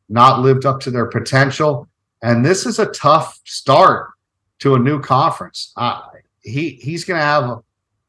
not 0.09 0.41
lived 0.41 0.65
up 0.65 0.79
to 0.81 0.91
their 0.91 1.07
potential, 1.07 1.87
and 2.23 2.43
this 2.43 2.65
is 2.65 2.79
a 2.79 2.87
tough 2.87 3.39
start 3.43 4.09
to 4.59 4.75
a 4.75 4.79
new 4.79 4.99
conference. 4.99 5.73
Uh, 5.77 6.01
he 6.41 6.71
he's 6.81 7.03
going 7.05 7.19
to 7.19 7.23
have 7.23 7.59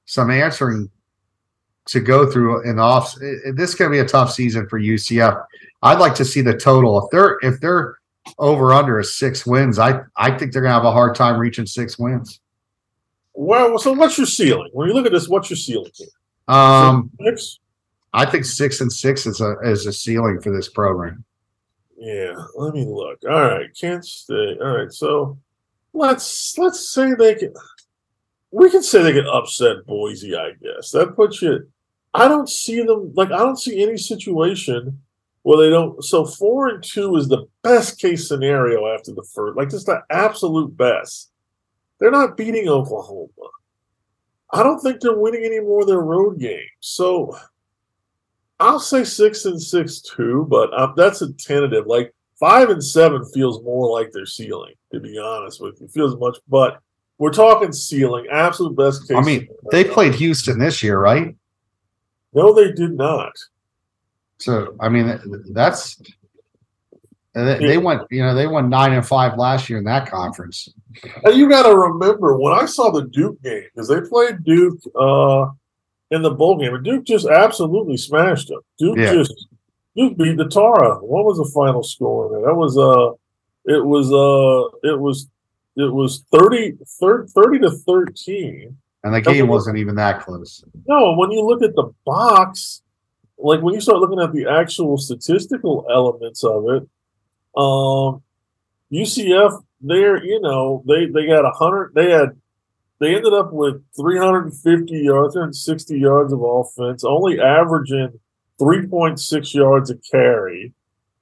some 0.07 0.31
answering 0.31 0.89
to 1.87 2.01
go 2.01 2.31
through 2.31 2.62
in 2.62 2.77
the 2.77 2.83
off. 2.83 3.15
This 3.17 3.71
is 3.71 3.75
going 3.75 3.91
to 3.91 3.95
be 3.95 3.99
a 3.99 4.07
tough 4.07 4.33
season 4.33 4.69
for 4.69 4.81
UCF. 4.81 5.45
I'd 5.83 5.99
like 5.99 6.15
to 6.15 6.25
see 6.25 6.41
the 6.41 6.57
total. 6.57 7.05
If 7.05 7.11
they're 7.11 7.39
if 7.43 7.61
they're 7.61 7.99
over 8.39 8.73
under 8.73 9.01
is 9.01 9.15
six 9.17 9.45
wins, 9.45 9.79
I 9.79 10.01
I 10.17 10.31
think 10.31 10.53
they're 10.53 10.62
going 10.62 10.71
to 10.71 10.75
have 10.75 10.85
a 10.85 10.93
hard 10.93 11.15
time 11.15 11.39
reaching 11.39 11.67
six 11.67 11.99
wins. 11.99 12.41
Well, 13.35 13.79
so 13.79 13.93
what's 13.93 14.17
your 14.17 14.29
ceiling? 14.29 14.71
When 14.73 14.89
you 14.89 14.95
look 14.95 15.07
at 15.07 15.12
this, 15.12 15.29
what's 15.29 15.51
your 15.51 15.57
ceiling 15.57 15.91
here? 15.93 16.07
Um, 16.47 17.11
Six? 17.21 17.59
I 18.12 18.25
think 18.25 18.45
six 18.45 18.81
and 18.81 18.93
six 18.93 19.27
is 19.27 19.41
a 19.41 19.59
is 19.65 19.87
a 19.87 19.93
ceiling 19.93 20.41
for 20.41 20.53
this 20.55 20.69
program. 20.69 21.25
Yeah, 21.97 22.34
let 22.57 22.74
me 22.74 22.84
look. 22.84 23.18
All 23.28 23.40
right, 23.40 23.68
Kent 23.78 24.05
State. 24.05 24.61
All 24.61 24.76
right, 24.76 24.92
so 24.92 25.38
let's 25.92 26.57
let's 26.59 26.90
say 26.90 27.14
they 27.14 27.34
can. 27.34 27.55
We 28.51 28.70
can 28.70 28.82
say 28.82 29.03
they 29.03 29.12
can 29.12 29.26
upset 29.26 29.86
Boise. 29.86 30.36
I 30.36 30.53
guess 30.62 30.90
that 30.90 31.16
puts 31.16 31.42
you. 31.42 31.68
I 32.12 32.28
don't 32.28 32.49
see 32.49 32.82
them 32.82 33.12
like 33.14 33.32
I 33.32 33.38
don't 33.38 33.59
see 33.59 33.82
any 33.82 33.97
situation 33.97 35.01
where 35.42 35.59
they 35.59 35.70
don't. 35.70 36.03
So 36.05 36.24
four 36.24 36.68
and 36.68 36.82
two 36.82 37.16
is 37.16 37.28
the 37.28 37.47
best 37.62 38.01
case 38.01 38.28
scenario 38.28 38.92
after 38.92 39.12
the 39.12 39.26
first. 39.34 39.57
Like 39.57 39.70
just 39.70 39.86
the 39.86 40.03
absolute 40.11 40.76
best. 40.76 41.30
They're 41.99 42.11
not 42.11 42.36
beating 42.36 42.68
Oklahoma. 42.68 43.28
I 44.53 44.62
don't 44.62 44.80
think 44.80 45.01
they're 45.01 45.16
winning 45.16 45.45
any 45.45 45.61
more 45.61 45.82
of 45.82 45.88
their 45.88 46.01
road 46.01 46.38
games. 46.38 46.70
So 46.80 47.36
I'll 48.61 48.80
say 48.80 49.05
six 49.05 49.44
and 49.44 49.61
six 49.61 50.00
too, 50.00 50.46
but 50.48 50.72
um, 50.78 50.94
that's 50.96 51.22
a 51.22 51.32
tentative. 51.32 51.86
Like 51.86 52.14
five 52.38 52.70
and 52.70 52.82
seven 52.82 53.24
feels 53.32 53.62
more 53.62 53.90
like 53.90 54.12
their 54.12 54.26
ceiling, 54.26 54.74
to 54.92 55.00
be 55.00 55.18
honest 55.18 55.61
with 55.61 55.80
you. 55.80 55.88
Feels 55.88 56.16
much, 56.18 56.38
but 56.48 56.80
we're 57.18 57.32
talking 57.32 57.72
ceiling, 57.72 58.26
absolute 58.30 58.76
best 58.76 59.09
case. 59.09 59.16
I 59.16 59.22
mean, 59.22 59.48
they 59.70 59.84
played 59.84 60.14
Houston 60.14 60.59
this 60.59 60.82
year, 60.82 60.98
right? 60.98 61.34
No, 62.32 62.52
they 62.52 62.72
did 62.72 62.92
not. 62.92 63.32
So 64.38 64.76
I 64.80 64.88
mean, 64.88 65.20
that's 65.52 66.00
they, 67.34 67.59
they 67.59 67.78
went. 67.78 68.02
You 68.11 68.22
know, 68.22 68.34
they 68.34 68.46
won 68.46 68.68
nine 68.68 68.92
and 68.92 69.07
five 69.07 69.36
last 69.38 69.68
year 69.68 69.78
in 69.78 69.84
that 69.84 70.09
conference. 70.09 70.68
And 71.24 71.34
you 71.34 71.48
got 71.48 71.68
to 71.68 71.76
remember 71.76 72.38
when 72.38 72.52
I 72.52 72.66
saw 72.66 72.90
the 72.90 73.05
Duke 73.07 73.40
game 73.42 73.64
because 73.74 73.88
they 73.88 74.00
played 74.00 74.44
Duke 74.44 74.78
uh, 74.98 75.46
in 76.15 76.23
the 76.23 76.31
bowl 76.31 76.57
game, 76.59 76.75
and 76.75 76.85
Duke 76.85 77.05
just 77.05 77.27
absolutely 77.27 77.97
smashed 77.97 78.49
them. 78.49 78.61
Duke 78.79 78.97
Yeah. 78.99 79.12
just 79.12 79.49
Duke 79.97 80.17
beat 80.17 80.37
the 80.37 80.49
Tara. 80.49 80.97
What 80.99 81.25
was 81.25 81.39
the 81.39 81.51
final 81.55 81.83
score? 81.83 82.31
There? 82.31 82.43
That 82.43 82.55
was 82.55 82.77
uh, 82.79 83.12
it 83.73 83.85
was 83.85 84.12
uh, 84.12 84.89
it 84.89 84.99
was 84.99 85.29
it 85.77 85.93
was 85.93 86.25
30, 86.33 86.79
30, 87.01 87.29
30 87.33 87.59
to 87.61 87.71
thirteen. 87.71 88.77
And 89.03 89.15
the 89.15 89.21
game 89.21 89.49
wasn't 89.49 89.77
even 89.77 89.97
that 89.97 90.23
close. 90.23 90.65
No, 90.87 91.15
when 91.15 91.31
you 91.31 91.43
look 91.45 91.62
at 91.62 91.75
the 91.75 91.93
box, 92.07 92.81
like 93.37 93.61
when 93.61 93.75
you 93.75 93.81
start 93.81 93.99
looking 93.99 94.21
at 94.21 94.33
the 94.33 94.47
actual 94.49 94.97
statistical 94.97 95.87
elements 95.91 96.43
of 96.43 96.65
it, 96.71 96.89
um, 97.55 98.23
UCF, 98.91 99.62
they're 99.81 100.25
you 100.25 100.41
know 100.41 100.83
they 100.87 101.07
they 101.07 101.27
got 101.27 101.45
a 101.45 101.51
hundred. 101.51 101.93
They 101.95 102.11
had 102.11 102.31
they 103.01 103.14
ended 103.14 103.32
up 103.32 103.53
with 103.53 103.82
three 103.97 104.18
hundred 104.18 104.45
and 104.45 104.57
fifty 104.59 104.99
yards, 104.99 105.34
three 105.34 105.40
hundred 105.42 105.57
sixty 105.57 105.99
yards 105.99 106.32
of 106.32 106.42
offense, 106.42 107.05
only 107.05 107.40
averaging 107.40 108.18
three 108.59 108.86
point 108.86 109.20
six 109.20 109.55
yards 109.55 109.90
a 109.90 109.97
carry. 109.97 110.72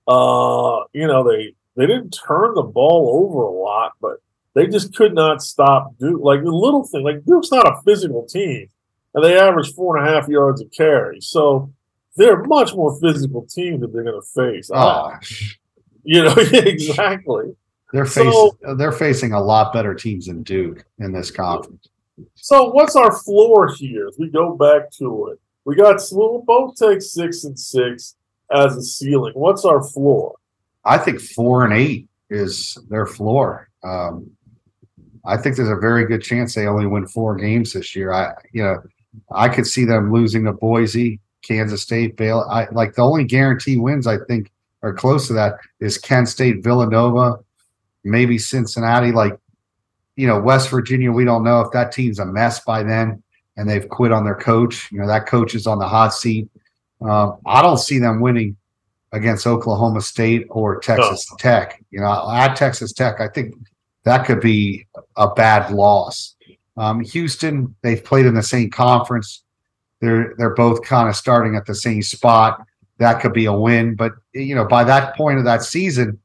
Uh, 0.09 0.81
you 0.93 1.07
know 1.07 1.23
they 1.29 1.55
they 1.77 1.87
didn't 1.87 2.11
turn 2.11 2.55
the 2.55 2.63
ball 2.63 3.25
over 3.25 3.43
a 3.43 3.51
lot, 3.51 3.93
but 4.01 4.17
they 4.55 4.67
just 4.67 4.95
could 4.95 5.15
not 5.15 5.43
stop 5.43 5.97
Duke. 5.99 6.21
Like 6.23 6.43
the 6.43 6.51
little 6.51 6.85
thing, 6.85 7.05
like 7.05 7.25
Duke's 7.25 7.51
not 7.51 7.67
a 7.67 7.81
physical 7.85 8.27
team. 8.27 8.69
and 9.15 9.25
they 9.25 9.39
average 9.39 9.73
four 9.75 9.97
and 9.97 10.07
a 10.07 10.11
half 10.13 10.29
yards 10.29 10.61
a 10.61 10.67
carry. 10.67 11.21
So 11.21 11.73
they're 12.17 12.43
much 12.45 12.75
more 12.75 12.99
physical 13.01 13.47
team 13.47 13.81
that 13.81 13.93
they're 13.93 14.05
going 14.05 14.21
to 14.21 14.43
face. 14.43 14.71
Oh, 14.75 15.13
you 16.05 16.23
know, 16.25 16.35
exactly. 16.53 17.55
They're 17.93 18.07
facing 18.07 18.33
so, 18.33 18.75
they're 18.75 18.93
facing 18.93 19.33
a 19.33 19.41
lot 19.41 19.73
better 19.73 19.95
teams 19.95 20.27
than 20.27 20.43
Duke 20.43 20.85
in 20.99 21.13
this 21.13 21.31
conference. 21.31 21.89
So 22.35 22.71
what's 22.71 22.97
our 22.97 23.13
floor 23.13 23.73
here? 23.75 24.09
As 24.09 24.17
we 24.19 24.29
go 24.29 24.57
back 24.57 24.91
to 24.93 25.29
it, 25.29 25.41
we 25.65 25.77
got 25.77 26.01
we'll 26.11 26.43
both 26.47 26.77
take 26.77 27.03
six 27.03 27.45
and 27.45 27.59
six 27.59 28.17
as 28.51 28.77
a 28.77 28.83
ceiling. 28.83 29.33
What's 29.35 29.65
our 29.65 29.83
floor? 29.83 30.35
I 30.85 30.99
think 30.99 31.21
four 31.21 31.65
and 31.65 31.73
eight 31.73 32.09
is 32.31 32.77
their 32.89 33.07
floor. 33.07 33.69
Um, 33.85 34.31
I 35.25 35.37
think 35.37 35.57
there's 35.57 35.69
a 35.69 35.77
very 35.77 36.07
good 36.07 36.23
chance 36.23 36.55
they 36.55 36.67
only 36.67 36.87
win 36.87 37.07
four 37.07 37.37
games 37.37 37.73
this 37.73 37.95
year. 37.95 38.13
I, 38.13 38.33
you 38.53 38.63
know, 38.63 38.83
I 39.31 39.49
could 39.49 39.67
see 39.67 39.85
them 39.85 40.13
losing 40.13 40.45
to 40.45 40.53
Boise, 40.53 41.21
Kansas 41.43 41.83
State, 41.83 42.17
Baylor. 42.17 42.51
I 42.51 42.69
like 42.73 42.95
the 42.95 43.03
only 43.03 43.25
guarantee 43.25 43.77
wins 43.77 44.07
I 44.07 44.19
think 44.27 44.51
are 44.83 44.93
close 44.93 45.29
to 45.29 45.33
that 45.35 45.59
is 45.79 45.99
Kent 45.99 46.29
State, 46.29 46.65
Villanova, 46.65 47.39
maybe 48.05 48.39
Cincinnati. 48.39 49.13
Like, 49.13 49.39
you 50.17 50.27
know, 50.27 50.41
West 50.41 50.71
Virginia, 50.71 51.11
we 51.11 51.25
don't 51.25 51.45
know 51.45 51.61
if 51.61 51.73
that 51.73 51.93
team's 51.93 52.19
a 52.19 52.27
mess 52.27 52.61
by 52.61 52.83
then 52.83 53.23
and 53.57 53.69
they've 53.69 53.89
quit 53.89 54.13
on 54.13 54.25
their 54.25 54.35
coach. 54.35 54.91
You 54.93 55.01
know, 55.01 55.07
that 55.07 55.27
coach 55.27 55.55
is 55.55 55.67
on 55.67 55.79
the 55.79 55.89
hot 55.89 56.15
seat. 56.15 56.49
Um, 57.01 57.39
I 57.47 57.63
don't 57.63 57.79
see 57.79 57.99
them 57.99 58.21
winning 58.21 58.57
against 59.13 59.47
Oklahoma 59.47 60.01
State 60.01 60.47
or 60.51 60.81
Texas. 60.81 61.27
Tech. 61.39 61.83
You 61.91 62.01
know, 62.01 62.31
at 62.31 62.57
Texas 62.57 62.93
Tech, 62.93 63.21
I 63.21 63.29
think 63.29 63.55
that 64.05 64.27
could 64.27 64.41
be 64.41 64.87
a 65.17 65.33
bad 65.33 65.73
loss. 65.73 66.35
Um, 66.77 67.01
Houston, 67.01 67.75
they've 67.83 68.03
played 68.03 68.27
in 68.27 68.35
the 68.35 68.43
same 68.43 68.71
conference. 68.71 69.43
They're 70.01 70.35
they're 70.39 70.55
both 70.55 70.83
kind 70.83 71.09
of 71.09 71.15
starting 71.15 71.55
at 71.55 71.67
the 71.67 71.75
same 71.75 72.03
spot. 72.03 72.65
That 72.99 73.21
could 73.21 73.33
be 73.33 73.45
a 73.45 73.53
win, 73.53 73.95
but 73.95 74.13
you 74.33 74.55
know, 74.55 74.65
by 74.65 74.85
that 74.85 75.17
point 75.17 75.39
of 75.39 75.45
that 75.45 75.63
season, 75.63 76.19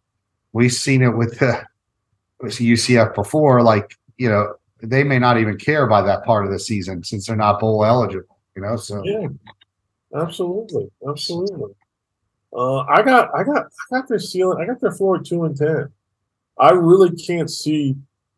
we've 0.53 0.73
seen 0.73 1.01
it 1.01 1.15
with 1.15 1.39
the 1.39 1.66
UCF 2.41 3.15
before. 3.15 3.61
Like 3.61 3.95
you 4.17 4.29
know, 4.29 4.55
they 4.81 5.03
may 5.03 5.19
not 5.19 5.39
even 5.39 5.57
care 5.57 5.88
by 5.88 6.01
that 6.01 6.23
part 6.23 6.45
of 6.45 6.51
the 6.51 6.59
season 6.59 7.03
since 7.03 7.27
they're 7.27 7.35
not 7.35 7.59
bowl 7.59 7.85
eligible. 7.85 8.38
You 8.55 8.63
know, 8.63 8.75
so 8.75 9.03
yeah, 9.03 9.27
absolutely, 10.15 10.89
absolutely. 11.07 11.73
Uh, 12.55 12.79
I 12.79 13.03
got, 13.03 13.29
I 13.35 13.43
got, 13.43 13.65
I 13.65 13.99
got 13.99 14.07
their 14.07 14.19
ceiling. 14.19 14.59
I 14.61 14.65
got 14.65 14.79
their 14.79 14.91
floor 14.91 15.19
two 15.19 15.43
and 15.45 15.55
ten. 15.55 15.89
I 16.57 16.71
really 16.71 17.15
can't 17.15 17.49
see. 17.49 17.95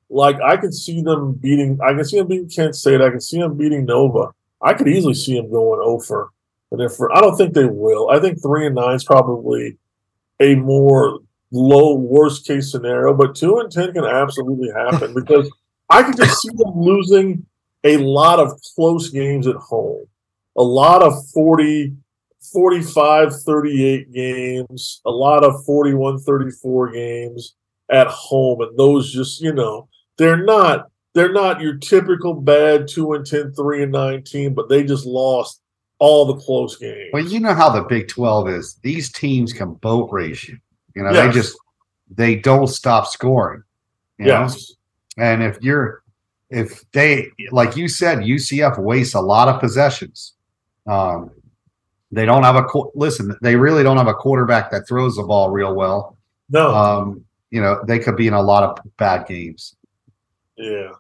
Like 0.09 0.41
I 0.41 0.57
can 0.57 0.71
see 0.71 1.01
them 1.01 1.33
beating. 1.33 1.79
I 1.81 1.93
can 1.93 2.03
see 2.03 2.17
them 2.17 2.27
beating 2.27 2.49
Kent 2.49 2.75
State. 2.75 3.01
I 3.01 3.11
can 3.11 3.21
see 3.21 3.39
them 3.39 3.55
beating 3.55 3.85
Nova. 3.85 4.31
I 4.61 4.73
could 4.73 4.87
easily 4.87 5.13
see 5.13 5.35
them 5.35 5.49
going 5.49 5.79
over. 5.83 6.31
And 6.71 6.81
if 6.81 6.93
I 7.13 7.21
don't 7.21 7.37
think 7.37 7.53
they 7.53 7.65
will. 7.65 8.09
I 8.09 8.19
think 8.19 8.41
three 8.41 8.65
and 8.65 8.75
nine 8.75 8.95
is 8.95 9.03
probably 9.03 9.77
a 10.39 10.55
more 10.55 11.19
low 11.51 11.95
worst 11.95 12.45
case 12.45 12.71
scenario. 12.71 13.13
But 13.13 13.35
two 13.35 13.59
and 13.59 13.71
ten 13.71 13.93
can 13.93 14.05
absolutely 14.05 14.69
happen 14.71 15.13
because 15.13 15.49
I 15.89 16.03
can 16.03 16.15
just 16.15 16.41
see 16.41 16.49
them 16.55 16.73
losing 16.75 17.45
a 17.83 17.97
lot 17.97 18.39
of 18.39 18.59
close 18.75 19.09
games 19.09 19.47
at 19.47 19.55
home. 19.55 20.05
A 20.57 20.63
lot 20.63 21.01
of 21.01 21.13
40, 21.33 21.93
45 22.51 23.41
38 23.41 24.13
games, 24.13 25.01
a 25.05 25.11
lot 25.11 25.43
of 25.43 25.63
41 25.65 26.19
34 26.19 26.91
games 26.91 27.55
at 27.91 28.07
home. 28.07 28.61
And 28.61 28.77
those 28.77 29.11
just, 29.11 29.41
you 29.41 29.53
know, 29.53 29.87
they're 30.17 30.43
not 30.43 30.89
they're 31.15 31.31
not 31.33 31.59
your 31.59 31.77
typical 31.77 32.33
bad 32.33 32.87
2 32.87 33.13
and 33.13 33.25
10, 33.25 33.53
3 33.53 33.83
and 33.83 33.91
19, 33.91 34.53
but 34.53 34.69
they 34.69 34.83
just 34.83 35.05
lost 35.05 35.61
all 35.97 36.25
the 36.25 36.35
close 36.35 36.77
games. 36.77 37.09
Well, 37.11 37.25
you 37.25 37.39
know 37.39 37.53
how 37.53 37.69
the 37.69 37.81
Big 37.81 38.07
12 38.07 38.49
is. 38.49 38.79
These 38.83 39.11
teams 39.11 39.51
can 39.51 39.73
boat 39.73 40.09
race 40.11 40.47
you. 40.47 40.57
You 40.95 41.03
know, 41.03 41.11
yes. 41.11 41.27
they 41.27 41.39
just 41.39 41.57
they 42.09 42.35
don't 42.35 42.67
stop 42.67 43.07
scoring. 43.07 43.63
yes. 44.17 44.73
Know? 45.17 45.23
And 45.25 45.43
if 45.43 45.61
you're 45.61 46.03
if 46.49 46.89
they 46.91 47.31
like 47.51 47.75
you 47.75 47.87
said, 47.87 48.19
UCF 48.19 48.79
wastes 48.79 49.15
a 49.15 49.21
lot 49.21 49.47
of 49.47 49.59
possessions. 49.59 50.33
Um, 50.87 51.31
they 52.11 52.25
don't 52.25 52.43
have 52.43 52.55
a 52.55 52.65
listen. 52.95 53.35
They 53.41 53.55
really 53.55 53.83
don't 53.83 53.97
have 53.97 54.07
a 54.07 54.13
quarterback 54.13 54.71
that 54.71 54.87
throws 54.87 55.15
the 55.15 55.23
ball 55.23 55.51
real 55.51 55.75
well. 55.75 56.17
No, 56.49 56.73
um, 56.73 57.25
you 57.51 57.61
know 57.61 57.83
they 57.85 57.99
could 57.99 58.15
be 58.15 58.27
in 58.27 58.33
a 58.33 58.41
lot 58.41 58.63
of 58.63 58.79
bad 58.97 59.27
games. 59.27 59.75
Yeah. 60.57 60.91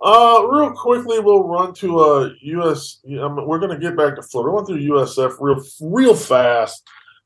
Uh, 0.00 0.46
real 0.50 0.72
quickly, 0.72 1.18
we'll 1.20 1.44
run 1.44 1.72
to 1.74 2.00
uh 2.00 2.30
US. 2.42 2.98
Um, 3.20 3.46
we're 3.46 3.60
gonna 3.60 3.78
get 3.78 3.96
back 3.96 4.16
to 4.16 4.22
Florida. 4.22 4.50
We 4.50 4.56
went 4.56 4.66
through 4.66 4.96
USF 4.96 5.36
real 5.38 5.62
real 5.80 6.14
fast, 6.16 6.82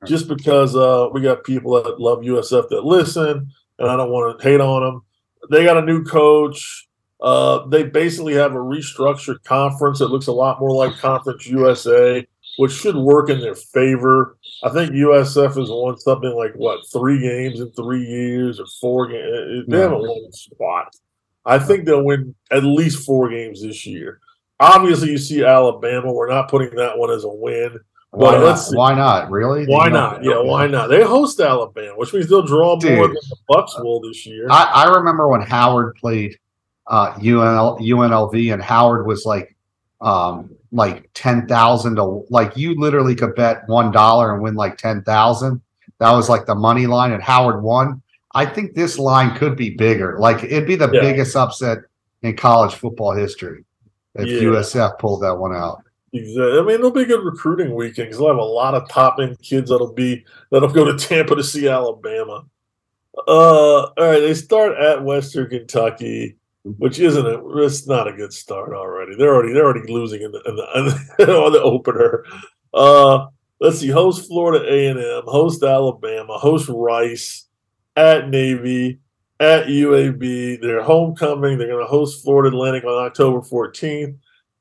just 0.07 0.29
because 0.29 0.77
uh 0.77 1.09
we 1.13 1.21
got 1.21 1.45
people 1.45 1.81
that 1.83 2.01
love 2.01 2.21
USF 2.21 2.69
that 2.69 2.85
listen, 2.85 3.51
and 3.79 3.91
I 3.91 3.97
don't 3.97 4.11
want 4.11 4.39
to 4.39 4.49
hate 4.49 4.61
on 4.61 4.83
them. 4.83 5.03
They 5.51 5.65
got 5.65 5.79
a 5.79 5.87
new 5.87 6.05
coach. 6.05 6.87
Uh, 7.21 7.67
they 7.67 7.83
basically 7.83 8.35
have 8.35 8.53
a 8.53 8.59
restructured 8.59 9.43
conference 9.43 9.99
that 9.99 10.07
looks 10.07 10.29
a 10.29 10.33
lot 10.33 10.61
more 10.61 10.71
like 10.73 10.97
Conference 10.99 11.49
USA 11.49 12.25
which 12.59 12.73
should 12.73 12.97
work 12.97 13.31
in 13.31 13.41
their 13.41 13.55
favor. 13.55 14.37
I 14.65 14.71
think 14.71 14.91
USF 14.91 15.57
has 15.57 15.71
won 15.71 15.97
something 15.97 16.35
like 16.35 16.53
what 16.55 16.81
three 16.93 17.21
games 17.21 17.61
in 17.61 17.71
three 17.71 18.05
years 18.05 18.59
or 18.59 18.67
four 18.81 19.07
games. 19.07 19.65
They 19.69 19.79
haven't 19.79 20.01
won 20.01 20.27
a 20.29 20.33
spot. 20.33 20.93
I 21.47 21.61
think 21.61 21.85
they'll 21.85 22.05
win 22.05 22.35
at 22.51 22.65
least 22.65 23.07
four 23.07 23.31
games 23.31 23.63
this 23.63 23.87
year. 23.87 24.19
Obviously, 24.59 25.13
you 25.13 25.19
see 25.19 25.45
Alabama. 25.45 26.13
We're 26.13 26.29
not 26.29 26.51
putting 26.51 26.75
that 26.77 26.99
one 26.99 27.13
as 27.13 27.23
a 27.23 27.29
win. 27.29 27.79
Why 28.11 28.39
not? 28.39 28.61
Why 28.73 28.95
not? 28.95 29.31
Really? 29.31 29.67
Why 29.67 29.89
not? 29.89 30.25
Yeah, 30.25 30.41
why 30.41 30.67
not? 30.67 30.89
They 30.89 31.03
host 31.03 31.39
Alabama, 31.41 31.93
which 31.97 32.13
means 32.15 32.29
they'll 32.29 32.43
draw 32.43 32.77
Dude, 32.77 32.97
more 32.97 33.09
than 33.09 33.15
the 33.15 33.37
Bucks 33.49 33.79
will 33.79 34.01
this 34.01 34.25
year. 34.25 34.49
I, 34.51 34.87
I 34.87 34.97
remember 34.97 35.29
when 35.29 35.43
Howard 35.43 35.95
played 35.97 36.39
uh, 36.87 37.13
UNL, 37.15 37.81
UNLV, 37.81 38.53
and 38.53 38.63
Howard 38.63 39.07
was 39.07 39.27
like 39.27 39.55
um, 40.01 40.51
like 40.73 41.11
ten 41.13 41.47
thousand 41.47 41.97
to 41.97 42.25
like 42.31 42.57
you 42.57 42.75
literally 42.79 43.15
could 43.15 43.35
bet 43.35 43.69
one 43.69 43.91
dollar 43.91 44.33
and 44.33 44.43
win 44.43 44.55
like 44.55 44.79
ten 44.79 45.03
thousand. 45.03 45.61
That 45.99 46.13
was 46.13 46.31
like 46.31 46.47
the 46.47 46.55
money 46.55 46.87
line, 46.87 47.13
and 47.13 47.23
Howard 47.23 47.63
won. 47.63 48.03
I 48.35 48.47
think 48.47 48.75
this 48.75 48.99
line 48.99 49.37
could 49.37 49.57
be 49.57 49.71
bigger. 49.71 50.19
Like 50.19 50.45
it'd 50.45 50.67
be 50.67 50.77
the 50.77 50.91
yeah. 50.91 51.01
biggest 51.01 51.37
upset 51.37 51.79
in 52.23 52.37
college 52.37 52.75
football 52.75 53.13
history 53.13 53.65
if 54.15 54.29
yeah. 54.29 54.49
USF 54.49 54.99
pulled 54.99 55.23
that 55.23 55.35
one 55.35 55.55
out. 55.55 55.83
Exactly. 56.13 56.59
I 56.59 56.63
mean, 56.63 56.75
it'll 56.77 56.91
be 56.91 57.03
a 57.03 57.07
good 57.07 57.25
recruiting 57.25 57.75
weekend 57.75 58.09
because 58.09 58.19
they'll 58.19 58.29
have 58.29 58.37
a 58.37 58.43
lot 58.43 58.75
of 58.75 58.89
top 58.89 59.19
end 59.21 59.41
kids 59.43 59.71
that'll 59.71 59.93
be 59.93 60.25
that'll 60.51 60.69
go 60.71 60.85
to 60.85 60.97
Tampa 61.07 61.35
to 61.37 61.45
see 61.45 61.69
Alabama. 61.69 62.45
Uh, 63.27 63.83
all 63.83 63.95
right, 63.97 64.21
they 64.21 64.35
start 64.35 64.77
at 64.79 65.05
Western 65.05 65.49
Kentucky 65.49 66.37
which 66.77 66.99
isn't 66.99 67.27
a 67.27 67.59
it's 67.59 67.87
not 67.87 68.09
a 68.09 68.13
good 68.13 68.33
start 68.33 68.75
already. 68.75 69.17
They're 69.17 69.35
already 69.35 69.53
they're 69.53 69.65
already 69.65 69.91
losing 69.91 70.23
in 70.23 70.33
the, 70.33 70.43
in 70.47 70.57
the 70.57 71.43
on 71.45 71.53
the 71.53 71.63
opener. 71.63 72.25
Uh, 72.75 73.27
let's 73.61 73.79
see, 73.79 73.89
host 73.89 74.29
Florida 74.29 74.65
A 74.71 74.89
and 74.89 74.99
M, 74.99 75.23
host 75.27 75.63
Alabama, 75.63 76.37
host 76.39 76.69
Rice, 76.69 77.47
at 77.97 78.29
Navy, 78.29 79.01
at 79.41 79.67
UAB. 79.67 80.61
They're 80.61 80.83
homecoming. 80.83 81.59
They're 81.59 81.69
going 81.69 81.85
to 81.85 81.91
host 81.91 82.23
Florida 82.23 82.55
Atlantic 82.55 82.85
on 82.85 83.07
October 83.07 83.41
14th. 83.41 84.17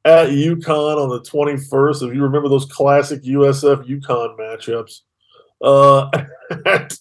At 0.07 0.29
UConn 0.29 1.03
on 1.03 1.09
the 1.09 1.19
21st. 1.19 2.07
If 2.07 2.15
you 2.15 2.23
remember 2.23 2.47
those 2.47 2.63
classic 2.63 3.23
USF 3.23 3.85
UConn 3.85 4.39
matchups. 4.39 5.01
Uh, 5.61 6.09
at, 6.65 6.97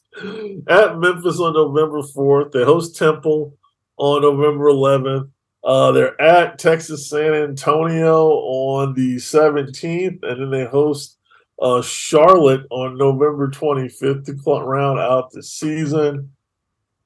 at 0.67 0.99
Memphis 0.99 1.39
on 1.39 1.53
November 1.53 2.03
4th. 2.03 2.51
They 2.51 2.65
host 2.65 2.97
Temple 2.97 3.57
on 3.97 4.23
November 4.23 4.65
11th. 4.65 5.31
Uh, 5.63 5.93
they're 5.93 6.21
at 6.21 6.59
Texas 6.59 7.09
San 7.09 7.33
Antonio 7.33 8.27
on 8.27 8.93
the 8.95 9.17
17th, 9.17 10.25
and 10.25 10.41
then 10.41 10.51
they 10.51 10.65
host 10.65 11.17
uh, 11.63 11.83
Charlotte 11.83 12.67
on 12.71 12.99
November 12.99 13.49
25th 13.49 14.27
to 14.27 14.65
round 14.65 14.99
out 14.99 15.31
the 15.31 15.45
season. 15.45 16.33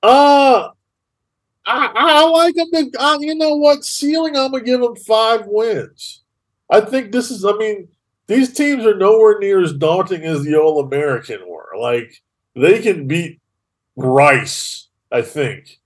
Uh, 0.02 0.70
I, 1.66 1.92
I 1.94 2.24
like 2.28 2.54
them. 2.54 2.70
To, 2.72 2.90
uh, 3.00 3.18
you 3.20 3.34
know 3.34 3.56
what? 3.56 3.84
Ceiling, 3.84 4.36
I'm 4.36 4.50
going 4.50 4.64
to 4.64 4.70
give 4.70 4.80
them 4.80 4.96
five 4.96 5.46
wins. 5.46 6.22
I 6.70 6.80
think 6.80 7.12
this 7.12 7.30
is, 7.30 7.44
I 7.44 7.52
mean, 7.52 7.88
these 8.26 8.52
teams 8.52 8.86
are 8.86 8.96
nowhere 8.96 9.38
near 9.38 9.62
as 9.62 9.72
daunting 9.72 10.24
as 10.24 10.44
the 10.44 10.56
All 10.56 10.80
American 10.80 11.40
were. 11.48 11.74
Like, 11.78 12.22
they 12.54 12.80
can 12.80 13.06
beat 13.06 13.40
Rice, 13.96 14.88
I 15.12 15.22
think. 15.22 15.78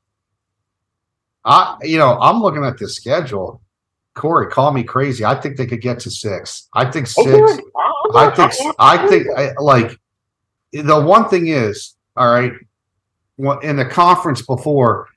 I, 1.45 1.77
you 1.83 1.99
know, 1.99 2.18
I'm 2.20 2.41
looking 2.41 2.64
at 2.64 2.79
the 2.79 2.89
schedule. 2.89 3.61
Corey, 4.14 4.47
call 4.47 4.72
me 4.72 4.85
crazy. 4.85 5.25
I 5.25 5.35
think 5.35 5.57
they 5.57 5.66
could 5.66 5.81
get 5.81 5.99
to 6.01 6.11
six. 6.11 6.68
I 6.72 6.91
think 6.91 7.07
six. 7.07 7.29
Okay. 7.29 7.62
I 8.14 8.31
think. 8.31 8.75
I 8.79 9.09
think. 9.09 9.27
I, 9.37 9.53
like 9.59 9.99
the 10.72 11.01
one 11.01 11.29
thing 11.29 11.49
is, 11.49 11.97
all 12.16 12.33
right. 12.33 12.53
In 13.62 13.77
the 13.77 13.85
conference 13.85 14.43
before, 14.43 15.09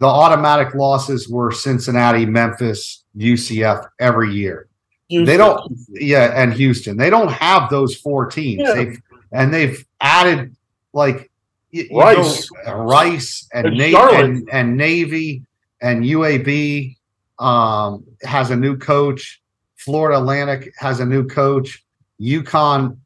the 0.00 0.06
automatic 0.06 0.74
losses 0.74 1.28
were 1.28 1.50
Cincinnati, 1.52 2.26
Memphis, 2.26 3.04
UCF 3.16 3.88
every 4.00 4.32
year. 4.32 4.68
Houston. 5.08 5.26
they 5.26 5.36
don't. 5.36 5.78
Yeah, 5.90 6.32
and 6.34 6.52
Houston, 6.52 6.96
they 6.96 7.10
don't 7.10 7.30
have 7.30 7.70
those 7.70 7.96
four 7.96 8.26
teams. 8.26 8.62
Yeah. 8.64 8.74
They've 8.74 9.02
and 9.32 9.52
they've 9.52 9.84
added 10.00 10.56
like 10.92 11.30
Rice, 11.90 12.48
know, 12.66 12.74
Rice, 12.78 13.48
and, 13.52 13.66
and 13.66 13.76
Navy, 13.76 13.96
and, 13.96 14.48
and, 14.52 14.76
Navy, 14.76 15.42
and 15.82 16.04
UAB 16.04 16.96
um, 17.38 18.04
has 18.22 18.50
a 18.50 18.56
new 18.56 18.76
coach. 18.76 19.42
Florida 19.76 20.18
Atlantic 20.18 20.72
has 20.78 21.00
a 21.00 21.04
new 21.04 21.26
coach. 21.26 21.84
UConn, 22.20 22.96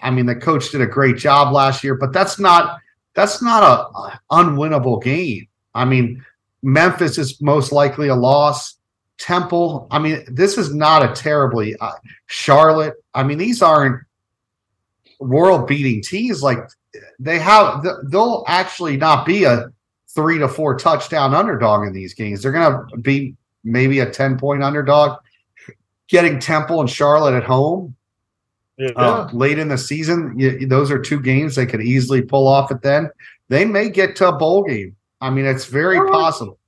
I 0.00 0.10
mean, 0.10 0.26
the 0.26 0.34
coach 0.34 0.70
did 0.70 0.80
a 0.80 0.86
great 0.86 1.16
job 1.16 1.52
last 1.52 1.84
year, 1.84 1.94
but 1.94 2.12
that's 2.12 2.38
not 2.38 2.78
that's 3.14 3.42
not 3.42 3.62
a, 3.62 3.98
a 3.98 4.20
unwinnable 4.32 5.02
game. 5.02 5.46
I 5.74 5.84
mean, 5.84 6.24
Memphis 6.62 7.18
is 7.18 7.40
most 7.40 7.72
likely 7.72 8.08
a 8.08 8.14
loss. 8.14 8.76
Temple, 9.18 9.86
I 9.90 9.98
mean, 9.98 10.24
this 10.28 10.56
is 10.56 10.74
not 10.74 11.02
a 11.04 11.14
terribly 11.14 11.76
uh, 11.76 11.92
Charlotte. 12.26 12.94
I 13.14 13.22
mean, 13.22 13.36
these 13.36 13.60
aren't 13.60 14.02
world 15.18 15.66
beating 15.66 16.00
teams. 16.02 16.42
Like 16.42 16.58
they 17.18 17.38
have, 17.38 17.84
they'll 18.04 18.44
actually 18.48 18.96
not 18.96 19.26
be 19.26 19.44
a 19.44 19.70
three 20.14 20.38
to 20.38 20.48
four 20.48 20.76
touchdown 20.78 21.34
underdog 21.34 21.86
in 21.86 21.92
these 21.92 22.14
games. 22.14 22.42
They're 22.42 22.52
going 22.52 22.88
to 22.88 22.96
be 22.96 23.36
maybe 23.62 24.00
a 24.00 24.10
10 24.10 24.38
point 24.38 24.62
underdog. 24.62 25.18
Getting 26.08 26.40
Temple 26.40 26.80
and 26.80 26.90
Charlotte 26.90 27.34
at 27.34 27.44
home 27.44 27.94
yeah. 28.80 28.90
uh, 28.96 29.28
late 29.32 29.58
in 29.58 29.68
the 29.68 29.78
season, 29.78 30.38
you, 30.38 30.66
those 30.66 30.90
are 30.90 30.98
two 30.98 31.20
games 31.20 31.54
they 31.54 31.66
could 31.66 31.82
easily 31.82 32.22
pull 32.22 32.48
off 32.48 32.70
at 32.70 32.82
then. 32.82 33.10
They 33.48 33.64
may 33.64 33.90
get 33.90 34.16
to 34.16 34.28
a 34.28 34.32
bowl 34.32 34.64
game. 34.64 34.96
I 35.20 35.30
mean, 35.30 35.44
it's 35.44 35.66
very 35.66 35.98
All 35.98 36.04
right. 36.04 36.12
possible. 36.12 36.58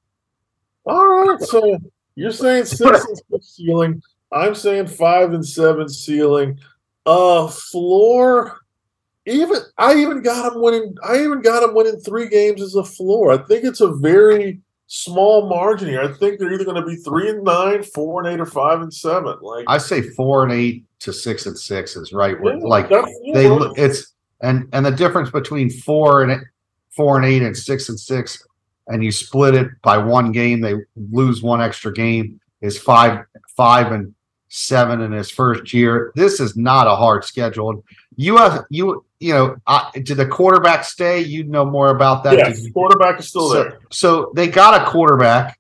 All 0.84 1.06
right. 1.06 1.40
So 1.40 1.78
you're 2.14 2.32
saying 2.32 2.64
six 2.66 3.04
and 3.04 3.18
six 3.30 3.56
ceiling. 3.56 4.02
I'm 4.30 4.54
saying 4.54 4.86
five 4.88 5.32
and 5.32 5.46
seven 5.46 5.88
ceiling. 5.88 6.58
Uh, 7.04 7.48
floor. 7.48 8.58
Even 9.26 9.58
I 9.78 9.94
even 9.96 10.22
got 10.22 10.52
him 10.52 10.60
winning. 10.60 10.94
I 11.04 11.22
even 11.22 11.42
got 11.42 11.62
him 11.62 11.74
winning 11.74 12.00
three 12.00 12.28
games 12.28 12.60
as 12.60 12.74
a 12.74 12.84
floor. 12.84 13.32
I 13.32 13.38
think 13.38 13.64
it's 13.64 13.80
a 13.80 13.92
very 13.92 14.60
small 14.88 15.48
margin 15.48 15.88
here. 15.88 16.02
I 16.02 16.12
think 16.12 16.38
they're 16.38 16.52
either 16.52 16.64
going 16.64 16.80
to 16.80 16.86
be 16.86 16.96
three 16.96 17.30
and 17.30 17.44
nine, 17.44 17.82
four 17.82 18.22
and 18.22 18.32
eight, 18.32 18.40
or 18.40 18.46
five 18.46 18.82
and 18.82 18.92
seven. 18.92 19.36
Like 19.40 19.64
I 19.68 19.78
say, 19.78 20.02
four 20.02 20.42
and 20.42 20.52
eight 20.52 20.84
to 21.00 21.12
six 21.12 21.46
and 21.46 21.56
six 21.56 21.96
is 21.96 22.12
right. 22.12 22.36
Yeah, 22.42 22.56
like 22.62 22.88
they, 22.88 23.46
it's 23.76 24.12
and 24.40 24.68
and 24.72 24.84
the 24.84 24.90
difference 24.90 25.30
between 25.30 25.70
four 25.70 26.22
and 26.22 26.42
four 26.94 27.16
and 27.16 27.26
eight 27.26 27.42
and 27.42 27.56
six 27.56 27.88
and 27.88 27.98
six 27.98 28.46
and 28.88 29.04
you 29.04 29.12
split 29.12 29.54
it 29.54 29.68
by 29.82 29.96
one 29.96 30.32
game, 30.32 30.60
they 30.60 30.74
lose 31.10 31.42
one 31.42 31.60
extra 31.60 31.92
game, 31.92 32.40
is 32.60 32.78
five 32.78 33.24
five 33.56 33.92
and 33.92 34.14
seven 34.48 35.00
in 35.00 35.12
his 35.12 35.30
first 35.30 35.72
year. 35.72 36.12
This 36.14 36.40
is 36.40 36.56
not 36.56 36.86
a 36.86 36.94
hard 36.94 37.24
schedule. 37.24 37.84
You 38.16 38.36
have 38.36 38.64
you 38.70 39.04
you 39.20 39.32
know 39.32 39.56
uh, 39.66 39.90
did 39.92 40.16
the 40.16 40.26
quarterback 40.26 40.84
stay? 40.84 41.20
You 41.20 41.44
know 41.44 41.64
more 41.64 41.88
about 41.88 42.24
that. 42.24 42.36
Yes, 42.36 42.68
quarterback 42.72 43.20
is 43.20 43.28
still 43.28 43.50
so, 43.50 43.54
there. 43.54 43.78
So 43.90 44.32
they 44.34 44.48
got 44.48 44.80
a 44.80 44.90
quarterback. 44.90 45.58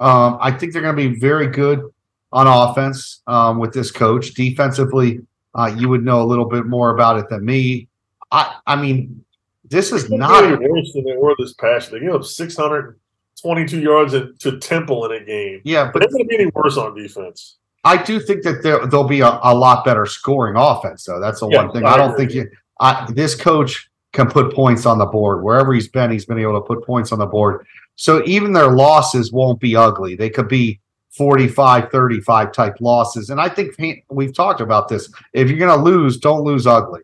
Um, 0.00 0.38
I 0.40 0.50
think 0.50 0.72
they're 0.72 0.82
going 0.82 0.96
to 0.96 1.10
be 1.10 1.18
very 1.20 1.46
good 1.46 1.88
on 2.32 2.46
offense 2.48 3.22
um, 3.26 3.58
with 3.58 3.72
this 3.72 3.90
coach. 3.90 4.34
Defensively, 4.34 5.20
uh, 5.54 5.72
you 5.76 5.88
would 5.88 6.04
know 6.04 6.22
a 6.22 6.24
little 6.26 6.46
bit 6.46 6.66
more 6.66 6.90
about 6.90 7.18
it 7.18 7.28
than 7.28 7.44
me. 7.44 7.88
I 8.30 8.56
I 8.66 8.76
mean, 8.76 9.24
this 9.72 9.90
is 9.90 10.10
not 10.10 10.60
worse 10.60 10.92
than 10.92 11.04
they 11.04 11.16
were 11.16 11.34
this 11.38 11.54
past 11.54 11.90
year. 11.90 12.00
gave 12.00 12.12
up 12.12 12.24
622 12.24 13.80
yards 13.80 14.12
to 14.12 14.58
Temple 14.58 15.06
in 15.06 15.22
a 15.22 15.24
game. 15.24 15.62
Yeah, 15.64 15.90
but 15.92 16.02
it's 16.02 16.12
going 16.12 16.24
to 16.24 16.28
be 16.28 16.42
any 16.42 16.50
worse 16.54 16.76
on 16.76 16.94
defense. 16.94 17.56
I 17.84 18.00
do 18.00 18.20
think 18.20 18.44
that 18.44 18.62
there, 18.62 18.86
will 18.86 19.08
be 19.08 19.20
a, 19.20 19.40
a, 19.42 19.54
lot 19.54 19.84
better 19.84 20.06
scoring 20.06 20.54
offense, 20.56 21.04
though. 21.04 21.18
That's 21.18 21.40
the 21.40 21.48
yeah, 21.48 21.64
one 21.64 21.72
thing. 21.72 21.84
I, 21.84 21.94
I 21.94 21.96
don't 21.96 22.16
think 22.16 22.32
you, 22.32 22.48
I, 22.78 23.10
this 23.12 23.34
coach 23.34 23.90
can 24.12 24.28
put 24.28 24.54
points 24.54 24.86
on 24.86 24.98
the 24.98 25.06
board. 25.06 25.42
Wherever 25.42 25.72
he's 25.72 25.88
been, 25.88 26.10
he's 26.10 26.26
been 26.26 26.38
able 26.38 26.60
to 26.60 26.66
put 26.66 26.84
points 26.84 27.10
on 27.10 27.18
the 27.18 27.26
board. 27.26 27.66
So 27.96 28.22
even 28.24 28.52
their 28.52 28.70
losses 28.70 29.32
won't 29.32 29.58
be 29.58 29.74
ugly. 29.74 30.14
They 30.14 30.30
could 30.30 30.48
be 30.48 30.80
45 31.10 31.90
35 31.90 32.52
type 32.52 32.74
losses. 32.80 33.30
And 33.30 33.40
I 33.40 33.48
think 33.48 33.74
we've 34.10 34.34
talked 34.34 34.60
about 34.60 34.88
this. 34.88 35.12
If 35.32 35.48
you're 35.48 35.58
going 35.58 35.76
to 35.76 35.82
lose, 35.82 36.18
don't 36.18 36.42
lose 36.42 36.66
ugly. 36.66 37.00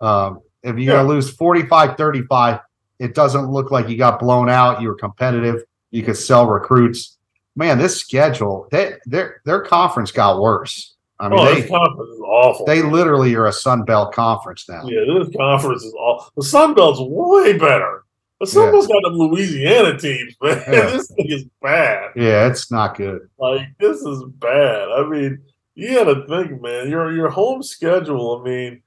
Um, 0.00 0.40
if 0.64 0.76
you're 0.76 0.94
yeah. 0.94 1.02
going 1.02 1.06
to 1.06 1.12
lose 1.12 1.30
45 1.30 1.96
35, 1.96 2.60
it 2.98 3.14
doesn't 3.14 3.50
look 3.50 3.70
like 3.70 3.88
you 3.88 3.96
got 3.96 4.18
blown 4.18 4.48
out. 4.48 4.80
You 4.80 4.88
were 4.88 4.94
competitive. 4.94 5.62
You 5.90 6.02
could 6.02 6.16
sell 6.16 6.46
recruits. 6.46 7.18
Man, 7.54 7.78
this 7.78 8.00
schedule, 8.00 8.66
they, 8.72 8.94
their 9.06 9.40
their 9.44 9.60
conference 9.60 10.10
got 10.10 10.40
worse. 10.40 10.94
I 11.20 11.28
mean, 11.28 11.38
oh, 11.38 11.44
they, 11.44 11.68
conference 11.68 12.10
is 12.10 12.20
awful. 12.20 12.66
They 12.66 12.82
literally 12.82 13.34
are 13.36 13.46
a 13.46 13.52
Sun 13.52 13.84
Belt 13.84 14.12
conference 14.12 14.68
now. 14.68 14.84
Yeah, 14.84 15.00
this 15.18 15.34
conference 15.36 15.84
is 15.84 15.94
all 15.94 16.28
the 16.36 16.42
Sun 16.42 16.74
Belt's 16.74 16.98
way 17.00 17.56
better. 17.56 18.04
The 18.40 18.46
Sun 18.46 18.72
Belt's 18.72 18.88
yeah. 18.88 18.94
got 18.94 19.02
them 19.04 19.18
Louisiana 19.18 19.98
teams, 19.98 20.34
man. 20.42 20.62
Yeah. 20.66 20.90
this 20.90 21.08
thing 21.08 21.26
is 21.28 21.44
bad. 21.62 22.10
Yeah, 22.16 22.48
it's 22.48 22.70
not 22.70 22.96
good. 22.96 23.28
Like 23.38 23.68
this 23.78 24.00
is 24.00 24.24
bad. 24.38 24.88
I 24.88 25.06
mean, 25.08 25.38
you 25.74 25.94
got 25.94 26.12
to 26.12 26.26
think, 26.26 26.60
man. 26.60 26.90
Your 26.90 27.12
your 27.12 27.28
home 27.28 27.62
schedule. 27.62 28.40
I 28.40 28.44
mean, 28.44 28.82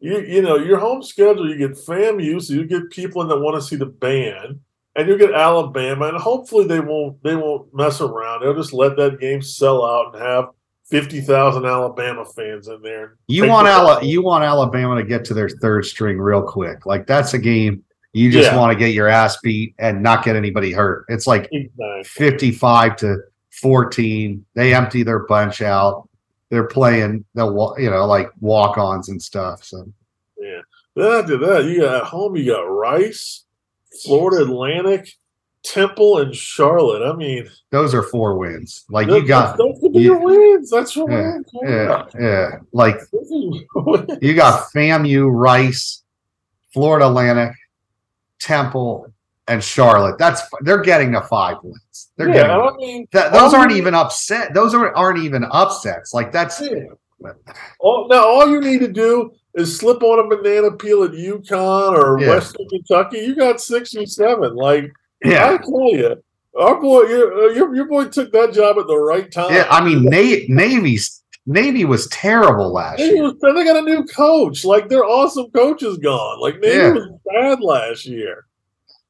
you 0.00 0.20
you 0.20 0.42
know 0.42 0.56
your 0.56 0.78
home 0.78 1.02
schedule. 1.02 1.48
You 1.48 1.56
get 1.56 1.76
FAMU, 1.76 2.42
so 2.42 2.54
you 2.54 2.66
get 2.66 2.90
people 2.90 3.26
that 3.26 3.38
want 3.38 3.56
to 3.56 3.62
see 3.62 3.76
the 3.76 3.86
band, 3.86 4.60
and 4.96 5.08
you 5.08 5.16
get 5.16 5.32
Alabama, 5.32 6.08
and 6.08 6.18
hopefully 6.18 6.66
they 6.66 6.80
won't 6.80 7.22
they 7.22 7.36
won't 7.36 7.72
mess 7.74 8.00
around. 8.00 8.42
They'll 8.42 8.54
just 8.54 8.72
let 8.72 8.96
that 8.96 9.20
game 9.20 9.42
sell 9.42 9.84
out 9.84 10.14
and 10.14 10.22
have 10.22 10.48
fifty 10.88 11.20
thousand 11.20 11.66
Alabama 11.66 12.24
fans 12.24 12.68
in 12.68 12.82
there. 12.82 13.16
You 13.28 13.46
want 13.46 13.68
Ala- 13.68 14.02
you 14.02 14.22
want 14.22 14.42
Alabama 14.42 14.96
to 14.96 15.04
get 15.06 15.24
to 15.26 15.34
their 15.34 15.48
third 15.48 15.84
string 15.84 16.18
real 16.18 16.42
quick. 16.42 16.86
Like 16.86 17.06
that's 17.06 17.34
a 17.34 17.38
game 17.38 17.84
you 18.12 18.30
just 18.32 18.50
yeah. 18.50 18.56
want 18.56 18.72
to 18.72 18.78
get 18.78 18.92
your 18.92 19.06
ass 19.06 19.38
beat 19.40 19.74
and 19.78 20.02
not 20.02 20.24
get 20.24 20.34
anybody 20.34 20.72
hurt. 20.72 21.04
It's 21.08 21.26
like 21.26 21.48
exactly. 21.52 22.04
fifty-five 22.04 22.96
to 22.96 23.18
fourteen. 23.50 24.44
They 24.54 24.74
empty 24.74 25.02
their 25.02 25.20
bunch 25.20 25.62
out 25.62 26.08
they're 26.50 26.66
playing 26.66 27.24
they'll 27.34 27.74
you 27.78 27.90
know 27.90 28.06
like 28.06 28.30
walk-ons 28.40 29.08
and 29.08 29.22
stuff. 29.22 29.64
So 29.64 29.90
yeah. 30.38 30.60
Then 30.96 31.12
after 31.12 31.36
that, 31.38 31.64
you 31.64 31.80
got 31.80 32.02
at 32.02 32.04
home. 32.04 32.36
You 32.36 32.52
got 32.52 32.62
Rice, 32.62 33.44
Florida 34.02 34.42
Atlantic, 34.42 35.14
Temple, 35.62 36.18
and 36.18 36.34
Charlotte. 36.34 37.08
I 37.08 37.14
mean, 37.14 37.48
those 37.70 37.94
are 37.94 38.02
four 38.02 38.36
wins. 38.36 38.84
Like 38.90 39.08
you 39.08 39.26
got 39.26 39.56
those 39.56 39.78
could 39.80 39.92
be 39.92 40.00
you, 40.00 40.12
your 40.12 40.18
wins. 40.18 40.70
That's 40.70 40.96
your 40.96 41.10
yeah, 41.10 41.32
wins. 41.32 41.50
Yeah, 41.62 42.04
yeah. 42.18 42.50
Like 42.72 43.00
you 44.20 44.34
got 44.34 44.70
FAMU, 44.74 45.30
Rice, 45.30 46.02
Florida 46.72 47.06
Atlantic, 47.06 47.54
Temple, 48.40 49.12
and 49.48 49.62
Charlotte. 49.62 50.18
That's 50.18 50.42
they're 50.60 50.82
getting 50.82 51.12
the 51.12 51.20
five 51.22 51.56
wins. 51.62 52.12
They're 52.16 52.28
yeah, 52.28 52.34
getting. 52.34 52.50
I 52.50 52.76
mean, 52.76 53.08
that, 53.12 53.32
those 53.32 53.54
aren't 53.54 53.72
even 53.72 53.94
upset. 53.94 54.54
Those 54.54 54.74
are, 54.74 54.94
aren't 54.94 55.18
even 55.18 55.44
upsets. 55.50 56.14
Like 56.14 56.32
that's. 56.32 56.60
Yeah. 56.60 56.84
All, 57.80 58.08
now 58.08 58.26
all 58.26 58.48
you 58.48 58.60
need 58.60 58.80
to 58.80 58.88
do 58.88 59.30
is 59.54 59.76
slip 59.76 60.02
on 60.02 60.20
a 60.20 60.36
banana 60.36 60.70
peel 60.70 61.04
at 61.04 61.10
UConn 61.10 61.92
or 61.92 62.18
yeah. 62.18 62.28
Western 62.28 62.66
Kentucky. 62.68 63.18
You 63.18 63.34
got 63.34 63.60
six 63.60 63.94
or 63.94 64.06
seven. 64.06 64.54
Like 64.54 64.90
yeah, 65.22 65.50
I 65.50 65.56
tell 65.58 65.90
you, 65.90 66.22
our 66.58 66.80
boy, 66.80 67.02
your, 67.02 67.34
uh, 67.34 67.46
your, 67.52 67.74
your 67.74 67.84
boy 67.86 68.06
took 68.06 68.32
that 68.32 68.54
job 68.54 68.78
at 68.78 68.86
the 68.86 68.96
right 68.96 69.30
time. 69.30 69.52
Yeah, 69.52 69.66
I 69.70 69.84
mean, 69.84 70.04
Na- 70.04 70.46
Navy's 70.48 71.22
Navy 71.46 71.84
was 71.84 72.06
terrible 72.08 72.72
last 72.72 72.98
Navy 72.98 73.16
year. 73.16 73.24
Was, 73.24 73.34
they 73.40 73.64
got 73.64 73.76
a 73.76 73.82
new 73.82 74.04
coach. 74.04 74.64
Like 74.64 74.88
their 74.88 75.04
awesome 75.04 75.50
coach 75.50 75.82
is 75.82 75.98
gone. 75.98 76.40
Like 76.40 76.60
Navy 76.60 76.76
yeah. 76.76 76.92
was 76.92 77.10
bad 77.26 77.60
last 77.60 78.06
year. 78.06 78.46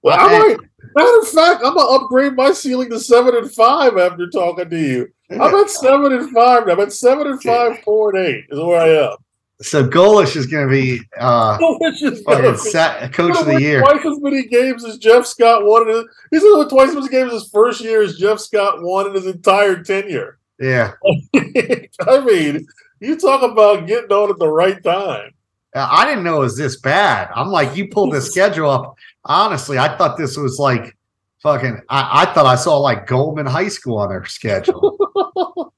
Well, 0.02 0.16
I 0.18 0.38
might, 0.38 0.56
matter 0.96 1.18
of 1.20 1.28
fact, 1.28 1.62
I'm 1.64 1.74
gonna 1.74 2.04
upgrade 2.04 2.34
my 2.34 2.52
ceiling 2.52 2.90
to 2.90 3.00
seven 3.00 3.36
and 3.36 3.52
five 3.52 3.98
after 3.98 4.28
talking 4.28 4.70
to 4.70 4.78
you. 4.78 5.08
I'm 5.30 5.54
at 5.54 5.70
seven 5.70 6.12
and 6.12 6.30
five. 6.32 6.68
I'm 6.68 6.80
at 6.80 6.92
seven 6.92 7.26
and 7.26 7.42
five, 7.42 7.80
four 7.80 8.14
and 8.16 8.26
eight 8.26 8.44
is 8.50 8.58
where 8.58 8.80
I 8.80 9.10
am. 9.10 9.16
So 9.62 9.86
Golesh 9.86 10.36
is 10.36 10.46
going 10.46 10.66
to 10.66 10.72
be 10.72 11.00
uh, 11.18 11.58
is 11.82 12.22
gonna 12.22 12.56
set, 12.56 13.12
coach 13.12 13.38
of 13.38 13.44
the 13.44 13.60
year. 13.60 13.80
Twice 13.82 14.06
as 14.06 14.20
many 14.20 14.46
games 14.46 14.84
as 14.86 14.96
Jeff 14.96 15.26
Scott 15.26 15.66
won. 15.66 15.88
In 15.88 15.96
his, 15.96 16.04
he's 16.30 16.42
win 16.42 16.68
twice 16.68 16.88
as 16.88 16.94
many 16.94 17.08
games 17.08 17.32
his 17.32 17.50
first 17.50 17.82
year 17.82 18.02
as 18.02 18.16
Jeff 18.16 18.40
Scott 18.40 18.82
won 18.82 19.08
in 19.08 19.14
his 19.14 19.26
entire 19.26 19.82
tenure. 19.82 20.38
Yeah, 20.58 20.92
I 21.34 22.24
mean, 22.24 22.66
you 23.00 23.18
talk 23.18 23.42
about 23.42 23.86
getting 23.86 24.10
on 24.10 24.30
at 24.30 24.38
the 24.38 24.48
right 24.48 24.82
time. 24.82 25.32
Uh, 25.74 25.88
I 25.90 26.06
didn't 26.06 26.24
know 26.24 26.38
it 26.38 26.40
was 26.40 26.56
this 26.56 26.80
bad. 26.80 27.30
I'm 27.34 27.48
like, 27.48 27.76
you 27.76 27.88
pulled 27.88 28.12
the 28.12 28.20
schedule 28.20 28.70
up 28.70 28.96
honestly, 29.24 29.78
I 29.78 29.96
thought 29.96 30.16
this 30.16 30.36
was 30.36 30.58
like 30.58 30.96
fucking. 31.42 31.80
I, 31.88 32.22
I 32.22 32.32
thought 32.32 32.46
I 32.46 32.56
saw 32.56 32.78
like 32.78 33.06
Goldman 33.06 33.46
High 33.46 33.68
School 33.68 33.98
on 33.98 34.10
their 34.10 34.24
schedule. 34.26 34.98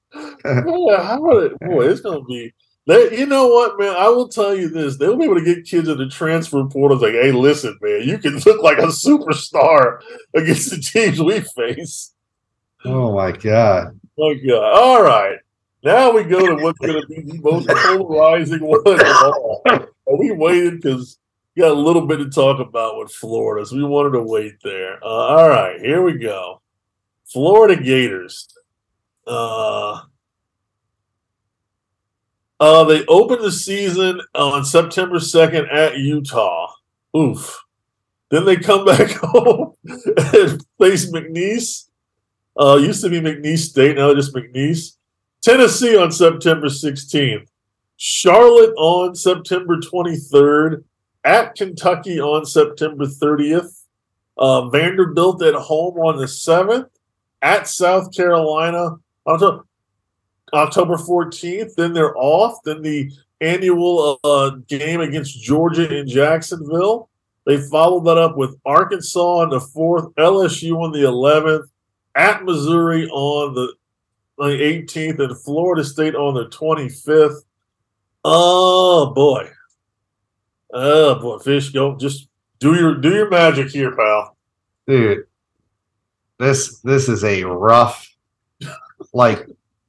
yeah, 0.45 1.03
how 1.03 1.31
it, 1.39 1.59
boy, 1.61 1.89
it's 1.89 2.01
gonna 2.01 2.23
be. 2.25 2.53
They, 2.85 3.17
you 3.17 3.27
know 3.27 3.47
what, 3.47 3.79
man? 3.79 3.95
I 3.97 4.09
will 4.09 4.29
tell 4.29 4.55
you 4.55 4.69
this: 4.69 4.97
they'll 4.97 5.17
be 5.17 5.25
able 5.25 5.37
to 5.39 5.45
get 5.45 5.65
kids 5.65 5.89
in 5.89 5.99
the 5.99 6.09
transfer 6.09 6.65
portal. 6.65 6.99
Like, 6.99 7.13
hey, 7.13 7.33
listen, 7.33 7.79
man, 7.81 8.03
you 8.09 8.19
can 8.19 8.39
look 8.39 8.63
like 8.63 8.79
a 8.79 8.89
superstar 8.89 10.01
against 10.35 10.71
the 10.71 10.79
teams 10.79 11.21
we 11.21 11.41
face. 11.41 12.13
Oh 12.85 13.15
my 13.15 13.33
god! 13.33 13.99
Oh 14.19 14.35
god! 14.35 14.81
All 14.81 15.03
right, 15.03 15.39
Now 15.85 16.13
we 16.13 16.23
go 16.23 16.47
to 16.47 16.63
what's 16.63 16.79
going 16.79 17.01
to 17.01 17.07
be 17.09 17.23
the 17.23 17.41
most 17.43 17.69
polarizing 17.69 18.61
one 18.61 18.83
of 18.87 19.01
all. 19.01 19.63
And 19.67 20.19
we 20.19 20.31
waited 20.31 20.81
because 20.81 21.19
we 21.57 21.63
got 21.63 21.73
a 21.73 21.75
little 21.75 22.07
bit 22.07 22.19
to 22.19 22.31
talk 22.31 22.61
about 22.61 22.99
with 22.99 23.13
Florida, 23.13 23.67
so 23.67 23.77
we 23.77 23.85
wanted 23.85 24.13
to 24.13 24.23
wait 24.23 24.55
there. 24.63 25.03
Uh, 25.03 25.07
all 25.07 25.49
right, 25.49 25.81
here 25.81 26.03
we 26.03 26.19
go. 26.19 26.61
Florida 27.27 27.83
Gators. 27.83 28.49
Uh, 29.27 30.03
uh, 32.61 32.85
they 32.85 33.05
opened 33.07 33.43
the 33.43 33.51
season 33.51 34.21
on 34.35 34.65
September 34.65 35.17
2nd 35.17 35.73
at 35.73 35.97
Utah. 35.99 36.73
Oof. 37.17 37.65
Then 38.31 38.45
they 38.45 38.57
come 38.57 38.85
back 38.87 39.11
home 39.11 39.75
and 39.85 40.65
face 40.79 41.11
McNeese. 41.11 41.89
Uh, 42.59 42.77
used 42.77 43.03
to 43.03 43.11
be 43.11 43.21
McNeese 43.21 43.69
State, 43.71 43.97
now 43.97 44.15
just 44.15 44.35
McNeese. 44.35 44.97
Tennessee 45.43 45.97
on 45.97 46.13
September 46.13 46.69
16th. 46.69 47.49
Charlotte 47.97 48.75
on 48.77 49.15
September 49.15 49.77
23rd. 49.77 50.85
At 51.25 51.55
Kentucky 51.55 52.21
on 52.21 52.45
September 52.47 53.07
30th. 53.07 53.85
Uh, 54.37 54.69
Vanderbilt 54.69 55.43
at 55.43 55.55
home 55.55 55.99
on 55.99 56.17
the 56.17 56.27
7th. 56.27 56.89
At 57.43 57.69
South 57.69 58.15
Carolina 58.15 58.97
on 59.27 59.65
October 60.53 60.97
14th. 60.97 61.75
Then 61.75 61.93
they're 61.93 62.17
off. 62.17 62.59
Then 62.65 62.83
the 62.83 63.11
annual 63.41 64.21
uh, 64.23 64.51
game 64.69 65.01
against 65.01 65.43
Georgia 65.43 65.99
in 65.99 66.07
Jacksonville. 66.07 67.11
They 67.45 67.61
followed 67.61 68.05
that 68.05 68.19
up 68.19 68.37
with 68.37 68.57
Arkansas 68.65 69.21
on 69.21 69.51
the 69.51 69.59
4th, 69.59 70.15
LSU 70.15 70.81
on 70.81 70.93
the 70.93 71.01
11th, 71.01 71.67
at 72.15 72.45
Missouri 72.45 73.09
on 73.09 73.55
the, 73.55 73.75
on 74.43 74.51
the 74.51 74.61
18th, 74.61 75.21
and 75.21 75.39
Florida 75.39 75.85
State 75.85 76.17
on 76.17 76.35
the 76.35 76.47
25th. 76.47 77.43
Oh 78.25 79.13
boy. 79.15 79.49
Oh 80.73 81.15
boy, 81.21 81.39
fish 81.39 81.71
go 81.71 81.97
just 81.97 82.29
do 82.59 82.75
your 82.75 82.97
do 82.97 83.11
your 83.11 83.31
magic 83.31 83.69
here, 83.69 83.95
pal. 83.95 84.37
Dude, 84.87 85.27
this 86.39 86.81
this 86.81 87.09
is 87.09 87.23
a 87.25 87.45
rough 87.45 88.09
like 89.13 89.47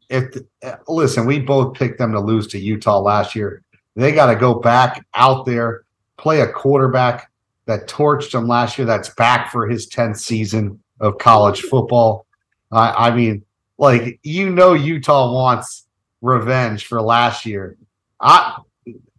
if 0.10 0.36
uh, 0.64 0.76
listen, 0.88 1.26
we 1.26 1.40
both 1.40 1.74
picked 1.74 1.98
them 1.98 2.12
to 2.12 2.20
lose 2.20 2.48
to 2.48 2.60
Utah 2.60 3.00
last 3.00 3.36
year. 3.36 3.64
They 3.96 4.12
got 4.12 4.28
to 4.28 4.36
go 4.36 4.56
back 4.56 5.06
out 5.14 5.46
there, 5.46 5.86
play 6.18 6.42
a 6.42 6.52
quarterback 6.52 7.32
that 7.66 7.88
torched 7.88 8.32
them 8.32 8.48
last 8.48 8.78
year. 8.78 8.86
That's 8.86 9.10
back 9.16 9.52
for 9.52 9.68
his 9.68 9.88
tenth 9.88 10.18
season 10.18 10.80
of 11.00 11.18
college 11.18 11.62
football. 11.62 12.26
I, 12.72 13.10
I 13.10 13.16
mean, 13.16 13.46
like 13.78 14.20
you 14.24 14.50
know, 14.50 14.74
Utah 14.74 15.34
wants 15.34 15.88
revenge 16.22 16.86
for 16.86 17.02
last 17.02 17.46
year. 17.46 17.78
I 18.20 18.58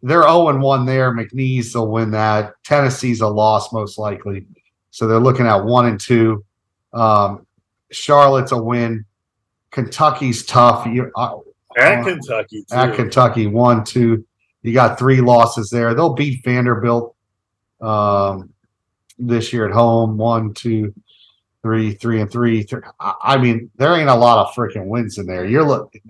they're 0.03 0.23
0 0.23 0.59
1 0.59 0.87
there. 0.87 1.13
McNeese 1.13 1.75
will 1.75 1.91
win 1.91 2.11
that. 2.11 2.53
Tennessee's 2.63 3.23
a 3.23 3.27
loss, 3.27 3.73
most 3.73 3.99
likely. 3.99 4.47
So 4.91 5.07
they're 5.07 5.19
looking 5.19 5.47
at 5.47 5.65
one 5.65 5.87
and 5.87 5.99
two. 5.99 6.45
Um, 6.93 7.47
Charlotte's 7.91 8.53
a 8.53 8.63
win. 8.63 9.07
Kentucky's 9.71 10.45
tough. 10.45 10.87
You, 10.87 11.11
uh, 11.17 11.39
at 11.77 12.01
uh, 12.01 12.05
Kentucky, 12.05 12.65
too. 12.69 12.77
at 12.77 12.95
Kentucky, 12.95 13.47
one, 13.47 13.83
two. 13.83 14.25
You 14.63 14.73
got 14.73 14.99
three 14.99 15.21
losses 15.21 15.71
there. 15.71 15.95
They'll 15.95 16.15
beat 16.15 16.45
Vanderbilt 16.45 17.17
um, 17.81 18.53
this 19.19 19.53
year 19.53 19.67
at 19.67 19.75
home. 19.75 20.17
One, 20.17 20.55
two, 20.55 20.95
three, 21.65 21.95
three, 21.95 22.21
and 22.21 22.31
three. 22.31 22.63
three. 22.63 22.83
I 23.01 23.39
mean, 23.39 23.71
there 23.77 23.99
ain't 23.99 24.11
a 24.11 24.15
lot 24.15 24.47
of 24.47 24.55
freaking 24.55 24.87
wins 24.87 25.17
in 25.17 25.27
there. 25.27 25.47
You're 25.47 25.65
looking. 25.65 26.03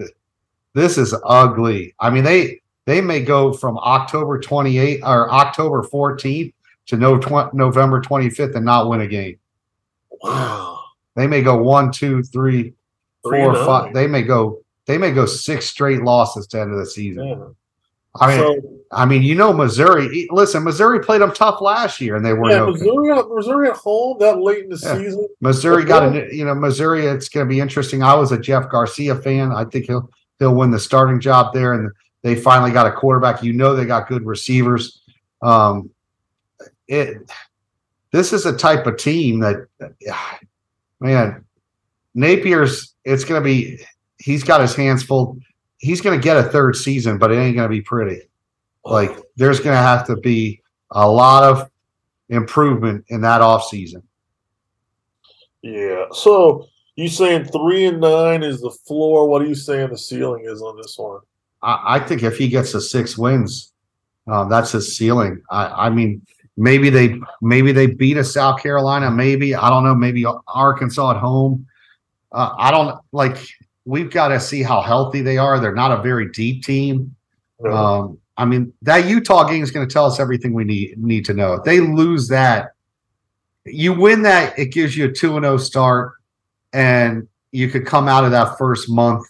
This 0.75 0.99
is 0.99 1.15
ugly. 1.25 1.95
I 2.01 2.11
mean, 2.11 2.25
they 2.25 2.61
they 2.87 3.01
may 3.01 3.23
go 3.23 3.53
from 3.53 3.79
October 3.79 4.41
28 4.41 5.03
or 5.05 5.33
October 5.33 5.83
14th 5.85 6.53
to 6.87 6.97
no 6.97 7.19
tw- 7.19 7.55
November 7.55 8.03
25th 8.03 8.57
and 8.57 8.65
not 8.65 8.91
win 8.91 9.03
a 9.03 9.07
game. 9.07 9.39
Wow. 10.23 10.81
They 11.15 11.29
may 11.29 11.41
go 11.41 11.57
one, 11.57 11.93
two, 11.93 12.25
three, 12.25 12.75
four, 13.23 13.57
oh. 13.57 13.65
five. 13.65 13.95
They 13.95 14.09
may 14.09 14.23
go. 14.23 14.61
They 14.87 14.99
may 14.99 15.13
go 15.13 15.25
six 15.25 15.67
straight 15.67 16.03
losses 16.03 16.49
to 16.49 16.61
end 16.61 16.73
of 16.73 16.79
the 16.79 16.87
season. 16.87 17.27
Yeah. 17.27 17.45
I 18.21 18.29
mean, 18.29 18.39
so, 18.39 18.81
I 18.93 19.05
mean, 19.07 19.23
you 19.23 19.35
know, 19.35 19.53
Missouri. 19.53 20.29
Listen, 20.31 20.63
Missouri 20.63 21.01
played 21.01 21.21
them 21.21 21.33
tough 21.33 21.61
last 21.61 22.01
year, 22.01 22.17
and 22.17 22.25
they 22.25 22.33
were 22.33 22.51
yeah. 22.51 22.59
No 22.59 22.71
Missouri, 22.71 23.25
Missouri 23.35 23.69
at 23.69 23.77
home 23.77 24.19
that 24.21 24.41
late 24.41 24.65
in 24.65 24.71
the 24.71 24.81
yeah. 24.83 24.97
season. 24.97 25.29
Missouri 25.41 25.85
got 25.85 26.15
a, 26.15 26.35
you 26.35 26.45
know, 26.45 26.55
Missouri. 26.55 27.07
It's 27.07 27.29
going 27.29 27.47
to 27.47 27.53
be 27.53 27.61
interesting. 27.61 28.03
I 28.03 28.15
was 28.15 28.31
a 28.31 28.39
Jeff 28.39 28.69
Garcia 28.71 29.17
fan. 29.17 29.53
I 29.53 29.65
think 29.65 29.87
he'll 29.87 30.09
he'll 30.39 30.55
win 30.55 30.71
the 30.71 30.79
starting 30.79 31.21
job 31.21 31.53
there, 31.53 31.73
and 31.73 31.91
they 32.23 32.37
finally 32.37 32.71
got 32.71 32.87
a 32.87 32.93
quarterback. 32.93 33.43
You 33.43 33.53
know, 33.53 33.75
they 33.75 33.85
got 33.85 34.09
good 34.09 34.25
receivers. 34.25 35.03
Um, 35.43 35.91
it. 36.87 37.19
This 38.13 38.33
is 38.33 38.47
a 38.47 38.57
type 38.57 38.87
of 38.87 38.97
team 38.97 39.41
that, 39.41 39.67
man, 41.01 41.45
Napier's 42.17 42.95
it's 43.05 43.25
going 43.25 43.43
to 43.43 43.45
be 43.45 43.81
he's 44.19 44.45
got 44.45 44.61
his 44.61 44.75
hands 44.75 45.03
full. 45.03 45.39
He's 45.79 46.01
going 46.01 46.19
to 46.19 46.23
get 46.23 46.37
a 46.37 46.45
third 46.45 46.77
season, 46.77 47.19
but 47.19 47.31
it 47.31 47.37
ain't 47.37 47.57
going 47.57 47.69
to 47.69 47.75
be 47.75 47.83
pretty. 47.83 48.23
Like 48.85 49.11
there's 49.37 49.61
going 49.61 49.77
to 49.77 49.83
have 49.83 50.07
to 50.07 50.17
be 50.17 50.63
a 50.91 51.09
lot 51.09 51.43
of 51.45 51.71
improvement 52.29 53.05
in 53.09 53.21
that 53.23 53.41
off 53.41 53.69
season. 53.69 54.03
Yeah. 55.63 56.07
So 56.13 56.69
you 56.97 57.09
saying 57.09 57.47
three 57.47 57.87
and 57.87 58.01
nine 58.01 58.43
is 58.43 58.61
the 58.61 58.71
floor? 58.71 59.29
What 59.29 59.43
are 59.43 59.47
you 59.47 59.55
saying 59.55 59.91
the 59.91 59.99
ceiling 59.99 60.45
is 60.45 60.63
on 60.63 60.77
this 60.77 60.97
one? 60.99 61.21
I, 61.63 61.97
I 61.97 61.99
think 62.01 62.23
if 62.23 62.37
he 62.37 62.49
gets 62.49 62.73
the 62.73 62.81
six 62.81 63.19
wins, 63.19 63.73
um, 64.27 64.49
that's 64.49 64.73
his 64.73 64.97
ceiling. 64.97 65.43
I, 65.51 65.87
I 65.87 65.91
mean, 65.91 66.23
maybe 66.57 66.91
they 66.91 67.21
maybe 67.43 67.73
they 67.73 67.87
beat 67.87 68.17
a 68.17 68.25
South 68.25 68.63
Carolina. 68.63 69.11
Maybe 69.11 69.55
I 69.55 69.69
don't 69.71 69.85
know. 69.85 69.95
Maybe 69.95 70.25
Arkansas 70.47 71.13
at 71.13 71.17
home. 71.17 71.67
Uh, 72.33 72.55
I 72.59 72.71
don't 72.71 72.99
like. 73.13 73.39
We've 73.85 74.11
got 74.11 74.29
to 74.29 74.41
see 74.41 74.63
how 74.63 74.81
healthy 74.81 75.21
they 75.21 75.37
are. 75.37 75.61
They're 75.61 75.75
not 75.75 75.93
a 75.93 76.03
very 76.03 76.31
deep 76.31 76.65
team. 76.65 77.15
No. 77.61 77.73
Um, 77.73 78.19
I 78.37 78.45
mean, 78.45 78.73
that 78.83 79.07
Utah 79.07 79.45
game 79.49 79.63
is 79.63 79.71
going 79.71 79.87
to 79.87 79.93
tell 79.93 80.07
us 80.07 80.19
everything 80.19 80.55
we 80.55 80.65
need 80.65 80.99
need 80.99 81.25
to 81.27 81.35
know. 81.35 81.55
If 81.55 81.65
they 81.65 81.81
lose 81.81 82.29
that, 82.29 82.75
you 83.65 83.93
win 83.93 84.23
that, 84.23 84.59
it 84.59 84.67
gives 84.67 84.97
you 84.97 85.07
a 85.07 85.13
two 85.13 85.37
and 85.37 85.45
zero 85.45 85.55
oh 85.55 85.59
start, 85.59 86.15
and 86.73 87.29
you 87.53 87.69
could 87.69 87.87
come 87.87 88.09
out 88.09 88.25
of 88.25 88.33
that 88.33 88.59
first 88.59 88.91
month, 88.91 89.25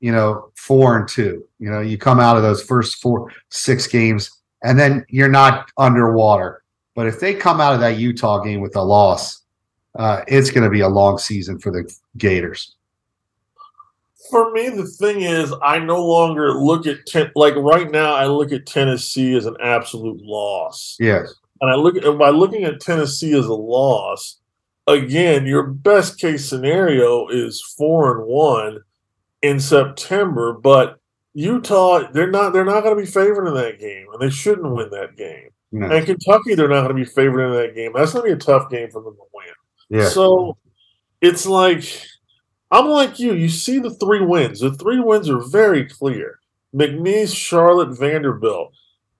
you 0.00 0.10
know, 0.12 0.50
four 0.56 0.98
and 0.98 1.08
two. 1.08 1.46
You 1.58 1.70
know, 1.70 1.80
you 1.80 1.96
come 1.96 2.18
out 2.18 2.36
of 2.36 2.42
those 2.42 2.62
first 2.62 3.00
four 3.00 3.30
six 3.50 3.86
games, 3.86 4.30
and 4.64 4.78
then 4.78 5.04
you're 5.08 5.28
not 5.28 5.70
underwater. 5.78 6.62
But 6.96 7.06
if 7.06 7.20
they 7.20 7.34
come 7.34 7.60
out 7.60 7.74
of 7.74 7.80
that 7.80 7.98
Utah 7.98 8.42
game 8.42 8.60
with 8.60 8.74
a 8.74 8.82
loss, 8.82 9.42
uh, 9.96 10.22
it's 10.26 10.50
going 10.50 10.64
to 10.64 10.70
be 10.70 10.80
a 10.80 10.88
long 10.88 11.18
season 11.18 11.58
for 11.58 11.70
the 11.70 11.90
Gators. 12.16 12.74
For 14.30 14.52
me, 14.52 14.68
the 14.68 14.86
thing 14.86 15.22
is, 15.22 15.52
I 15.62 15.78
no 15.78 16.04
longer 16.04 16.54
look 16.54 16.86
at 16.86 17.06
ten, 17.06 17.30
like 17.34 17.56
right 17.56 17.90
now. 17.90 18.14
I 18.14 18.26
look 18.26 18.52
at 18.52 18.66
Tennessee 18.66 19.34
as 19.34 19.46
an 19.46 19.56
absolute 19.62 20.20
loss. 20.22 20.96
Yes, 21.00 21.34
and 21.60 21.70
I 21.70 21.74
look 21.74 21.96
at 21.96 22.18
by 22.18 22.30
looking 22.30 22.64
at 22.64 22.80
Tennessee 22.80 23.36
as 23.38 23.46
a 23.46 23.54
loss. 23.54 24.38
Again, 24.86 25.46
your 25.46 25.64
best 25.64 26.18
case 26.18 26.48
scenario 26.48 27.28
is 27.28 27.60
four 27.76 28.18
and 28.18 28.26
one 28.26 28.80
in 29.42 29.60
September, 29.60 30.52
but 30.52 30.98
Utah, 31.34 32.10
they're 32.12 32.30
not 32.30 32.52
they're 32.52 32.64
not 32.64 32.82
going 32.82 32.96
to 32.96 33.02
be 33.02 33.10
favored 33.10 33.46
in 33.46 33.54
that 33.54 33.78
game, 33.78 34.06
and 34.12 34.20
they 34.20 34.30
shouldn't 34.30 34.74
win 34.74 34.90
that 34.90 35.16
game. 35.16 35.50
No. 35.72 35.88
And 35.88 36.04
Kentucky, 36.04 36.54
they're 36.54 36.68
not 36.68 36.82
going 36.82 36.96
to 36.96 37.02
be 37.02 37.04
favored 37.04 37.46
in 37.46 37.52
that 37.52 37.74
game. 37.74 37.92
That's 37.94 38.12
going 38.12 38.24
to 38.24 38.36
be 38.36 38.42
a 38.42 38.44
tough 38.44 38.70
game 38.70 38.90
for 38.90 39.02
them 39.02 39.14
to 39.14 39.22
win. 39.32 40.00
Yeah. 40.00 40.08
So 40.08 40.56
it's 41.20 41.46
like 41.46 41.84
I'm 42.70 42.86
like 42.86 43.18
you. 43.18 43.34
You 43.34 43.48
see 43.48 43.78
the 43.78 43.90
three 43.90 44.24
wins. 44.24 44.60
The 44.60 44.72
three 44.72 45.00
wins 45.00 45.28
are 45.28 45.40
very 45.40 45.86
clear. 45.86 46.38
McNeese, 46.74 47.34
Charlotte, 47.34 47.98
Vanderbilt. 47.98 48.72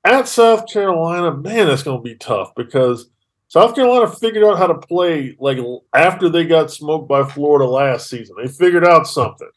At 0.04 0.28
South 0.28 0.66
Carolina, 0.66 1.36
man, 1.36 1.66
that's 1.66 1.82
going 1.82 1.98
to 1.98 2.02
be 2.02 2.14
tough 2.14 2.54
because 2.54 3.10
South 3.48 3.74
Carolina 3.74 4.10
figured 4.10 4.44
out 4.44 4.58
how 4.58 4.68
to 4.68 4.78
play 4.78 5.36
like 5.38 5.58
after 5.94 6.28
they 6.28 6.46
got 6.46 6.70
smoked 6.70 7.08
by 7.08 7.24
Florida 7.24 7.66
last 7.66 8.08
season. 8.08 8.36
They 8.40 8.48
figured 8.48 8.86
out 8.86 9.06
something. 9.06 9.50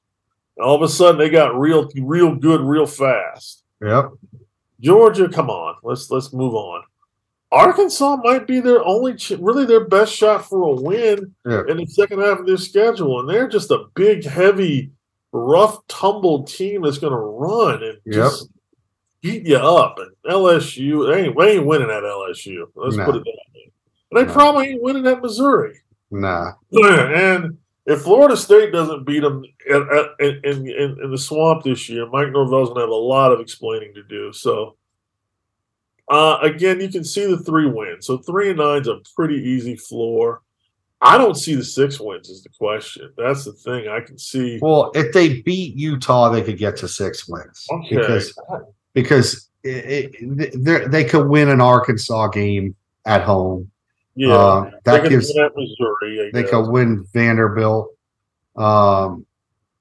All 0.60 0.76
of 0.76 0.82
a 0.82 0.88
sudden, 0.90 1.20
they 1.20 1.30
got 1.30 1.58
real, 1.58 1.88
real 2.02 2.36
good, 2.36 2.62
real 2.62 2.86
fast. 2.86 3.64
Yep. 3.82 4.12
Georgia, 4.82 5.30
come 5.30 5.50
on, 5.50 5.76
let's 5.84 6.12
let's 6.12 6.34
move 6.34 6.56
on. 6.56 6.84
Arkansas 7.54 8.18
might 8.24 8.48
be 8.48 8.60
their 8.60 8.84
only, 8.84 9.14
ch- 9.14 9.32
really 9.40 9.66
their 9.66 9.86
best 9.86 10.14
shot 10.14 10.50
for 10.50 10.64
a 10.64 10.82
win 10.82 11.36
yeah. 11.46 11.62
in 11.68 11.78
the 11.78 11.86
second 11.86 12.20
half 12.20 12.40
of 12.40 12.48
their 12.48 12.58
schedule, 12.58 13.20
and 13.20 13.30
they're 13.30 13.48
just 13.48 13.70
a 13.70 13.86
big, 13.94 14.26
heavy, 14.26 14.92
rough, 15.32 15.86
tumbled 15.88 16.48
team 16.48 16.82
that's 16.82 16.98
going 16.98 17.14
to 17.14 17.18
run 17.18 17.84
and 17.84 17.98
yep. 18.06 18.16
just 18.16 18.50
beat 19.22 19.46
you 19.46 19.58
up. 19.58 20.00
And 20.00 20.12
LSU, 20.34 21.14
they 21.14 21.26
ain't, 21.26 21.38
they 21.38 21.58
ain't 21.58 21.66
winning 21.66 21.92
at 21.92 22.04
LSU. 22.04 22.66
Let's 22.76 22.96
nah. 22.96 23.06
put 23.06 23.18
it 23.18 23.24
that 23.24 23.38
way. 23.54 23.72
And 24.12 24.20
they 24.20 24.26
nah. 24.26 24.34
probably 24.34 24.70
ain't 24.70 24.82
winning 24.82 25.06
at 25.06 25.22
Missouri. 25.22 25.80
Nah. 26.10 26.54
And 26.74 27.58
if 27.86 28.02
Florida 28.02 28.38
State 28.38 28.72
doesn't 28.72 29.06
beat 29.06 29.20
them 29.20 29.44
in, 29.70 29.90
in, 30.20 30.40
in, 30.44 31.00
in 31.04 31.12
the 31.12 31.18
swamp 31.18 31.64
this 31.64 31.90
year, 31.90 32.10
Mike 32.10 32.32
Norvell's 32.32 32.70
going 32.70 32.78
to 32.78 32.82
have 32.82 32.90
a 32.90 32.96
lot 32.96 33.32
of 33.32 33.42
explaining 33.42 33.94
to 33.94 34.04
do. 34.04 34.32
So, 34.32 34.78
uh, 36.10 36.38
again, 36.42 36.80
you 36.82 36.90
can 36.90 37.04
see 37.04 37.26
the 37.26 37.38
three 37.38 37.66
wins. 37.68 38.06
So 38.08 38.18
three 38.18 38.50
and 38.50 38.60
nine's 38.60 38.88
a 38.88 39.00
pretty 39.16 39.36
easy 39.36 39.76
floor. 39.76 40.42
I 41.02 41.18
don't 41.18 41.36
see 41.36 41.56
the 41.56 41.64
six 41.66 42.00
wins 42.00 42.30
is 42.30 42.44
the 42.44 42.50
question. 42.58 43.12
That's 43.18 43.44
the 43.44 43.52
thing. 43.52 43.90
I 43.90 44.00
can 44.00 44.18
see. 44.18 44.60
Well, 44.62 44.92
if 44.96 45.12
they 45.14 45.42
beat 45.42 45.76
Utah, 45.76 46.30
they 46.30 46.42
could 46.42 46.58
get 46.58 46.78
to 46.78 46.88
six 46.88 47.28
wins 47.28 47.66
Okay. 47.70 47.98
because 47.98 48.40
because 48.94 49.50
it, 49.64 50.12
it, 50.20 50.92
they 50.92 51.04
could 51.04 51.28
win 51.28 51.50
an 51.50 51.60
Arkansas 51.62 52.28
game 52.30 52.76
at 53.06 53.22
home. 53.22 53.70
yeah, 54.16 54.34
Uh, 54.34 54.72
that 54.86 55.02
could 55.02 55.10
gives 55.10 55.32
win 55.36 55.46
at 55.46 55.52
Missouri. 55.56 56.32
They 56.34 56.44
could 56.44 56.70
win 56.70 57.06
Vanderbilt. 57.14 57.90
Um, 58.56 59.26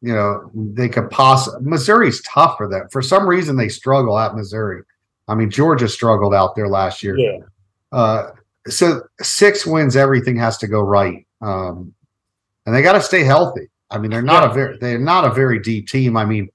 you 0.01 0.13
know, 0.15 0.51
they 0.55 0.89
could 0.89 1.09
possibly 1.11 1.61
Missouri's 1.69 2.21
tough 2.23 2.57
for 2.57 2.69
them. 2.69 2.89
For 2.91 3.03
some 3.03 3.29
reason, 3.29 3.57
they 3.57 3.69
struggle 3.69 4.19
at 4.19 4.35
Missouri. 4.35 4.83
I 5.29 5.35
mean, 5.35 5.51
Georgia 5.51 5.89
struggled 5.89 6.35
out 6.35 6.55
there 6.57 6.69
last 6.69 7.03
year. 7.03 7.17
Yeah, 7.17 7.39
Uh, 7.93 8.31
so 8.69 9.03
six 9.21 9.67
wins, 9.67 9.97
everything 9.97 10.37
has 10.37 10.59
to 10.59 10.67
go 10.69 10.81
right, 10.83 11.27
um, 11.41 11.93
and 12.67 12.75
they 12.75 12.83
got 12.83 12.93
to 12.93 13.01
stay 13.01 13.25
healthy. 13.25 13.69
I 13.91 13.99
mean, 13.99 14.11
they're 14.11 14.23
not 14.23 14.43
Yeah. 14.45 14.51
a 14.51 14.55
very 14.55 14.79
they're 14.79 14.99
not 14.99 15.25
a 15.25 15.31
very 15.33 15.59
deep 15.59 15.89
team. 15.89 16.17
I 16.17 16.25
mean, 16.25 16.49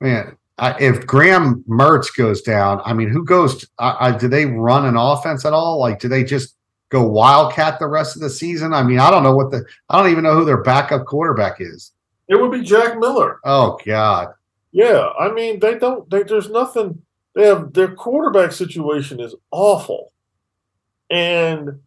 man, 0.00 0.36
I, 0.58 0.76
if 0.80 1.06
Graham 1.06 1.64
Mertz 1.68 2.14
goes 2.16 2.42
down, 2.42 2.80
I 2.84 2.92
mean, 2.92 3.08
who 3.08 3.24
goes? 3.24 3.66
I, 3.78 4.08
I, 4.08 4.16
do 4.16 4.26
they 4.28 4.46
run 4.46 4.86
an 4.86 4.96
offense 4.96 5.44
at 5.44 5.52
all? 5.52 5.78
Like, 5.78 6.00
do 6.00 6.08
they 6.08 6.24
just 6.24 6.56
go 6.90 7.02
wildcat 7.06 7.78
the 7.78 7.86
rest 7.86 8.16
of 8.16 8.22
the 8.22 8.30
season? 8.30 8.72
I 8.72 8.82
mean, 8.82 8.98
I 8.98 9.10
don't 9.10 9.22
know 9.22 9.36
what 9.36 9.50
the 9.50 9.64
I 9.90 10.00
don't 10.00 10.10
even 10.10 10.24
know 10.24 10.34
who 10.34 10.44
their 10.44 10.62
backup 10.62 11.04
quarterback 11.06 11.60
is. 11.60 11.92
it 12.28 12.40
would 12.40 12.50
be 12.52 12.62
Jack 12.62 12.98
Miller. 12.98 13.40
Oh 13.44 13.78
God, 13.84 14.28
Yeah, 14.72 15.08
I 15.18 15.30
mean 15.32 15.58
they 15.60 15.78
don't. 15.78 16.08
They, 16.10 16.22
there's 16.22 16.48
nothing. 16.50 17.02
They 17.38 17.46
have 17.46 17.72
their 17.72 17.94
quarterback 17.94 18.50
situation 18.50 19.20
is 19.20 19.32
awful, 19.52 20.12
and 21.08 21.78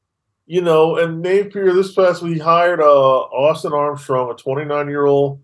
you 0.45 0.62
know, 0.62 0.95
and 0.95 1.22
Napier 1.22 1.74
this 1.74 1.93
past 1.93 2.22
week 2.22 2.41
hired 2.41 2.80
uh, 2.80 2.86
Austin 2.86 3.74
Armstrong, 3.74 4.32
a 4.32 4.34
29 4.34 4.88
year 4.88 5.08
old 5.08 5.41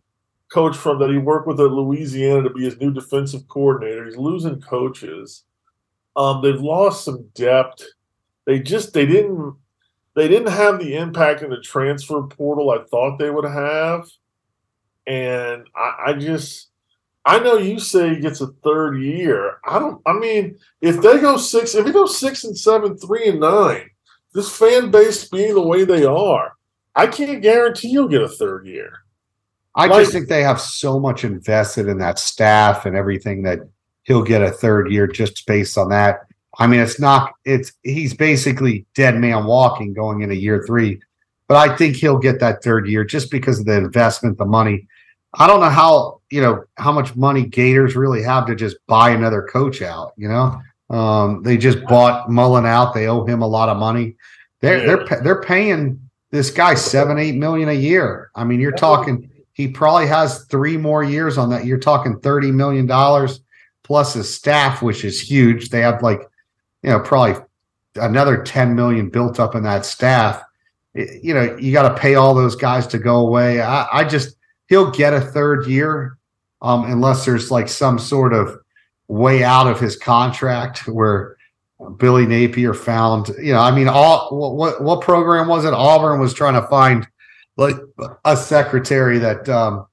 coach 0.48 0.78
from 0.78 1.00
that 1.00 1.10
he 1.10 1.18
worked 1.18 1.46
with 1.46 1.60
at 1.60 1.74
Louisiana 1.74 2.44
to 2.44 2.50
be 2.50 2.64
his 2.64 2.80
new 2.80 2.94
defensive 2.94 3.50
coordinator. 3.50 4.06
He's 4.06 4.16
losing 4.16 4.62
coaches. 4.62 5.44
Um, 6.16 6.42
they've 6.42 6.62
lost 6.62 7.04
some 7.04 7.28
depth. 7.36 7.84
They 8.46 8.62
just 8.62 8.94
they 8.94 9.06
didn't 9.06 9.58
they 10.16 10.30
didn't 10.30 10.54
have 10.54 10.80
the 10.80 10.96
impact 10.96 11.42
in 11.42 11.50
the 11.50 11.60
transfer 11.60 12.22
portal 12.24 12.70
I 12.70 12.86
thought 12.86 13.20
they 13.20 13.30
would 13.30 13.44
have, 13.44 14.08
and 15.06 15.68
I, 15.76 16.04
I 16.06 16.14
just. 16.14 16.70
I 17.28 17.40
know 17.40 17.58
you 17.58 17.78
say 17.78 18.16
he 18.16 18.22
gets 18.22 18.40
a 18.40 18.48
third 18.48 19.02
year. 19.02 19.58
I 19.66 19.80
don't. 19.80 20.02
I 20.06 20.14
mean, 20.14 20.58
if 20.80 21.02
they 21.02 21.20
go 21.20 21.36
six, 21.38 21.76
if 21.76 21.86
he 21.86 21.92
goes 21.92 22.18
six 22.18 22.46
and 22.46 22.58
seven, 22.58 22.98
three 22.98 23.28
and 23.28 23.42
nine, 23.42 23.90
this 24.34 24.50
fan 24.58 24.92
base 24.92 25.28
being 25.28 25.54
the 25.54 25.62
way 25.62 25.84
they 25.84 26.06
are, 26.06 26.54
I 26.96 27.08
can't 27.08 27.42
guarantee 27.42 27.90
you'll 27.90 28.08
get 28.08 28.22
a 28.22 28.30
third 28.30 28.66
year. 28.66 28.94
I 29.76 29.88
Like- 29.88 30.04
just 30.04 30.14
think 30.14 30.30
they 30.30 30.42
have 30.42 30.62
so 30.62 31.00
much 31.02 31.26
invested 31.26 31.88
in 31.90 31.98
that 31.98 32.18
staff 32.18 32.86
and 32.86 32.96
everything 32.96 33.44
that 33.44 33.60
he'll 34.04 34.24
get 34.24 34.42
a 34.42 34.50
third 34.50 34.90
year 34.90 35.06
just 35.06 35.46
based 35.46 35.78
on 35.78 35.90
that. 35.90 36.22
I 36.58 36.66
mean, 36.66 36.80
it's 36.80 37.00
not, 37.00 37.34
it's, 37.46 37.74
he's 37.84 38.14
basically 38.16 38.86
dead 38.96 39.16
man 39.18 39.46
walking 39.46 39.94
going 39.94 40.22
into 40.22 40.36
year 40.36 40.64
three, 40.66 41.00
but 41.48 41.58
I 41.58 41.76
think 41.76 41.98
he'll 41.98 42.18
get 42.18 42.40
that 42.40 42.64
third 42.64 42.88
year 42.88 43.04
just 43.04 43.30
because 43.30 43.60
of 43.60 43.66
the 43.66 43.78
investment, 43.78 44.38
the 44.40 44.46
money. 44.46 44.88
I 45.34 45.48
don't 45.48 45.60
know 45.60 45.70
how, 45.70 46.22
you 46.30 46.42
know, 46.42 46.64
how 46.76 46.92
much 46.92 47.16
money 47.16 47.46
Gators 47.46 47.96
really 47.96 48.24
have 48.24 48.46
to 48.48 48.56
just 48.56 48.78
buy 48.88 49.12
another 49.12 49.44
coach 49.44 49.82
out, 49.82 50.14
you 50.18 50.28
know? 50.28 50.62
Um, 50.90 51.44
they 51.44 51.58
just 51.58 51.84
bought 51.86 52.30
Mullen 52.30 52.66
out. 52.66 52.94
They 52.94 53.08
owe 53.08 53.26
him 53.26 53.42
a 53.42 53.48
lot 53.48 53.70
of 53.70 53.78
money. 53.78 54.16
They're, 54.62 54.86
they're, 54.86 55.22
they're 55.22 55.42
paying 55.42 56.00
this 56.32 56.50
guy 56.50 56.76
seven, 56.76 57.20
eight 57.20 57.36
million 57.36 57.70
a 57.70 57.74
year. 57.74 58.32
I 58.36 58.46
mean, 58.46 58.62
you're 58.62 58.72
talking, 58.72 59.30
he 59.54 59.68
probably 59.68 60.08
has 60.08 60.46
three 60.46 60.78
more 60.78 61.04
years 61.04 61.38
on 61.38 61.50
that. 61.50 61.66
You're 61.66 61.78
talking 61.78 62.20
thirty 62.20 62.52
million 62.52 62.86
dollars 62.86 63.42
plus 63.84 64.14
his 64.14 64.34
staff, 64.34 64.82
which 64.82 65.04
is 65.04 65.20
huge. 65.20 65.70
They 65.70 65.82
have 65.82 66.02
like, 66.02 66.22
you 66.84 66.90
know, 66.90 67.00
probably 67.00 67.44
another 67.96 68.44
ten 68.44 68.74
million 68.76 69.10
built 69.10 69.40
up 69.40 69.56
in 69.56 69.64
that 69.64 69.86
staff. 69.86 70.42
You 70.94 71.34
know, 71.34 71.58
you 71.58 71.74
got 71.74 71.90
to 71.90 72.00
pay 72.00 72.16
all 72.16 72.34
those 72.34 72.56
guys 72.56 72.88
to 72.88 72.98
go 72.98 73.28
away. 73.28 73.62
I, 73.62 73.88
I 73.92 74.04
just 74.04 74.37
he'll 74.70 74.92
get 74.92 75.14
a 75.14 75.22
third 75.22 75.68
year, 75.68 76.18
um, 76.62 76.86
unless 76.86 77.26
there's 77.26 77.52
like 77.52 77.68
some 77.68 78.00
sort 78.00 78.34
of 78.34 78.58
way 79.08 79.44
out 79.44 79.68
of 79.68 79.80
his 79.80 79.96
contract 79.96 80.88
where 80.88 81.38
Billy 81.98 82.26
Napier 82.26 82.74
found. 82.74 83.30
You 83.42 83.54
know, 83.54 83.60
I 83.60 83.72
mean, 83.72 83.88
all 83.88 84.36
what 84.36 84.56
what, 84.56 84.84
what 84.84 85.02
program 85.02 85.48
was 85.48 85.66
it? 85.66 85.74
Auburn 85.74 86.20
was 86.20 86.34
trying 86.34 86.60
to 86.62 86.68
find 86.68 87.08
like 87.58 87.76
a 88.26 88.38
secretary 88.38 89.18
that 89.20 89.50
um 89.50 89.88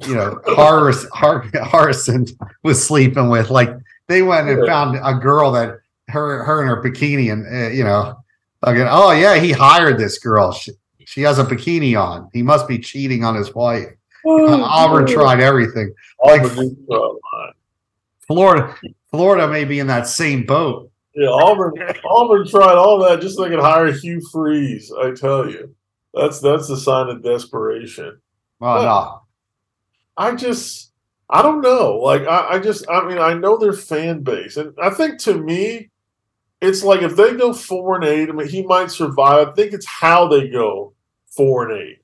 you 0.00 0.14
know 0.14 0.40
Harris, 0.56 1.06
Har, 1.12 1.48
Harrison 1.70 2.26
was 2.62 2.84
sleeping 2.84 3.28
with 3.28 3.50
like 3.50 3.70
they 4.08 4.22
went 4.22 4.48
and 4.48 4.66
found 4.66 4.98
a 5.02 5.14
girl 5.14 5.52
that 5.52 5.78
her 6.08 6.44
her 6.44 6.62
in 6.62 6.68
her 6.68 6.82
bikini 6.82 7.32
and 7.32 7.46
uh, 7.46 7.68
you 7.68 7.84
know 7.84 8.16
again 8.62 8.86
oh 8.88 9.10
yeah 9.10 9.38
he 9.38 9.50
hired 9.50 9.98
this 9.98 10.18
girl 10.18 10.52
she, 10.52 10.72
she 11.06 11.22
has 11.22 11.38
a 11.38 11.44
bikini 11.44 11.98
on 11.98 12.28
he 12.32 12.42
must 12.42 12.68
be 12.68 12.78
cheating 12.78 13.24
on 13.24 13.34
his 13.34 13.54
wife 13.54 13.86
oh, 14.26 14.62
Auburn 14.62 15.06
tried 15.06 15.40
everything 15.40 15.92
Auburn 16.20 16.56
did 16.56 16.86
try 16.86 16.96
a 16.96 17.00
lot. 17.00 17.56
Florida 18.26 18.76
Florida 19.10 19.48
may 19.48 19.64
be 19.64 19.78
in 19.78 19.86
that 19.86 20.06
same 20.06 20.44
boat 20.44 20.90
Yeah, 21.14 21.28
Auburn. 21.28 21.72
Auburn 22.04 22.46
tried 22.46 22.76
all 22.76 22.98
that 23.04 23.20
just 23.20 23.36
so 23.36 23.44
they 23.44 23.50
could 23.50 23.60
hire 23.60 23.90
Hugh 23.90 24.20
Freeze. 24.32 24.92
I 24.92 25.12
tell 25.12 25.48
you, 25.48 25.74
that's 26.12 26.40
that's 26.40 26.68
the 26.68 26.76
sign 26.76 27.08
of 27.08 27.22
desperation. 27.22 28.20
well 28.58 28.82
no 28.82 29.22
I 30.16 30.34
just, 30.34 30.92
I 31.28 31.42
don't 31.42 31.60
know. 31.60 31.96
Like, 31.96 32.22
I, 32.22 32.54
I 32.54 32.58
just, 32.58 32.88
I 32.88 33.06
mean, 33.06 33.18
I 33.18 33.34
know 33.34 33.56
their 33.56 33.72
fan 33.72 34.22
base, 34.22 34.56
and 34.56 34.72
I 34.80 34.90
think 34.90 35.18
to 35.20 35.34
me, 35.34 35.90
it's 36.60 36.82
like 36.82 37.02
if 37.02 37.16
they 37.16 37.36
go 37.36 37.52
four 37.52 37.96
and 37.96 38.04
eight, 38.04 38.30
I 38.30 38.32
mean, 38.32 38.48
he 38.48 38.62
might 38.62 38.90
survive. 38.90 39.48
I 39.48 39.52
think 39.52 39.74
it's 39.74 39.86
how 39.86 40.26
they 40.26 40.48
go 40.48 40.94
four 41.36 41.68
and 41.70 41.80
eight, 41.80 41.98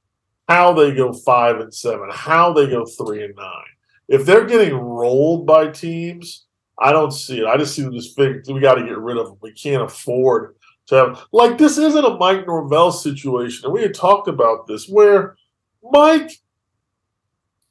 how 0.49 0.73
they 0.73 0.95
go 0.95 1.13
five 1.13 1.61
and 1.61 1.73
seven, 1.73 2.09
how 2.13 2.53
they 2.53 2.69
go 2.69 2.85
three 2.85 3.25
and 3.25 3.35
nine. 3.37 3.65
If 4.09 4.27
they're 4.27 4.47
getting 4.47 4.75
rolled 4.75 5.47
by 5.47 5.69
teams, 5.69 6.47
I 6.79 6.93
don't 6.93 7.13
see 7.13 7.41
it. 7.41 7.47
I 7.47 7.57
just 7.57 7.75
see 7.75 7.83
them 7.83 7.93
just 7.93 8.17
figure 8.17 8.43
we 8.49 8.61
got 8.61 8.75
to 8.75 8.85
get 8.85 8.99
rid 8.99 9.17
of 9.17 9.27
them. 9.27 9.39
We 9.41 9.53
can't 9.53 9.83
afford 9.83 10.57
to 10.87 10.95
have 10.95 11.27
like 11.33 11.59
this 11.59 11.79
isn't 11.79 12.05
a 12.05 12.17
Mike 12.17 12.47
Norvell 12.47 12.93
situation, 12.93 13.65
and 13.65 13.73
we 13.73 13.83
had 13.83 13.95
talked 13.95 14.29
about 14.29 14.67
this 14.67 14.89
where 14.89 15.37
Mike 15.83 16.31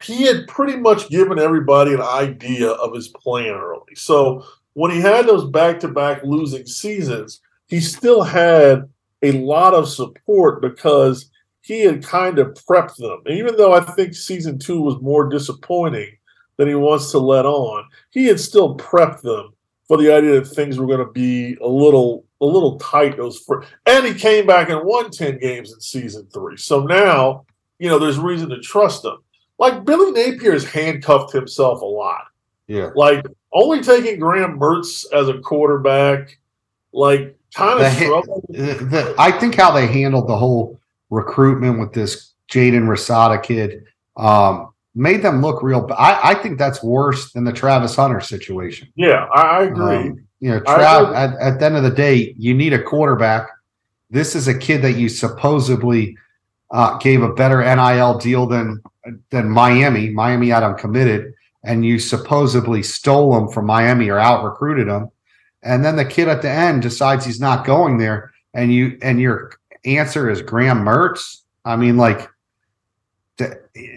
he 0.04 0.24
had 0.24 0.48
pretty 0.48 0.78
much 0.78 1.10
given 1.10 1.40
everybody 1.40 1.94
an 1.94 2.02
idea 2.02 2.70
of 2.70 2.94
his 2.94 3.10
plan 3.10 3.54
early. 3.54 3.96
So 3.96 4.44
when 4.74 4.92
he 4.92 5.00
had 5.00 5.28
those 5.28 5.50
back 5.50 5.80
to 5.82 5.88
back 5.88 6.24
losing 6.24 6.66
seasons, 6.66 7.42
he 7.68 7.80
still 7.80 8.24
had 8.24 8.90
a 9.22 9.32
lot 9.34 9.74
of 9.74 9.88
support 9.88 10.62
because 10.62 11.30
he 11.62 11.82
had 11.82 12.04
kind 12.04 12.40
of 12.40 12.50
prepped 12.68 12.96
them. 12.98 13.22
And 13.26 13.38
even 13.38 13.56
though 13.56 13.74
I 13.74 13.80
think 13.82 14.14
season 14.14 14.58
two 14.60 14.82
was 14.82 15.00
more 15.02 15.30
disappointing 15.30 16.18
than 16.58 16.68
he 16.68 16.76
wants 16.76 17.12
to 17.12 17.20
let 17.20 17.46
on, 17.46 17.86
he 18.10 18.26
had 18.26 18.40
still 18.40 18.78
prepped 18.78 19.22
them 19.22 19.54
for 19.88 19.98
the 19.98 20.14
idea 20.14 20.40
that 20.40 20.46
things 20.48 20.78
were 20.80 20.88
going 20.88 21.06
to 21.06 21.12
be 21.12 21.56
a 21.62 21.68
little 21.68 22.26
a 22.42 22.46
little 22.46 22.78
tight 22.80 23.18
those 23.18 23.48
and 23.86 24.04
he 24.04 24.16
came 24.16 24.48
back 24.48 24.70
and 24.70 24.84
won 24.84 25.12
10 25.12 25.38
games 25.38 25.72
in 25.74 25.80
season 25.80 26.28
three. 26.34 26.58
So 26.58 26.84
now, 26.84 27.46
you 27.78 27.88
know, 27.88 28.00
there's 28.00 28.18
reason 28.18 28.50
to 28.50 28.60
trust 28.60 29.06
him 29.06 29.18
like 29.62 29.86
Billy 29.86 30.12
Napier 30.12 30.54
has 30.54 30.66
handcuffed 30.66 31.32
himself 31.32 31.82
a 31.82 31.86
lot. 31.86 32.24
yeah 32.68 32.90
Like 32.96 33.24
only 33.54 33.82
taking 33.82 34.20
Graham 34.20 34.58
Mertz 34.60 35.06
as 35.14 35.30
a 35.30 35.38
quarterback, 35.40 36.40
like 36.94 37.38
kind 37.54 37.80
of 37.80 38.00
the, 38.50 38.74
the- 38.90 39.16
I 39.20 39.32
think 39.32 39.54
how 39.56 39.72
they 39.72 39.86
handled 39.86 40.28
the 40.28 40.36
whole 40.36 40.81
recruitment 41.12 41.80
with 41.80 41.94
this 41.94 42.34
Jaden 42.52 42.88
Rasada 42.88 43.42
kid 43.44 43.84
um, 44.18 44.74
made 44.96 45.22
them 45.22 45.42
look 45.42 45.62
real. 45.62 45.88
I, 45.96 46.32
I 46.32 46.36
think 46.36 46.58
that's 46.58 46.82
worse 46.82 47.32
than 47.34 47.44
the 47.44 47.54
Travis 47.54 47.96
Hunter 47.96 48.22
situation. 48.22 48.88
Yeah, 48.96 49.28
I, 49.34 49.64
agree. 49.64 49.96
Um, 49.96 50.28
you 50.40 50.50
know, 50.50 50.60
Trav, 50.62 51.14
at, 51.14 51.40
at 51.40 51.60
the 51.60 51.66
end 51.66 51.78
of 51.78 51.84
the 51.84 51.92
day, 51.92 52.34
you 52.38 52.54
need 52.54 52.74
a 52.74 52.82
quarterback. 52.82 53.48
This 54.10 54.36
is 54.36 54.48
a 54.48 54.58
kid 54.58 54.82
that 54.82 54.94
you 54.94 55.08
supposedly 55.08 56.18
uh, 56.72 56.98
gave 56.98 57.22
a 57.22 57.34
better 57.34 57.62
NIL 57.64 58.18
deal 58.18 58.48
than 58.48 58.82
than 59.30 59.50
Miami. 59.50 60.10
Miami 60.10 60.50
had 60.50 60.64
him 60.64 60.76
committed, 60.76 61.34
and 61.64 61.86
you 61.86 62.00
supposedly 62.00 62.84
stole 62.84 63.38
him 63.38 63.48
from 63.50 63.66
Miami 63.66 64.10
or 64.10 64.20
out 64.20 64.44
recruited 64.44 64.88
him. 64.88 65.10
And 65.64 65.86
then 65.86 65.96
the 65.96 66.06
kid 66.06 66.28
at 66.28 66.42
the 66.42 66.50
end 66.50 66.82
decides 66.82 67.26
he's 67.26 67.40
not 67.40 67.66
going 67.66 67.98
there, 67.98 68.32
and 68.54 68.74
you 68.74 68.98
and 69.02 69.20
your 69.22 69.52
answer 69.86 70.30
is 70.30 70.42
Graham 70.42 70.84
Mertz. 70.84 71.42
I 71.66 71.76
mean, 71.76 71.98
like 71.98 72.30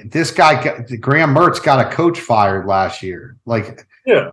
this 0.05 0.31
guy, 0.31 0.83
Graham 1.01 1.35
Mertz, 1.35 1.63
got 1.63 1.85
a 1.85 1.91
coach 1.91 2.21
fired 2.21 2.67
last 2.67 3.03
year. 3.03 3.37
Like, 3.45 3.87
yeah, 4.07 4.31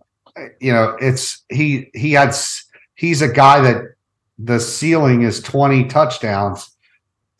you 0.59 0.71
know, 0.71 0.97
it's 1.01 1.43
he 1.49 1.89
he 1.93 2.13
had 2.13 2.35
he's 2.95 3.21
a 3.21 3.31
guy 3.31 3.61
that 3.61 3.95
the 4.39 4.59
ceiling 4.59 5.23
is 5.23 5.41
twenty 5.41 5.85
touchdowns. 5.85 6.69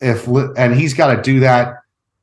If 0.00 0.26
and 0.26 0.74
he's 0.74 0.94
got 0.94 1.14
to 1.14 1.22
do 1.22 1.40
that. 1.40 1.76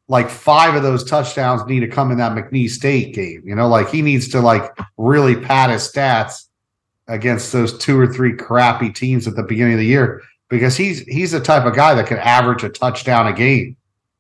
Like 0.07 0.31
five 0.31 0.73
of 0.73 0.81
those 0.81 1.03
touchdowns 1.03 1.63
need 1.67 1.81
to 1.81 1.87
come 1.87 2.09
in 2.09 2.17
that 2.17 2.31
McNeese 2.31 2.71
State 2.71 3.13
game. 3.13 3.43
You 3.45 3.53
know, 3.53 3.67
like 3.67 3.89
he 3.89 4.01
needs 4.01 4.27
to 4.29 4.41
like 4.41 4.75
really 4.97 5.35
pad 5.35 5.69
his 5.69 5.87
stats 5.87 6.47
against 7.07 7.51
those 7.53 7.77
two 7.77 7.99
or 7.99 8.07
three 8.07 8.35
crappy 8.35 8.89
teams 8.89 9.27
at 9.27 9.35
the 9.35 9.43
beginning 9.43 9.73
of 9.73 9.79
the 9.79 9.85
year 9.85 10.23
because 10.50 10.76
he's 10.76 11.02
he's 11.02 11.32
the 11.32 11.39
type 11.39 11.66
of 11.66 11.76
guy 11.76 11.93
that 11.93 12.08
can 12.08 12.18
average 12.18 12.64
a 12.64 12.70
touchdown 12.70 13.28
a 13.28 13.34
game. 13.34 13.78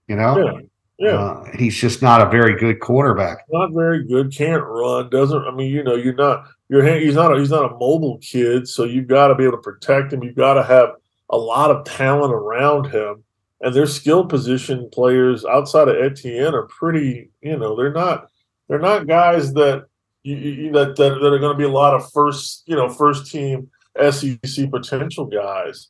You 0.07 0.15
know, 0.15 0.37
yeah, 0.37 0.61
yeah. 0.99 1.15
Uh, 1.15 1.57
he's 1.57 1.75
just 1.75 2.01
not 2.01 2.21
a 2.21 2.29
very 2.29 2.55
good 2.57 2.79
quarterback. 2.79 3.45
Not 3.49 3.73
very 3.73 4.05
good. 4.05 4.33
Can't 4.33 4.63
run. 4.63 5.09
Doesn't. 5.09 5.43
I 5.43 5.51
mean, 5.51 5.71
you 5.71 5.83
know, 5.83 5.95
you're 5.95 6.13
not. 6.13 6.45
Your 6.69 6.83
hand. 6.83 7.03
He's 7.03 7.15
not. 7.15 7.35
A, 7.35 7.39
he's 7.39 7.49
not 7.49 7.71
a 7.71 7.75
mobile 7.75 8.19
kid. 8.19 8.67
So 8.67 8.83
you've 8.83 9.07
got 9.07 9.27
to 9.27 9.35
be 9.35 9.43
able 9.43 9.57
to 9.57 9.63
protect 9.63 10.13
him. 10.13 10.23
You've 10.23 10.35
got 10.35 10.53
to 10.53 10.63
have 10.63 10.91
a 11.29 11.37
lot 11.37 11.71
of 11.71 11.85
talent 11.85 12.33
around 12.33 12.91
him. 12.91 13.23
And 13.61 13.75
their 13.75 13.87
skill 13.87 14.25
position 14.25 14.89
players 14.91 15.43
outside 15.45 15.89
of 15.89 15.97
Etienne 15.97 16.55
are 16.55 16.67
pretty. 16.67 17.31
You 17.41 17.57
know, 17.57 17.75
they're 17.75 17.93
not. 17.93 18.29
They're 18.67 18.79
not 18.79 19.07
guys 19.07 19.53
that 19.53 19.85
you, 20.21 20.35
you, 20.35 20.71
that, 20.73 20.95
that 20.95 21.19
that 21.19 21.33
are 21.33 21.39
going 21.39 21.53
to 21.53 21.57
be 21.57 21.63
a 21.63 21.69
lot 21.69 21.95
of 21.95 22.11
first. 22.11 22.63
You 22.67 22.75
know, 22.75 22.89
first 22.89 23.31
team 23.31 23.69
SEC 24.11 24.69
potential 24.69 25.25
guys. 25.25 25.89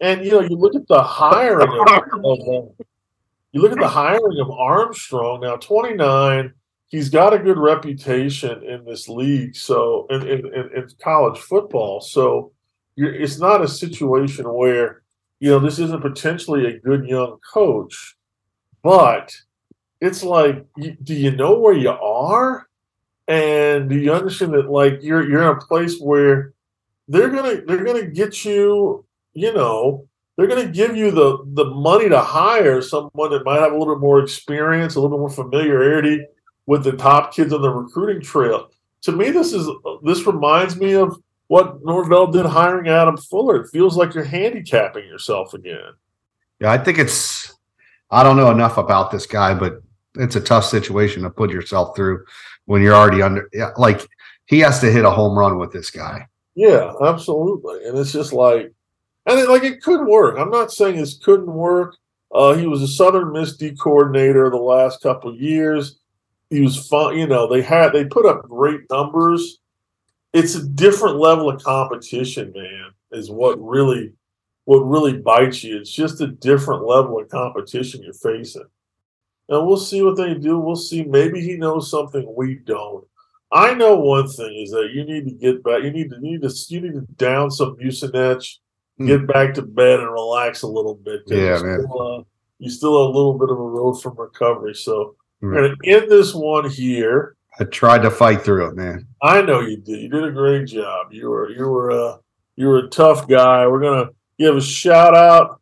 And 0.00 0.24
you 0.24 0.32
know, 0.32 0.40
you 0.40 0.56
look 0.56 0.74
at 0.74 0.86
the 0.88 1.02
hiring 1.02 1.68
of, 1.68 1.88
of 2.24 2.48
um, 2.48 2.70
you 3.52 3.62
look 3.62 3.72
at 3.72 3.78
the 3.78 3.88
hiring 3.88 4.40
of 4.40 4.50
Armstrong 4.50 5.40
now, 5.40 5.56
29. 5.56 6.52
He's 6.88 7.08
got 7.08 7.34
a 7.34 7.38
good 7.38 7.58
reputation 7.58 8.62
in 8.64 8.84
this 8.84 9.08
league, 9.08 9.56
so 9.56 10.06
in, 10.10 10.22
in, 10.28 10.46
in 10.54 10.88
college 11.00 11.38
football. 11.38 12.00
So 12.00 12.52
it's 12.96 13.38
not 13.38 13.62
a 13.62 13.68
situation 13.68 14.44
where 14.52 15.02
you 15.40 15.50
know 15.50 15.58
this 15.58 15.78
isn't 15.78 16.02
potentially 16.02 16.66
a 16.66 16.78
good 16.78 17.06
young 17.06 17.38
coach, 17.52 18.16
but 18.82 19.34
it's 20.00 20.22
like, 20.22 20.64
do 21.02 21.14
you 21.14 21.30
know 21.30 21.58
where 21.58 21.76
you 21.76 21.90
are? 21.90 22.68
And 23.26 23.88
do 23.88 23.96
you 23.96 24.12
understand 24.12 24.52
that 24.54 24.70
like 24.70 24.98
you're 25.02 25.28
you're 25.28 25.42
in 25.42 25.56
a 25.56 25.60
place 25.60 25.98
where 25.98 26.52
they're 27.08 27.30
gonna 27.30 27.62
they're 27.62 27.84
gonna 27.84 28.06
get 28.06 28.44
you 28.44 29.04
you 29.34 29.52
know, 29.52 30.06
they're 30.36 30.46
going 30.46 30.66
to 30.66 30.72
give 30.72 30.96
you 30.96 31.10
the 31.10 31.38
the 31.52 31.66
money 31.66 32.08
to 32.08 32.20
hire 32.20 32.82
someone 32.82 33.30
that 33.30 33.44
might 33.44 33.60
have 33.60 33.72
a 33.72 33.76
little 33.78 33.94
bit 33.94 34.00
more 34.00 34.20
experience, 34.20 34.94
a 34.94 35.00
little 35.00 35.16
bit 35.16 35.20
more 35.20 35.30
familiarity 35.30 36.24
with 36.66 36.84
the 36.84 36.92
top 36.92 37.34
kids 37.34 37.52
on 37.52 37.62
the 37.62 37.70
recruiting 37.70 38.22
trail. 38.22 38.70
To 39.02 39.12
me, 39.12 39.30
this 39.30 39.52
is 39.52 39.68
this 40.02 40.26
reminds 40.26 40.76
me 40.76 40.94
of 40.94 41.16
what 41.48 41.84
Norvell 41.84 42.28
did 42.28 42.46
hiring 42.46 42.88
Adam 42.88 43.16
Fuller. 43.16 43.62
It 43.62 43.68
feels 43.70 43.96
like 43.96 44.14
you're 44.14 44.24
handicapping 44.24 45.06
yourself 45.06 45.54
again. 45.54 45.92
Yeah, 46.60 46.72
I 46.72 46.78
think 46.78 46.98
it's. 46.98 47.52
I 48.10 48.22
don't 48.22 48.36
know 48.36 48.50
enough 48.50 48.78
about 48.78 49.10
this 49.10 49.26
guy, 49.26 49.54
but 49.54 49.82
it's 50.16 50.36
a 50.36 50.40
tough 50.40 50.64
situation 50.64 51.22
to 51.22 51.30
put 51.30 51.50
yourself 51.50 51.96
through 51.96 52.24
when 52.66 52.82
you're 52.82 52.94
already 52.94 53.22
under. 53.22 53.48
Yeah, 53.52 53.70
like 53.76 54.06
he 54.46 54.60
has 54.60 54.80
to 54.80 54.90
hit 54.90 55.04
a 55.04 55.10
home 55.10 55.38
run 55.38 55.58
with 55.58 55.72
this 55.72 55.90
guy. 55.90 56.26
Yeah, 56.54 56.92
absolutely, 57.02 57.84
and 57.86 57.98
it's 57.98 58.12
just 58.12 58.32
like 58.32 58.72
and 59.26 59.38
it, 59.38 59.48
like 59.48 59.64
it 59.64 59.82
could 59.82 60.06
work. 60.06 60.38
I'm 60.38 60.50
not 60.50 60.72
saying 60.72 60.96
this 60.96 61.18
couldn't 61.18 61.52
work. 61.52 61.96
Uh, 62.32 62.54
he 62.54 62.66
was 62.66 62.82
a 62.82 62.88
Southern 62.88 63.32
Miss 63.32 63.56
D 63.56 63.74
coordinator 63.74 64.50
the 64.50 64.56
last 64.56 65.00
couple 65.00 65.34
years. 65.34 65.98
He 66.50 66.60
was 66.60 66.88
fun. 66.88 67.16
You 67.16 67.26
know, 67.26 67.48
they 67.48 67.62
had 67.62 67.92
they 67.92 68.04
put 68.04 68.26
up 68.26 68.48
great 68.48 68.80
numbers. 68.90 69.58
It's 70.32 70.56
a 70.56 70.66
different 70.66 71.16
level 71.16 71.48
of 71.48 71.62
competition, 71.62 72.52
man. 72.54 72.90
Is 73.12 73.30
what 73.30 73.60
really 73.60 74.12
what 74.64 74.80
really 74.80 75.18
bites 75.18 75.62
you. 75.62 75.78
It's 75.78 75.92
just 75.92 76.20
a 76.20 76.26
different 76.26 76.84
level 76.84 77.20
of 77.20 77.28
competition 77.28 78.02
you're 78.02 78.14
facing. 78.14 78.64
And 79.48 79.66
we'll 79.66 79.76
see 79.76 80.02
what 80.02 80.16
they 80.16 80.34
do. 80.34 80.58
We'll 80.58 80.74
see. 80.74 81.04
Maybe 81.04 81.40
he 81.40 81.56
knows 81.56 81.90
something 81.90 82.34
we 82.34 82.56
don't. 82.56 83.06
I 83.52 83.74
know 83.74 83.96
one 83.96 84.26
thing 84.26 84.56
is 84.56 84.70
that 84.70 84.90
you 84.92 85.04
need 85.04 85.26
to 85.26 85.34
get 85.34 85.62
back. 85.62 85.82
You 85.82 85.92
need 85.92 86.10
to 86.10 86.16
you 86.16 86.38
need 86.38 86.42
to 86.42 86.54
you 86.68 86.80
need 86.80 86.94
to 86.94 87.06
down 87.16 87.50
some 87.50 87.76
mucinex 87.76 88.58
Hmm. 88.63 88.63
Get 88.98 89.26
back 89.26 89.54
to 89.54 89.62
bed 89.62 90.00
and 90.00 90.10
relax 90.10 90.62
a 90.62 90.68
little 90.68 90.94
bit. 90.94 91.22
Yeah, 91.26 91.60
man. 91.62 91.80
Still, 91.80 92.02
uh, 92.02 92.22
you 92.58 92.70
still 92.70 93.06
have 93.06 93.14
a 93.14 93.16
little 93.16 93.38
bit 93.38 93.50
of 93.50 93.58
a 93.58 93.62
road 93.62 93.94
from 93.94 94.16
recovery. 94.16 94.74
So 94.74 95.16
mm. 95.42 95.52
we're 95.52 95.54
going 95.54 95.76
to 95.76 95.90
end 95.90 96.10
this 96.10 96.34
one 96.34 96.70
here. 96.70 97.36
I 97.58 97.64
tried 97.64 98.02
to 98.02 98.10
fight 98.10 98.42
through 98.42 98.68
it, 98.68 98.76
man. 98.76 99.06
I 99.22 99.42
know 99.42 99.60
you 99.60 99.76
did. 99.76 100.00
You 100.00 100.08
did 100.08 100.24
a 100.24 100.32
great 100.32 100.66
job. 100.66 101.12
You 101.12 101.30
were 101.30 101.50
you 101.50 101.68
were 101.68 101.90
uh, 101.92 102.16
you 102.56 102.66
were 102.66 102.78
a 102.78 102.88
tough 102.88 103.28
guy. 103.28 103.66
We're 103.66 103.80
gonna 103.80 104.10
give 104.40 104.56
a 104.56 104.60
shout 104.60 105.14
out 105.14 105.60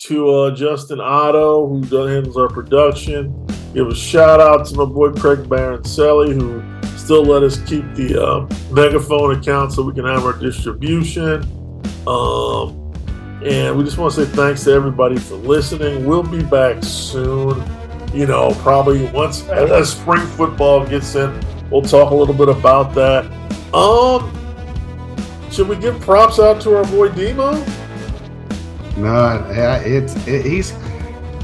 to 0.00 0.28
uh, 0.28 0.54
Justin 0.54 1.00
Otto, 1.00 1.66
who 1.66 2.06
handles 2.06 2.36
our 2.36 2.48
production. 2.48 3.46
Give 3.72 3.86
a 3.86 3.94
shout 3.94 4.40
out 4.40 4.66
to 4.66 4.74
my 4.74 4.84
boy 4.84 5.12
Craig 5.12 5.40
Baroncelli, 5.40 6.34
who 6.34 6.62
still 6.98 7.24
let 7.24 7.42
us 7.42 7.58
keep 7.62 7.84
the 7.94 8.22
uh, 8.22 8.74
megaphone 8.74 9.38
account 9.38 9.72
so 9.72 9.82
we 9.82 9.94
can 9.94 10.04
have 10.04 10.24
our 10.24 10.38
distribution. 10.38 11.59
Um, 12.06 12.76
and 13.44 13.76
we 13.76 13.84
just 13.84 13.98
want 13.98 14.14
to 14.14 14.26
say 14.26 14.32
thanks 14.32 14.64
to 14.64 14.72
everybody 14.72 15.18
for 15.18 15.36
listening. 15.36 16.06
We'll 16.06 16.22
be 16.22 16.42
back 16.42 16.82
soon. 16.82 17.62
You 18.12 18.26
know, 18.26 18.52
probably 18.58 19.06
once 19.06 19.48
as 19.48 19.92
spring 19.92 20.26
football 20.26 20.84
gets 20.86 21.14
in, 21.14 21.38
we'll 21.70 21.82
talk 21.82 22.10
a 22.10 22.14
little 22.14 22.34
bit 22.34 22.48
about 22.48 22.94
that. 22.94 23.24
Um, 23.72 24.32
should 25.50 25.68
we 25.68 25.76
give 25.76 26.00
props 26.00 26.38
out 26.38 26.60
to 26.62 26.76
our 26.76 26.84
boy 26.84 27.08
Demo? 27.10 27.52
No, 28.96 29.44
it's 29.84 30.14
it, 30.26 30.44
he's 30.44 30.74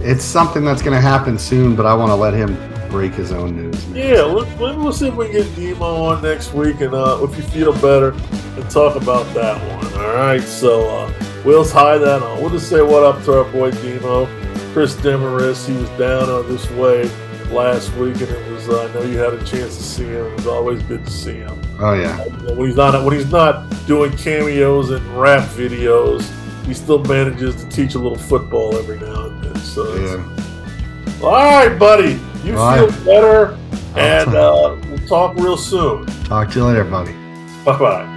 it's 0.00 0.24
something 0.24 0.64
that's 0.64 0.82
going 0.82 0.94
to 0.94 1.00
happen 1.00 1.38
soon, 1.38 1.74
but 1.76 1.86
I 1.86 1.94
want 1.94 2.11
to 2.11 2.16
let 2.16 2.34
him 2.34 2.57
break 2.91 3.12
his 3.12 3.32
own 3.32 3.57
news. 3.57 3.87
Man. 3.89 3.97
Yeah, 3.97 4.22
let, 4.22 4.61
let, 4.61 4.76
we'll 4.76 4.93
see 4.93 5.09
if 5.09 5.14
we 5.14 5.26
can 5.26 5.34
get 5.34 5.57
Demo 5.57 6.05
on 6.05 6.22
next 6.22 6.53
week, 6.53 6.80
and 6.80 6.95
uh, 6.95 7.18
if 7.22 7.37
you 7.37 7.43
feel 7.43 7.72
better, 7.74 8.11
and 8.11 8.70
talk 8.70 8.97
about 8.97 9.32
that 9.34 9.61
one. 9.76 9.93
All 9.95 10.14
right, 10.14 10.43
so 10.43 10.89
uh, 10.89 11.12
we'll 11.45 11.64
tie 11.64 11.99
that 11.99 12.22
on. 12.22 12.41
We'll 12.41 12.51
just 12.51 12.68
say 12.68 12.82
what 12.82 13.03
up 13.03 13.24
to 13.24 13.39
our 13.39 13.53
boy 13.53 13.70
Demo, 13.70 14.26
Chris 14.72 14.95
Demaris. 14.97 15.66
He 15.66 15.74
was 15.74 15.89
down 15.91 16.28
on 16.28 16.49
this 16.49 16.70
way 16.72 17.05
last 17.51 17.93
week, 17.95 18.14
and 18.16 18.30
it 18.30 18.51
was. 18.51 18.68
Uh, 18.68 18.89
I 18.89 18.95
know 18.95 19.03
you 19.03 19.18
had 19.18 19.34
a 19.34 19.45
chance 19.45 19.76
to 19.76 19.82
see 19.82 20.05
him. 20.05 20.26
It 20.26 20.37
was 20.37 20.47
always 20.47 20.82
good 20.82 21.05
to 21.05 21.11
see 21.11 21.37
him. 21.37 21.61
Oh 21.78 21.95
yeah. 21.95 22.18
When 22.55 22.66
he's 22.66 22.76
not 22.76 23.05
when 23.05 23.14
he's 23.14 23.30
not 23.30 23.68
doing 23.87 24.16
cameos 24.16 24.91
and 24.91 25.05
rap 25.18 25.49
videos, 25.51 26.24
he 26.64 26.74
still 26.74 27.03
manages 27.05 27.55
to 27.57 27.68
teach 27.68 27.95
a 27.95 27.99
little 27.99 28.18
football 28.18 28.76
every 28.76 28.99
now 28.99 29.26
and 29.26 29.45
then. 29.45 29.57
So 29.57 29.95
yeah. 29.95 31.22
All 31.22 31.32
right, 31.32 31.78
buddy. 31.78 32.20
You 32.47 32.55
feel 32.55 33.05
better, 33.05 33.59
and 33.97 34.34
uh, 34.34 34.76
we'll 34.88 34.99
talk 35.09 35.36
real 35.36 35.57
soon. 35.57 36.07
Talk 36.24 36.51
to 36.53 36.59
you 36.61 36.64
later, 36.66 36.84
buddy. 36.84 37.12
Bye 37.64 37.78
bye. 37.78 38.15